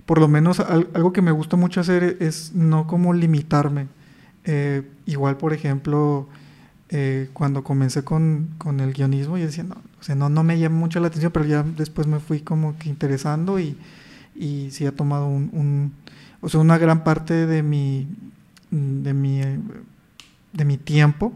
por 0.04 0.20
lo 0.20 0.26
menos 0.26 0.58
algo 0.58 1.12
que 1.12 1.22
me 1.22 1.30
gusta 1.30 1.56
mucho 1.56 1.80
hacer 1.80 2.16
es 2.18 2.52
no 2.52 2.88
como 2.88 3.14
limitarme. 3.14 3.86
Eh, 4.44 4.82
igual, 5.06 5.36
por 5.36 5.52
ejemplo, 5.52 6.28
eh, 6.88 7.30
cuando 7.32 7.64
comencé 7.64 8.04
con, 8.04 8.50
con, 8.58 8.80
el 8.80 8.92
guionismo, 8.92 9.38
yo 9.38 9.46
decía, 9.46 9.64
no, 9.64 9.76
o 10.00 10.02
sea, 10.02 10.14
no, 10.14 10.28
no 10.28 10.42
me 10.42 10.58
llama 10.58 10.76
mucho 10.76 11.00
la 11.00 11.08
atención, 11.08 11.32
pero 11.32 11.44
ya 11.44 11.62
después 11.62 12.06
me 12.06 12.20
fui 12.20 12.40
como 12.40 12.76
que 12.78 12.88
interesando 12.88 13.58
y, 13.58 13.76
y 14.34 14.68
sí 14.72 14.84
ha 14.86 14.92
tomado 14.92 15.26
un, 15.26 15.92
o 16.40 16.48
sea, 16.48 16.60
una 16.60 16.76
gran 16.78 17.04
parte 17.04 17.46
de 17.46 17.62
mi, 17.62 18.08
de 18.70 19.14
mi, 19.14 19.40
de 20.52 20.64
mi 20.64 20.76
tiempo. 20.76 21.32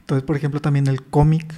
Entonces, 0.00 0.24
por 0.24 0.36
ejemplo, 0.36 0.60
también 0.60 0.86
el 0.86 1.02
cómic 1.02 1.52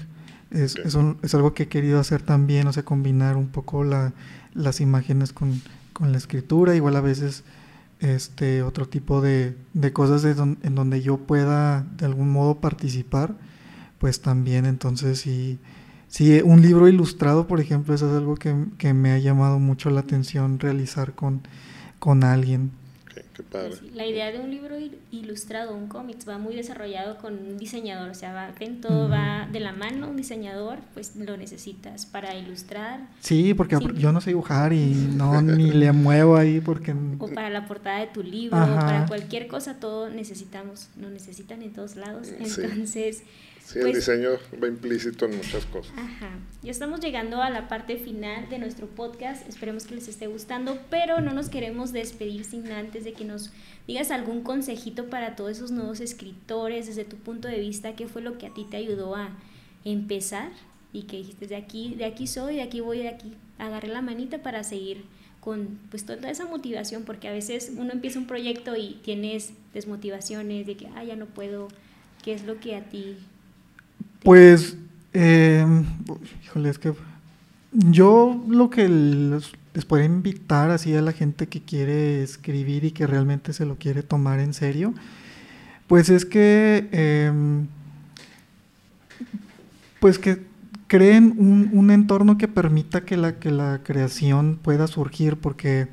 es, 0.51 0.77
es, 0.77 1.35
algo 1.35 1.53
que 1.53 1.65
he 1.65 1.69
querido 1.69 2.01
hacer 2.01 2.23
también, 2.23 2.67
o 2.67 2.73
sea, 2.73 2.85
combinar 2.85 3.37
un 3.37 3.49
poco 3.49 3.85
la, 3.85 4.13
las 4.55 4.81
imágenes 4.81 5.33
con, 5.33 5.61
con 5.93 6.13
la 6.13 6.19
escritura, 6.19 6.75
igual 6.75 6.97
a 6.97 7.01
veces 7.01 7.45
este 8.01 8.63
otro 8.63 8.89
tipo 8.89 9.21
de, 9.21 9.57
de 9.75 9.93
cosas 9.93 10.25
en 10.39 10.75
donde 10.75 11.03
yo 11.03 11.19
pueda 11.19 11.87
de 11.97 12.07
algún 12.07 12.31
modo 12.31 12.61
participar, 12.61 13.37
pues 13.99 14.21
también 14.21 14.67
entonces 14.67 15.21
sí, 15.21 15.59
sí 16.07 16.41
un 16.45 16.63
libro 16.63 16.89
ilustrado, 16.89 17.47
por 17.47 17.61
ejemplo, 17.61 17.95
eso 17.95 18.09
es 18.11 18.17
algo 18.17 18.37
que, 18.37 18.55
que 18.79 18.95
me 18.95 19.13
ha 19.13 19.19
llamado 19.19 19.59
mucho 19.59 19.91
la 19.91 20.01
atención 20.01 20.59
realizar 20.59 21.15
con, 21.15 21.43
con 21.99 22.25
alguien. 22.25 22.71
Pues 23.51 23.83
la 23.95 24.07
idea 24.07 24.31
de 24.33 24.39
un 24.39 24.51
libro 24.51 24.77
ilustrado, 25.11 25.75
un 25.75 25.89
cómic, 25.89 26.19
va 26.29 26.39
muy 26.39 26.55
desarrollado 26.55 27.19
con 27.19 27.35
un 27.35 27.59
diseñador, 27.59 28.11
o 28.11 28.15
sea, 28.15 28.33
va, 28.33 28.51
en 28.61 28.81
todo 28.81 29.09
va 29.09 29.49
de 29.51 29.61
la 29.61 29.73
mano, 29.73 30.09
un 30.09 30.17
diseñador, 30.17 30.79
pues 30.95 31.17
lo 31.17 31.37
necesitas 31.37 32.07
para 32.07 32.35
ilustrar. 32.35 33.01
Sí, 33.21 33.55
porque 33.55 33.77
yo 33.97 34.13
no 34.13 34.21
sé 34.21 34.31
dibujar 34.31 34.73
y 34.73 34.95
no 35.15 35.43
ni 35.43 35.71
le 35.71 35.93
muevo 35.93 36.37
ahí 36.37 36.61
porque... 36.61 36.95
O 37.19 37.29
para 37.29 37.51
la 37.51 37.67
portada 37.67 38.01
de 38.01 38.07
tu 38.09 38.23
libro, 38.23 38.57
para 38.57 39.07
cualquier 39.07 39.49
cosa, 39.49 39.81
todo 39.81 40.11
necesitamos, 40.11 40.89
lo 41.01 41.11
necesitan 41.11 41.63
en 41.63 41.73
todos 41.73 41.97
lados, 41.97 42.29
entonces... 42.29 43.19
Sí, 43.19 43.25
el 43.75 43.83
pues 43.83 43.97
diseño 43.97 44.31
va 44.63 44.69
implícito 44.69 45.27
en 45.27 45.37
muchas 45.37 45.67
cosas. 45.67 45.93
Ajá. 45.97 46.31
Ya 46.63 46.71
estamos 46.71 47.01
llegando 47.01 47.43
a 47.43 47.51
la 47.51 47.69
parte 47.69 47.97
final 47.97 48.49
de 48.49 48.59
nuestro 48.59 48.87
podcast. 48.87 49.49
Esperemos 49.49 49.87
que 49.87 49.95
les 49.95 50.09
esté 50.09 50.27
gustando, 50.27 50.79
pero 50.91 51.21
no 51.21 51.33
nos 51.33 51.49
queremos 51.49 51.93
despedir 51.93 52.45
sin 52.45 52.71
antes 52.73 53.05
de 53.05 53.13
que 53.13 53.25
nos 53.25 53.53
digas 53.87 54.11
algún 54.11 54.43
consejito 54.43 55.11
para 55.11 55.37
todos 55.37 55.53
esos 55.53 55.71
nuevos 55.71 56.01
escritores 56.01 56.87
desde 56.87 57.05
tu 57.05 57.17
punto 57.17 57.49
de 57.49 57.59
vista. 57.61 57.95
¿Qué 57.95 58.09
fue 58.09 58.23
lo 58.23 58.39
que 58.39 58.47
a 58.47 58.55
ti 58.55 58.67
te 58.69 58.77
ayudó 58.77 59.15
a 59.15 59.37
empezar 59.85 60.51
y 60.93 61.03
que 61.03 61.19
dijiste 61.19 61.47
de 61.47 61.57
aquí, 61.57 61.95
de 61.95 62.05
aquí 62.05 62.27
soy, 62.27 62.57
de 62.57 62.63
aquí 62.63 62.81
voy, 62.81 62.99
de 62.99 63.09
aquí 63.09 63.35
agarré 63.59 63.89
la 63.89 64.03
manita 64.03 64.43
para 64.43 64.65
seguir 64.65 65.05
con 65.41 65.79
pues 65.91 66.05
toda 66.05 66.31
esa 66.31 66.47
motivación, 66.47 67.05
porque 67.05 67.29
a 67.29 67.33
veces 67.33 67.73
uno 67.77 67.93
empieza 67.93 68.19
un 68.19 68.27
proyecto 68.27 68.77
y 68.77 68.99
tienes 69.05 69.53
desmotivaciones 69.73 70.67
de 70.67 70.77
que 70.77 70.89
ah 70.95 71.05
ya 71.05 71.17
no 71.17 71.27
puedo. 71.27 71.69
¿Qué 72.23 72.33
es 72.33 72.45
lo 72.45 72.59
que 72.59 72.75
a 72.75 72.83
ti 72.83 73.17
pues, 74.23 74.77
eh, 75.13 75.67
híjole, 76.45 76.71
es 76.71 76.79
que 76.79 76.93
yo 77.73 78.43
lo 78.49 78.71
que 78.71 78.89
les, 78.89 79.53
les 79.75 80.05
invitar 80.05 80.71
así 80.71 80.95
a 80.95 81.03
la 81.03 81.13
gente 81.13 81.47
que 81.47 81.63
quiere 81.63 82.23
escribir 82.23 82.85
y 82.85 82.91
que 82.91 83.07
realmente 83.07 83.53
se 83.53 83.67
lo 83.67 83.77
quiere 83.77 84.03
tomar 84.03 84.41
en 84.41 84.55
serio, 84.55 84.95
pues 85.87 86.11
es 86.11 86.25
que 86.25 86.89
em, 86.93 87.67
Pues 90.01 90.19
que 90.19 90.47
creen 90.87 91.35
un, 91.39 91.71
un, 91.73 91.91
entorno 91.91 92.39
que 92.39 92.49
permita 92.49 93.05
que 93.05 93.17
la, 93.17 93.39
que 93.39 93.51
la 93.51 93.81
creación 93.83 94.59
pueda 94.63 94.87
surgir, 94.87 95.37
porque 95.37 95.89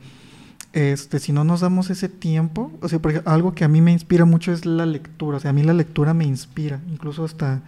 este, 0.73 1.19
si 1.19 1.31
no 1.31 1.43
nos 1.43 1.61
damos 1.61 1.89
ese 1.89 2.09
tiempo, 2.09 2.71
o 2.81 2.87
sea, 2.87 2.99
porque 2.99 3.21
algo 3.25 3.55
que 3.55 3.63
a 3.63 3.67
mí 3.67 3.81
me 3.81 3.91
inspira 3.91 4.25
mucho 4.25 4.51
es 4.51 4.65
la 4.65 4.85
lectura, 4.85 5.37
o 5.37 5.39
sea, 5.39 5.51
a 5.51 5.53
mí 5.53 5.63
la 5.63 5.73
lectura 5.73 6.13
me 6.13 6.25
inspira, 6.25 6.81
incluso 6.89 7.25
hasta 7.25 7.61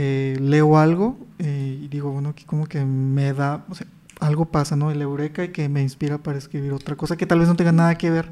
eh, 0.00 0.36
leo 0.40 0.78
algo 0.78 1.18
eh, 1.40 1.80
y 1.82 1.88
digo, 1.88 2.12
bueno, 2.12 2.28
aquí 2.28 2.44
como 2.44 2.68
que 2.68 2.84
me 2.84 3.32
da, 3.32 3.64
o 3.68 3.74
sea, 3.74 3.88
algo 4.20 4.44
pasa, 4.44 4.76
¿no? 4.76 4.92
El 4.92 5.02
eureka 5.02 5.42
y 5.42 5.48
que 5.48 5.68
me 5.68 5.82
inspira 5.82 6.18
para 6.18 6.38
escribir 6.38 6.72
otra 6.72 6.94
cosa 6.94 7.16
que 7.16 7.26
tal 7.26 7.40
vez 7.40 7.48
no 7.48 7.56
tenga 7.56 7.72
nada 7.72 7.98
que 7.98 8.08
ver 8.08 8.28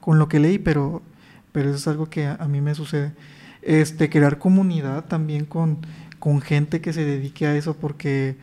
con 0.00 0.18
lo 0.18 0.26
que 0.30 0.40
leí, 0.40 0.58
pero, 0.58 1.02
pero 1.52 1.68
eso 1.68 1.76
es 1.76 1.86
algo 1.86 2.08
que 2.08 2.24
a, 2.26 2.48
mí 2.48 2.62
me 2.62 2.74
sucede. 2.74 3.12
Este, 3.60 4.08
crear 4.08 4.38
comunidad 4.38 5.04
también 5.04 5.44
con, 5.44 5.80
con 6.18 6.40
gente 6.40 6.80
que 6.80 6.94
se 6.94 7.04
dedique 7.04 7.46
a 7.46 7.56
eso, 7.56 7.76
porque 7.76 8.36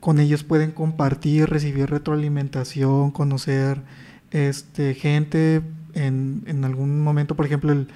con 0.00 0.18
ellos 0.18 0.42
pueden 0.42 0.70
compartir, 0.70 1.50
recibir 1.50 1.90
retroalimentación, 1.90 3.10
conocer 3.10 3.82
este, 4.30 4.94
gente 4.94 5.60
en, 5.92 6.44
en 6.46 6.64
algún 6.64 7.02
momento, 7.02 7.36
por 7.36 7.44
ejemplo, 7.44 7.72
el, 7.72 7.88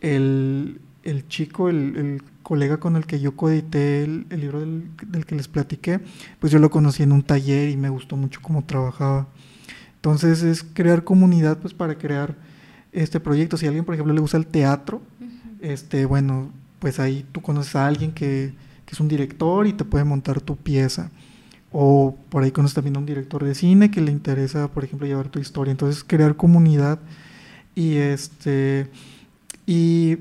el, 0.00 0.80
el 1.04 1.28
chico, 1.28 1.68
el, 1.68 1.96
el 1.96 2.22
colega 2.48 2.78
con 2.78 2.96
el 2.96 3.04
que 3.04 3.20
yo 3.20 3.36
coedité 3.36 4.04
el, 4.04 4.26
libro 4.30 4.60
del, 4.60 4.88
que 5.26 5.34
les 5.34 5.48
platiqué, 5.48 6.00
pues 6.40 6.50
yo 6.50 6.58
lo 6.58 6.70
conocí 6.70 7.02
en 7.02 7.12
un 7.12 7.22
taller 7.22 7.68
y 7.68 7.76
me 7.76 7.90
gustó 7.90 8.16
mucho 8.16 8.40
cómo 8.40 8.64
trabajaba. 8.64 9.28
Entonces 9.96 10.42
es 10.42 10.62
crear 10.62 11.04
comunidad 11.04 11.58
pues 11.58 11.74
para 11.74 11.98
crear 11.98 12.36
este 12.90 13.20
proyecto. 13.20 13.58
Si 13.58 13.66
a 13.66 13.68
alguien, 13.68 13.84
por 13.84 13.92
ejemplo, 13.92 14.14
le 14.14 14.22
gusta 14.22 14.38
el 14.38 14.46
teatro, 14.46 15.02
este, 15.60 16.06
bueno, 16.06 16.50
pues 16.78 16.98
ahí 17.00 17.26
tú 17.32 17.42
conoces 17.42 17.76
a 17.76 17.86
alguien 17.86 18.12
que, 18.12 18.54
que, 18.86 18.94
es 18.94 19.00
un 19.00 19.08
director 19.08 19.66
y 19.66 19.74
te 19.74 19.84
puede 19.84 20.04
montar 20.04 20.40
tu 20.40 20.56
pieza. 20.56 21.10
O 21.70 22.16
por 22.30 22.44
ahí 22.44 22.50
conoces 22.50 22.76
también 22.76 22.96
a 22.96 23.00
un 23.00 23.04
director 23.04 23.44
de 23.44 23.54
cine 23.54 23.90
que 23.90 24.00
le 24.00 24.10
interesa, 24.10 24.68
por 24.68 24.84
ejemplo, 24.84 25.06
llevar 25.06 25.28
tu 25.28 25.38
historia. 25.38 25.70
Entonces 25.70 26.02
crear 26.02 26.34
comunidad 26.34 26.98
y 27.74 27.96
este 27.96 28.88
y 29.66 30.16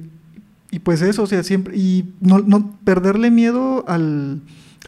y 0.71 0.79
pues 0.79 1.01
eso, 1.01 1.23
o 1.23 1.27
sea, 1.27 1.43
siempre, 1.43 1.77
y 1.77 2.13
no, 2.19 2.39
no 2.39 2.77
perderle 2.83 3.31
miedo 3.31 3.85
al, 3.87 4.41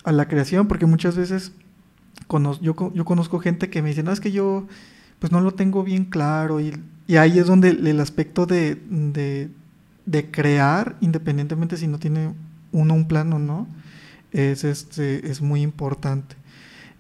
a 0.04 0.12
la 0.12 0.28
creación, 0.28 0.68
porque 0.68 0.86
muchas 0.86 1.16
veces 1.16 1.54
yo, 2.62 2.94
yo 2.94 3.06
conozco 3.06 3.40
gente 3.40 3.70
que 3.70 3.82
me 3.82 3.90
dice, 3.90 4.04
no, 4.04 4.12
es 4.12 4.20
que 4.20 4.32
yo 4.32 4.68
pues 5.20 5.32
no 5.32 5.42
lo 5.42 5.54
tengo 5.54 5.84
bien 5.84 6.06
claro, 6.06 6.60
y, 6.60 6.74
y 7.08 7.18
ahí 7.18 7.40
es 7.40 7.48
donde 7.48 7.70
el, 7.70 8.00
aspecto 8.00 8.46
de, 8.46 8.78
de, 10.06 10.32
crear, 10.32 10.96
independientemente 11.02 11.78
si 11.78 11.88
no 11.88 12.00
tiene 12.00 12.34
uno 12.72 12.94
un 12.94 13.08
plan 13.08 13.32
o 13.34 13.40
no, 13.40 13.68
es, 14.32 14.64
este, 14.64 15.30
es 15.30 15.42
muy 15.42 15.62
importante. 15.62 16.36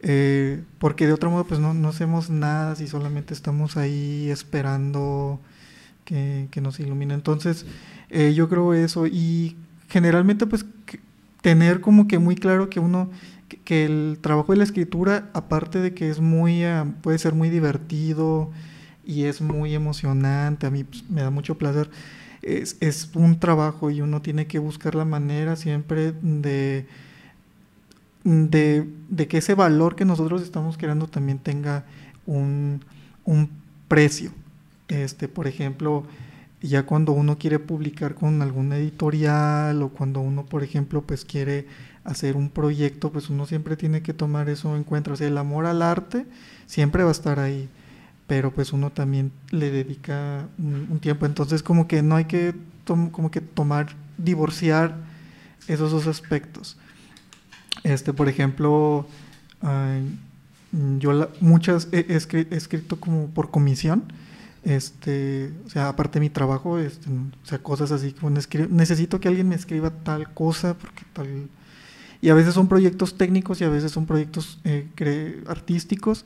Eh, 0.01 0.63
porque 0.79 1.07
de 1.07 1.13
otro 1.13 1.29
modo 1.29 1.43
pues 1.43 1.59
no, 1.59 1.73
no 1.73 1.89
hacemos 1.89 2.29
nada 2.29 2.77
si 2.77 2.87
solamente 2.87 3.33
estamos 3.33 3.75
ahí 3.75 4.29
esperando 4.29 5.39
que, 6.05 6.47
que 6.51 6.61
nos 6.61 6.79
ilumine. 6.79 7.13
Entonces, 7.13 7.65
eh, 8.09 8.33
yo 8.33 8.49
creo 8.49 8.73
eso. 8.73 9.07
Y 9.07 9.55
generalmente, 9.87 10.47
pues, 10.47 10.65
tener 11.41 11.81
como 11.81 12.07
que 12.07 12.19
muy 12.19 12.35
claro 12.35 12.69
que 12.69 12.79
uno, 12.79 13.09
que, 13.65 13.85
el 13.85 14.19
trabajo 14.21 14.51
de 14.51 14.57
la 14.57 14.63
escritura, 14.63 15.29
aparte 15.33 15.79
de 15.79 15.93
que 15.93 16.09
es 16.09 16.19
muy, 16.19 16.63
ah, 16.63 16.85
puede 17.01 17.17
ser 17.17 17.33
muy 17.33 17.49
divertido 17.49 18.51
y 19.05 19.23
es 19.23 19.41
muy 19.41 19.73
emocionante, 19.73 20.67
a 20.67 20.71
mí 20.71 20.83
pues, 20.83 21.09
me 21.09 21.21
da 21.21 21.29
mucho 21.29 21.57
placer, 21.57 21.89
es, 22.41 22.77
es, 22.79 23.11
un 23.15 23.39
trabajo 23.39 23.91
y 23.91 24.01
uno 24.01 24.21
tiene 24.21 24.47
que 24.47 24.59
buscar 24.59 24.95
la 24.95 25.05
manera 25.05 25.55
siempre 25.55 26.13
de, 26.21 26.85
de, 28.23 28.87
de 29.09 29.27
que 29.27 29.37
ese 29.37 29.55
valor 29.55 29.95
que 29.95 30.05
nosotros 30.05 30.41
estamos 30.41 30.77
creando 30.77 31.07
también 31.07 31.39
tenga 31.39 31.85
un, 32.25 32.83
un 33.25 33.49
precio. 33.87 34.31
Este, 34.87 35.27
por 35.27 35.47
ejemplo, 35.47 36.05
ya 36.61 36.83
cuando 36.83 37.13
uno 37.13 37.37
quiere 37.37 37.59
publicar 37.59 38.15
con 38.15 38.41
algún 38.41 38.73
editorial 38.73 39.81
o 39.81 39.89
cuando 39.89 40.19
uno, 40.19 40.45
por 40.45 40.63
ejemplo, 40.63 41.01
pues 41.01 41.23
quiere 41.23 41.67
hacer 42.03 42.35
un 42.35 42.49
proyecto, 42.49 43.11
pues 43.11 43.29
uno 43.29 43.45
siempre 43.45 43.77
tiene 43.77 44.01
que 44.01 44.13
tomar 44.13 44.49
eso 44.49 44.75
en 44.75 44.83
cuenta. 44.83 45.11
O 45.11 45.15
sea, 45.15 45.27
el 45.27 45.37
amor 45.37 45.65
al 45.65 45.81
arte 45.81 46.25
siempre 46.65 47.03
va 47.03 47.09
a 47.09 47.13
estar 47.13 47.39
ahí, 47.39 47.69
pero 48.27 48.51
pues 48.51 48.73
uno 48.73 48.89
también 48.89 49.31
le 49.51 49.71
dedica 49.71 50.47
un, 50.57 50.99
tiempo. 50.99 51.25
Entonces, 51.25 51.63
como 51.63 51.87
que 51.87 52.01
no 52.01 52.15
hay 52.15 52.25
que 52.25 52.53
como 52.85 53.29
que 53.29 53.39
tomar, 53.39 53.95
divorciar 54.17 54.95
esos 55.67 55.91
dos 55.91 56.07
aspectos. 56.07 56.75
Este, 57.83 58.13
por 58.13 58.27
ejemplo, 58.27 59.07
yo 60.97 61.29
muchas 61.39 61.87
he, 61.91 62.05
escrito 62.15 62.99
como 62.99 63.27
por 63.27 63.51
comisión 63.51 64.03
este, 64.63 65.53
o 65.65 65.69
sea, 65.69 65.89
aparte 65.89 66.19
de 66.19 66.25
mi 66.25 66.29
trabajo, 66.29 66.79
este, 66.79 67.09
o 67.09 67.45
sea, 67.45 67.59
cosas 67.59 67.91
así 67.91 68.11
como 68.11 68.29
necesito 68.29 69.19
que 69.19 69.27
alguien 69.27 69.47
me 69.47 69.55
escriba 69.55 69.89
tal 69.89 70.33
cosa, 70.33 70.77
porque 70.77 71.03
tal... 71.13 71.49
Y 72.21 72.29
a 72.29 72.33
veces 72.33 72.53
son 72.53 72.67
proyectos 72.67 73.17
técnicos 73.17 73.61
y 73.61 73.63
a 73.63 73.69
veces 73.69 73.93
son 73.93 74.05
proyectos 74.05 74.59
eh, 74.65 75.43
artísticos, 75.47 76.25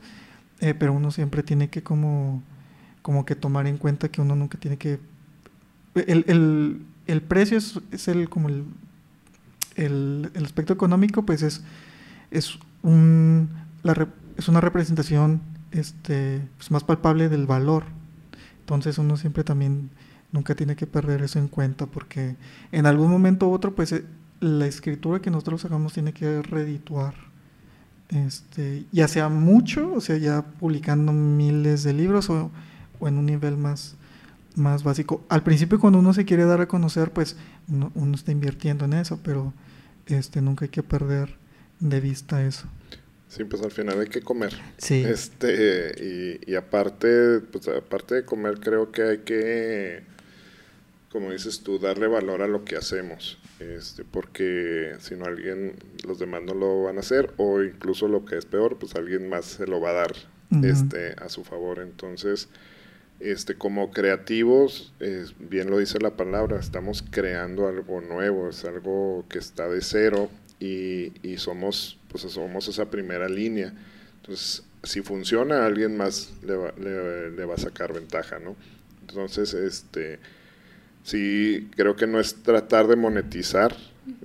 eh, 0.60 0.74
pero 0.74 0.92
uno 0.92 1.12
siempre 1.12 1.44
tiene 1.44 1.70
que 1.70 1.84
como, 1.84 2.42
como 3.02 3.24
que 3.24 3.36
tomar 3.36 3.68
en 3.68 3.78
cuenta 3.78 4.08
que 4.08 4.20
uno 4.20 4.34
nunca 4.34 4.58
tiene 4.58 4.76
que... 4.76 4.98
El, 5.94 6.24
el, 6.26 6.82
el 7.06 7.22
precio 7.22 7.56
es, 7.56 7.80
es, 7.92 8.08
el 8.08 8.28
como 8.28 8.48
el, 8.48 8.64
el, 9.76 10.30
el, 10.34 10.44
aspecto 10.44 10.72
económico, 10.72 11.24
pues 11.24 11.42
es, 11.42 11.62
es, 12.32 12.58
un, 12.82 13.48
la, 13.84 14.08
es 14.36 14.48
una 14.48 14.60
representación 14.60 15.40
este, 15.70 16.42
pues 16.56 16.72
más 16.72 16.82
palpable 16.82 17.28
del 17.28 17.46
valor 17.46 17.84
entonces 18.64 18.96
uno 18.96 19.18
siempre 19.18 19.44
también 19.44 19.90
nunca 20.32 20.54
tiene 20.54 20.74
que 20.74 20.86
perder 20.86 21.20
eso 21.20 21.38
en 21.38 21.48
cuenta 21.48 21.84
porque 21.84 22.36
en 22.72 22.86
algún 22.86 23.10
momento 23.10 23.46
u 23.46 23.52
otro 23.52 23.74
pues 23.74 23.92
eh, 23.92 24.06
la 24.40 24.66
escritura 24.66 25.20
que 25.20 25.30
nosotros 25.30 25.66
hagamos 25.66 25.92
tiene 25.92 26.14
que 26.14 26.40
redituar. 26.40 27.14
Este, 28.08 28.86
ya 28.90 29.06
sea 29.06 29.28
mucho, 29.28 29.92
o 29.92 30.00
sea, 30.00 30.16
ya 30.16 30.42
publicando 30.42 31.12
miles 31.12 31.82
de 31.82 31.92
libros 31.92 32.30
o, 32.30 32.50
en 33.02 33.18
un 33.18 33.26
nivel 33.26 33.58
más, 33.58 33.96
más 34.56 34.82
básico. 34.82 35.22
Al 35.28 35.42
principio 35.42 35.78
cuando 35.78 35.98
uno 35.98 36.14
se 36.14 36.24
quiere 36.24 36.46
dar 36.46 36.62
a 36.62 36.68
conocer, 36.68 37.12
pues 37.12 37.36
uno, 37.68 37.92
uno 37.94 38.14
está 38.14 38.32
invirtiendo 38.32 38.86
en 38.86 38.94
eso, 38.94 39.20
pero 39.22 39.52
este, 40.06 40.40
nunca 40.40 40.64
hay 40.64 40.70
que 40.70 40.82
perder 40.82 41.36
de 41.80 42.00
vista 42.00 42.42
eso. 42.42 42.66
Sí, 43.34 43.42
pues 43.42 43.62
al 43.62 43.72
final 43.72 43.98
hay 43.98 44.06
que 44.06 44.20
comer. 44.20 44.54
Sí. 44.78 45.04
Este, 45.04 46.38
y, 46.46 46.54
aparte, 46.54 47.40
pues 47.40 47.66
aparte 47.66 48.14
de 48.14 48.24
comer, 48.24 48.60
creo 48.60 48.92
que 48.92 49.02
hay 49.02 49.18
que, 49.18 50.02
como 51.10 51.32
dices 51.32 51.60
tú, 51.60 51.80
darle 51.80 52.06
valor 52.06 52.42
a 52.42 52.46
lo 52.46 52.64
que 52.64 52.76
hacemos. 52.76 53.38
Este, 53.58 54.04
porque 54.04 54.94
si 55.00 55.16
no 55.16 55.24
alguien, 55.24 55.74
los 56.06 56.20
demás 56.20 56.42
no 56.44 56.54
lo 56.54 56.84
van 56.84 56.96
a 56.96 57.00
hacer, 57.00 57.32
o 57.36 57.60
incluso 57.62 58.06
lo 58.06 58.24
que 58.24 58.38
es 58.38 58.46
peor, 58.46 58.78
pues 58.78 58.94
alguien 58.94 59.28
más 59.28 59.46
se 59.46 59.66
lo 59.66 59.80
va 59.80 59.90
a 59.90 59.94
dar 59.94 60.12
este, 60.62 61.16
a 61.20 61.28
su 61.28 61.42
favor. 61.42 61.80
Entonces, 61.80 62.48
este, 63.18 63.56
como 63.56 63.90
creativos, 63.90 64.92
bien 65.40 65.70
lo 65.70 65.78
dice 65.78 65.98
la 65.98 66.16
palabra, 66.16 66.60
estamos 66.60 67.04
creando 67.10 67.66
algo 67.66 68.00
nuevo, 68.00 68.48
es 68.48 68.64
algo 68.64 69.24
que 69.28 69.40
está 69.40 69.68
de 69.68 69.80
cero 69.80 70.30
y, 70.60 71.12
y 71.26 71.38
somos 71.38 71.98
pues 72.14 72.32
somos 72.32 72.68
esa 72.68 72.88
primera 72.88 73.28
línea. 73.28 73.72
Entonces, 74.20 74.62
si 74.84 75.00
funciona, 75.00 75.66
alguien 75.66 75.96
más 75.96 76.32
le 76.46 76.54
va, 76.54 76.72
le, 76.78 77.44
va 77.44 77.54
a 77.54 77.58
sacar 77.58 77.92
ventaja, 77.92 78.38
¿no? 78.38 78.54
Entonces, 79.00 79.52
este, 79.52 80.20
sí, 81.02 81.68
creo 81.74 81.96
que 81.96 82.06
no 82.06 82.20
es 82.20 82.36
tratar 82.36 82.86
de 82.86 82.94
monetizar 82.94 83.74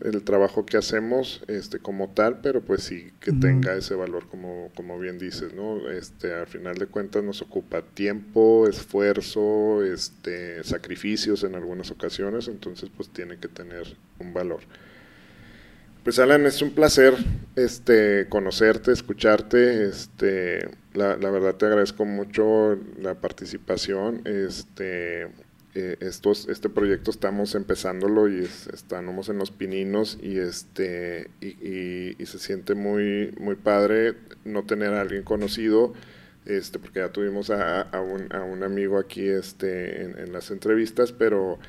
el 0.04 0.22
trabajo 0.22 0.68
que 0.68 0.78
hacemos 0.78 1.42
este 1.48 1.80
como 1.80 2.10
tal, 2.10 2.42
pero 2.42 2.62
pues 2.62 2.84
sí 2.84 3.12
que 3.20 3.32
tenga 3.32 3.74
ese 3.76 3.96
valor 3.96 4.28
como, 4.28 4.70
como 4.76 5.00
bien 5.00 5.18
dices, 5.18 5.56
¿no? 5.56 5.90
Este, 5.90 6.32
al 6.32 6.46
final 6.46 6.76
de 6.76 6.86
cuentas 6.86 7.24
nos 7.24 7.42
ocupa 7.42 7.82
tiempo, 7.82 8.68
esfuerzo, 8.68 9.84
este, 9.84 10.64
sacrificios 10.64 11.44
en 11.44 11.56
algunas 11.56 11.90
ocasiones, 11.90 12.50
entonces 12.50 12.92
pues 12.96 13.10
tiene 13.10 13.40
que 13.40 13.48
tener 13.48 13.96
un 14.20 14.32
valor. 14.32 14.60
Pues 16.10 16.18
Alan, 16.18 16.48
es 16.48 16.64
un 16.64 16.72
placer 16.72 17.14
este, 17.56 18.26
conocerte, 18.30 18.92
escucharte. 18.92 19.86
Este, 19.86 20.68
la, 20.96 21.16
verdad 21.18 21.54
te 21.54 21.68
agradezco 21.68 22.04
mucho 22.04 22.80
la 23.00 23.14
participación. 23.14 24.24
Este, 24.26 25.26
eh, 25.76 25.98
este 26.00 26.70
proyecto 26.70 27.12
estamos 27.12 27.54
empezándolo 27.54 28.28
y 28.28 28.40
estamos 28.74 29.30
en 29.30 29.38
los 29.38 29.52
pininos 29.52 30.18
y 30.20 30.40
este 30.40 31.30
y, 31.42 32.26
se 32.26 32.40
siente 32.40 32.74
muy 32.74 33.32
muy 33.40 33.54
padre 33.54 34.16
no 34.46 34.64
tener 34.64 34.96
a 34.96 35.02
alguien 35.02 35.22
conocido 35.22 35.94
este 36.48 36.80
porque 36.80 37.02
ya 37.02 37.10
tuvimos 37.10 37.52
a, 37.52 37.88
un, 38.02 38.64
amigo 38.64 38.98
aquí 38.98 39.28
este 39.28 40.06
en, 40.06 40.18
en 40.18 40.34
las 40.34 40.50
entrevistas 40.50 41.12
pero 41.12 41.60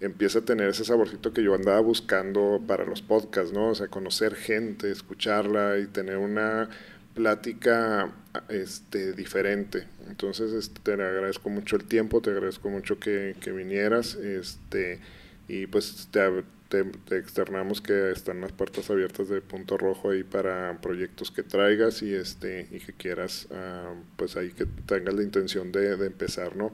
empieza 0.00 0.40
a 0.40 0.44
tener 0.44 0.68
ese 0.68 0.84
saborcito 0.84 1.32
que 1.32 1.42
yo 1.42 1.54
andaba 1.54 1.80
buscando 1.80 2.62
para 2.66 2.84
los 2.84 3.02
podcasts, 3.02 3.52
¿no? 3.52 3.70
O 3.70 3.74
sea, 3.74 3.88
conocer 3.88 4.34
gente, 4.34 4.90
escucharla 4.90 5.78
y 5.78 5.86
tener 5.86 6.18
una 6.18 6.68
plática 7.14 8.12
este, 8.48 9.12
diferente. 9.12 9.88
Entonces, 10.08 10.52
este, 10.52 10.80
te 10.80 10.92
agradezco 10.92 11.50
mucho 11.50 11.76
el 11.76 11.84
tiempo, 11.84 12.20
te 12.20 12.30
agradezco 12.30 12.70
mucho 12.70 13.00
que, 13.00 13.34
que 13.40 13.50
vinieras, 13.50 14.14
este, 14.14 15.00
y 15.48 15.66
pues 15.66 16.08
te, 16.12 16.20
te, 16.68 17.16
externamos 17.16 17.80
que 17.80 18.12
están 18.12 18.40
las 18.40 18.52
puertas 18.52 18.90
abiertas 18.90 19.28
de 19.28 19.40
Punto 19.40 19.76
Rojo 19.78 20.10
ahí 20.10 20.22
para 20.22 20.78
proyectos 20.80 21.30
que 21.30 21.42
traigas 21.42 22.02
y 22.02 22.14
este 22.14 22.68
y 22.70 22.78
que 22.78 22.92
quieras, 22.92 23.48
ah, 23.50 23.94
pues 24.16 24.36
ahí 24.36 24.50
que 24.50 24.66
tengas 24.86 25.14
la 25.14 25.22
intención 25.22 25.72
de, 25.72 25.96
de 25.96 26.06
empezar, 26.06 26.54
¿no? 26.54 26.72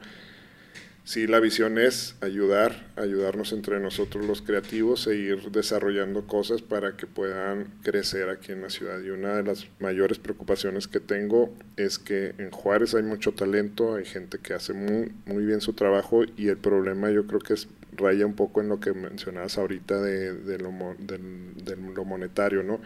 Sí, 1.07 1.27
la 1.27 1.39
visión 1.39 1.77
es 1.77 2.17
ayudar, 2.23 2.87
ayudarnos 2.97 3.53
entre 3.53 3.79
nosotros 3.79 4.25
los 4.25 4.41
creativos 4.41 5.07
e 5.07 5.17
ir 5.17 5.51
desarrollando 5.51 6.27
cosas 6.27 6.63
para 6.63 6.97
que 6.97 7.07
puedan 7.07 7.67
crecer 7.83 8.31
aquí 8.31 8.53
en 8.53 8.63
la 8.63 8.71
ciudad. 8.71 9.03
Y 9.03 9.11
una 9.11 9.35
de 9.37 9.43
las 9.43 9.67
mayores 9.81 10.19
preocupaciones 10.19 10.89
que 10.89 11.01
tengo 11.01 11.55
es 11.77 11.99
que 11.99 12.35
en 12.39 12.51
Juárez 12.51 12.95
hay 12.95 13.03
mucho 13.03 13.33
talento, 13.33 13.97
hay 13.97 14.07
gente 14.07 14.39
que 14.39 14.55
hace 14.55 14.73
muy, 14.73 15.13
muy 15.27 15.45
bien 15.45 15.61
su 15.61 15.75
trabajo 15.75 16.23
y 16.39 16.49
el 16.49 16.57
problema 16.57 17.11
yo 17.11 17.27
creo 17.27 17.41
que 17.41 17.53
es, 17.53 17.69
raya 17.93 18.25
un 18.25 18.35
poco 18.35 18.63
en 18.63 18.69
lo 18.71 18.81
que 18.81 18.95
mencionabas 18.95 19.59
ahorita 19.59 20.01
de, 20.01 20.33
de, 20.33 20.59
lo, 20.59 20.73
de, 20.99 21.77
lo 21.77 22.05
monetario, 22.07 22.63
¿no? 22.63 22.81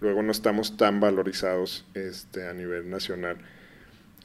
Luego 0.00 0.22
no 0.22 0.32
estamos 0.32 0.78
tan 0.78 0.98
valorizados 0.98 1.84
este, 1.92 2.48
a 2.48 2.54
nivel 2.54 2.88
nacional. 2.88 3.36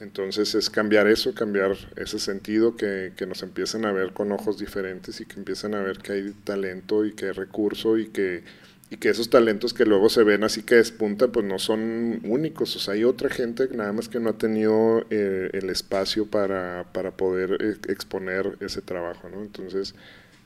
Entonces 0.00 0.54
es 0.54 0.68
cambiar 0.68 1.06
eso, 1.06 1.34
cambiar 1.34 1.76
ese 1.96 2.18
sentido, 2.18 2.76
que, 2.76 3.12
que, 3.16 3.26
nos 3.26 3.42
empiecen 3.42 3.86
a 3.86 3.92
ver 3.92 4.12
con 4.12 4.30
ojos 4.30 4.58
diferentes 4.58 5.20
y 5.20 5.26
que 5.26 5.36
empiecen 5.36 5.74
a 5.74 5.80
ver 5.80 5.98
que 5.98 6.12
hay 6.12 6.32
talento 6.44 7.06
y 7.06 7.12
que 7.12 7.26
hay 7.26 7.32
recurso 7.32 7.96
y 7.96 8.08
que, 8.08 8.44
y 8.90 8.98
que 8.98 9.08
esos 9.08 9.30
talentos 9.30 9.72
que 9.72 9.86
luego 9.86 10.10
se 10.10 10.22
ven 10.22 10.44
así 10.44 10.62
que 10.62 10.76
despuntan, 10.76 11.32
pues 11.32 11.46
no 11.46 11.58
son 11.58 12.20
únicos. 12.24 12.76
O 12.76 12.78
sea, 12.78 12.94
hay 12.94 13.04
otra 13.04 13.30
gente 13.30 13.68
nada 13.72 13.92
más 13.92 14.08
que 14.08 14.20
no 14.20 14.30
ha 14.30 14.38
tenido 14.38 15.06
eh, 15.08 15.48
el 15.54 15.70
espacio 15.70 16.26
para, 16.26 16.84
para 16.92 17.12
poder 17.12 17.56
eh, 17.60 17.76
exponer 17.88 18.56
ese 18.60 18.82
trabajo, 18.82 19.30
¿no? 19.30 19.40
Entonces, 19.40 19.94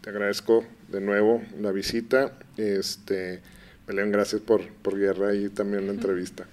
te 0.01 0.11
agradezco 0.11 0.64
de 0.88 1.01
nuevo 1.01 1.42
la 1.61 1.72
visita. 1.72 2.38
Este, 2.57 3.40
Belén, 3.86 4.12
gracias 4.12 4.40
por, 4.42 4.66
por 4.68 4.96
Guerra 4.96 5.34
y 5.34 5.48
también 5.48 5.86
la 5.86 5.92
entrevista. 5.92 6.46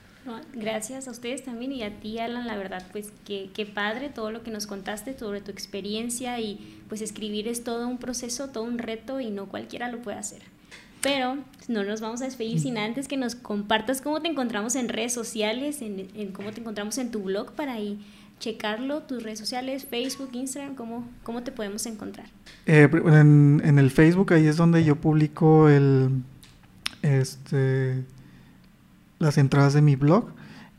Gracias 0.54 1.08
a 1.08 1.12
ustedes 1.12 1.44
también 1.44 1.72
y 1.72 1.84
a 1.84 2.00
ti, 2.00 2.20
Alan, 2.20 2.48
la 2.48 2.58
verdad, 2.58 2.86
pues 2.92 3.12
qué, 3.26 3.50
qué 3.54 3.66
padre 3.66 4.10
todo 4.10 4.32
lo 4.32 4.44
que 4.44 4.52
nos 4.52 4.68
contaste 4.68 5.18
sobre 5.18 5.42
tu 5.42 5.52
experiencia 5.52 6.40
y 6.40 6.82
pues 6.90 7.02
escribir 7.02 7.48
es 7.48 7.64
todo 7.64 7.88
un 7.88 7.98
proceso, 7.98 8.50
todo 8.50 8.64
un 8.64 8.78
reto 8.78 9.20
y 9.20 9.30
no 9.30 9.48
cualquiera 9.48 9.90
lo 9.90 10.02
puede 10.02 10.18
hacer. 10.18 10.42
Pero 11.02 11.38
no 11.68 11.84
nos 11.84 12.02
vamos 12.02 12.22
a 12.22 12.26
despedir 12.26 12.60
sin 12.60 12.78
antes 12.78 13.08
que 13.08 13.18
nos 13.18 13.36
compartas 13.36 14.02
cómo 14.02 14.22
te 14.22 14.28
encontramos 14.28 14.76
en 14.76 14.90
redes 14.90 15.14
sociales, 15.14 15.82
en, 15.82 16.32
cómo 16.34 16.52
te 16.52 16.62
encontramos 16.62 16.98
en 16.98 17.12
tu 17.12 17.22
blog 17.22 17.54
para 17.54 17.74
ahí 17.74 18.00
checarlo, 18.40 19.04
tus 19.04 19.24
redes 19.24 19.40
sociales, 19.40 19.86
Facebook, 19.86 20.30
Instagram, 20.34 20.76
¿cómo, 20.76 21.08
cómo 21.24 21.44
te 21.44 21.52
podemos 21.52 21.86
encontrar? 21.86 22.28
Eh, 22.66 22.90
en, 22.92 23.62
en 23.64 23.80
el 23.80 23.90
Facebook 23.90 24.34
ahí 24.34 24.48
es 24.48 24.58
donde 24.58 24.84
yo 24.84 24.96
publico 24.96 25.70
el, 25.70 26.10
este, 27.02 28.04
las 29.20 29.38
entradas 29.38 29.74
de 29.74 29.82
mi 29.82 29.96
blog 29.96 30.30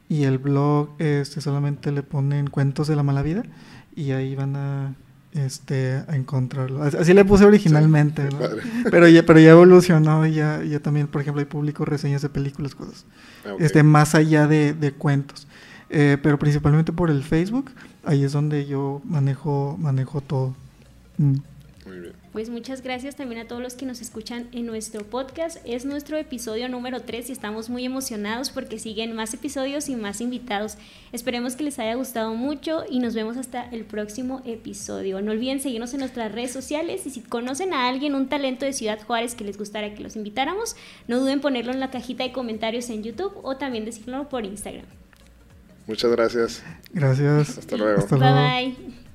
y 0.09 0.25
el 0.25 0.39
blog 0.39 0.91
este 0.99 1.41
solamente 1.41 1.93
le 1.93 2.03
ponen 2.03 2.49
cuentos 2.49 2.89
de 2.89 2.97
la 2.97 3.03
mala 3.03 3.23
vida 3.23 3.43
y 3.95 4.13
ahí 4.13 4.35
van 4.35 4.57
a 4.57 4.95
este 5.33 6.03
a 6.09 6.17
encontrarlo. 6.17 6.83
Así 6.83 7.13
le 7.13 7.25
puse 7.25 7.45
originalmente, 7.45 8.23
Sí, 8.29 8.35
¿no? 8.35 8.41
padre. 8.41 8.63
pero 8.91 9.09
ya 9.09 9.25
pero 9.27 9.39
ya 9.39 9.51
evolucionó 9.51 10.27
y 10.27 10.35
ya, 10.35 10.63
ya 10.63 10.81
también, 10.81 11.07
por 11.09 11.21
ejemplo, 11.21 11.41
hay 11.41 11.47
publico 11.47 11.85
reseñas 11.85 12.23
de 12.23 12.29
películas, 12.29 12.75
cosas. 12.75 13.05
Ah. 13.45 13.55
Este 13.59 13.83
más 13.83 14.15
allá 14.15 14.47
de, 14.47 14.73
de 14.73 14.93
cuentos. 14.93 15.47
Eh, 15.91 16.19
pero 16.23 16.39
principalmente 16.39 16.93
por 16.93 17.11
el 17.11 17.23
Facebook, 17.23 17.71
ahí 18.05 18.25
es 18.25 18.33
donde 18.33 18.67
yo 18.67 19.01
manejo 19.05 19.77
manejo 19.79 20.21
todo. 20.21 20.55
Mm. 21.19 21.37
Muy 21.87 22.01
bien. 22.01 22.13
Pues 22.33 22.51
muchas 22.51 22.83
gracias 22.83 23.17
también 23.17 23.41
a 23.41 23.49
todos 23.49 23.63
los 23.63 23.75
que 23.75 23.87
nos 23.87 24.03
escuchan 24.03 24.49
en 24.53 24.67
nuestro 24.67 25.03
podcast. 25.05 25.59
Es 25.65 25.87
nuestro 25.87 26.19
episodio 26.19 26.69
número 26.69 27.01
3 27.01 27.31
y 27.31 27.33
estamos 27.33 27.71
muy 27.71 27.87
emocionados 27.87 28.51
porque 28.51 28.79
siguen 28.79 29.17
más 29.17 29.33
episodios 29.33 29.89
y 29.89 29.97
más 29.97 30.21
invitados. 30.21 30.77
Esperemos 31.13 31.57
que 31.57 31.65
les 31.65 31.79
haya 31.79 31.95
gustado 31.95 32.35
mucho 32.35 32.85
y 32.89 33.01
nos 33.01 33.15
vemos 33.15 33.39
hasta 33.39 33.65
el 33.71 33.85
próximo 33.85 34.43
episodio. 34.45 35.23
No 35.23 35.33
olviden 35.33 35.61
seguirnos 35.61 35.95
en 35.95 36.01
nuestras 36.01 36.31
redes 36.31 36.53
sociales 36.53 37.07
y 37.07 37.11
si 37.11 37.23
conocen 37.23 37.73
a 37.73 37.89
alguien, 37.89 38.15
un 38.15 38.29
talento 38.29 38.67
de 38.67 38.75
Ciudad 38.75 39.01
Juárez 39.07 39.35
que 39.35 39.45
les 39.45 39.57
gustaría 39.57 39.95
que 39.95 40.03
los 40.03 40.15
invitáramos, 40.15 40.77
no 41.07 41.21
duden 41.21 41.35
en 41.35 41.41
ponerlo 41.41 41.73
en 41.73 41.81
la 41.81 41.91
cajita 41.91 42.25
de 42.25 42.33
comentarios 42.33 42.91
en 42.91 43.03
YouTube 43.03 43.33
o 43.43 43.57
también 43.57 43.87
decirlo 43.87 44.29
por 44.29 44.45
Instagram. 44.45 44.85
Muchas 45.87 46.11
gracias. 46.11 46.63
Gracias. 46.93 47.57
Hasta 47.57 47.77
luego. 47.79 48.01
Hasta 48.01 48.17
Bye 48.17 48.31
luego. 48.31 48.77
bye. 48.77 49.08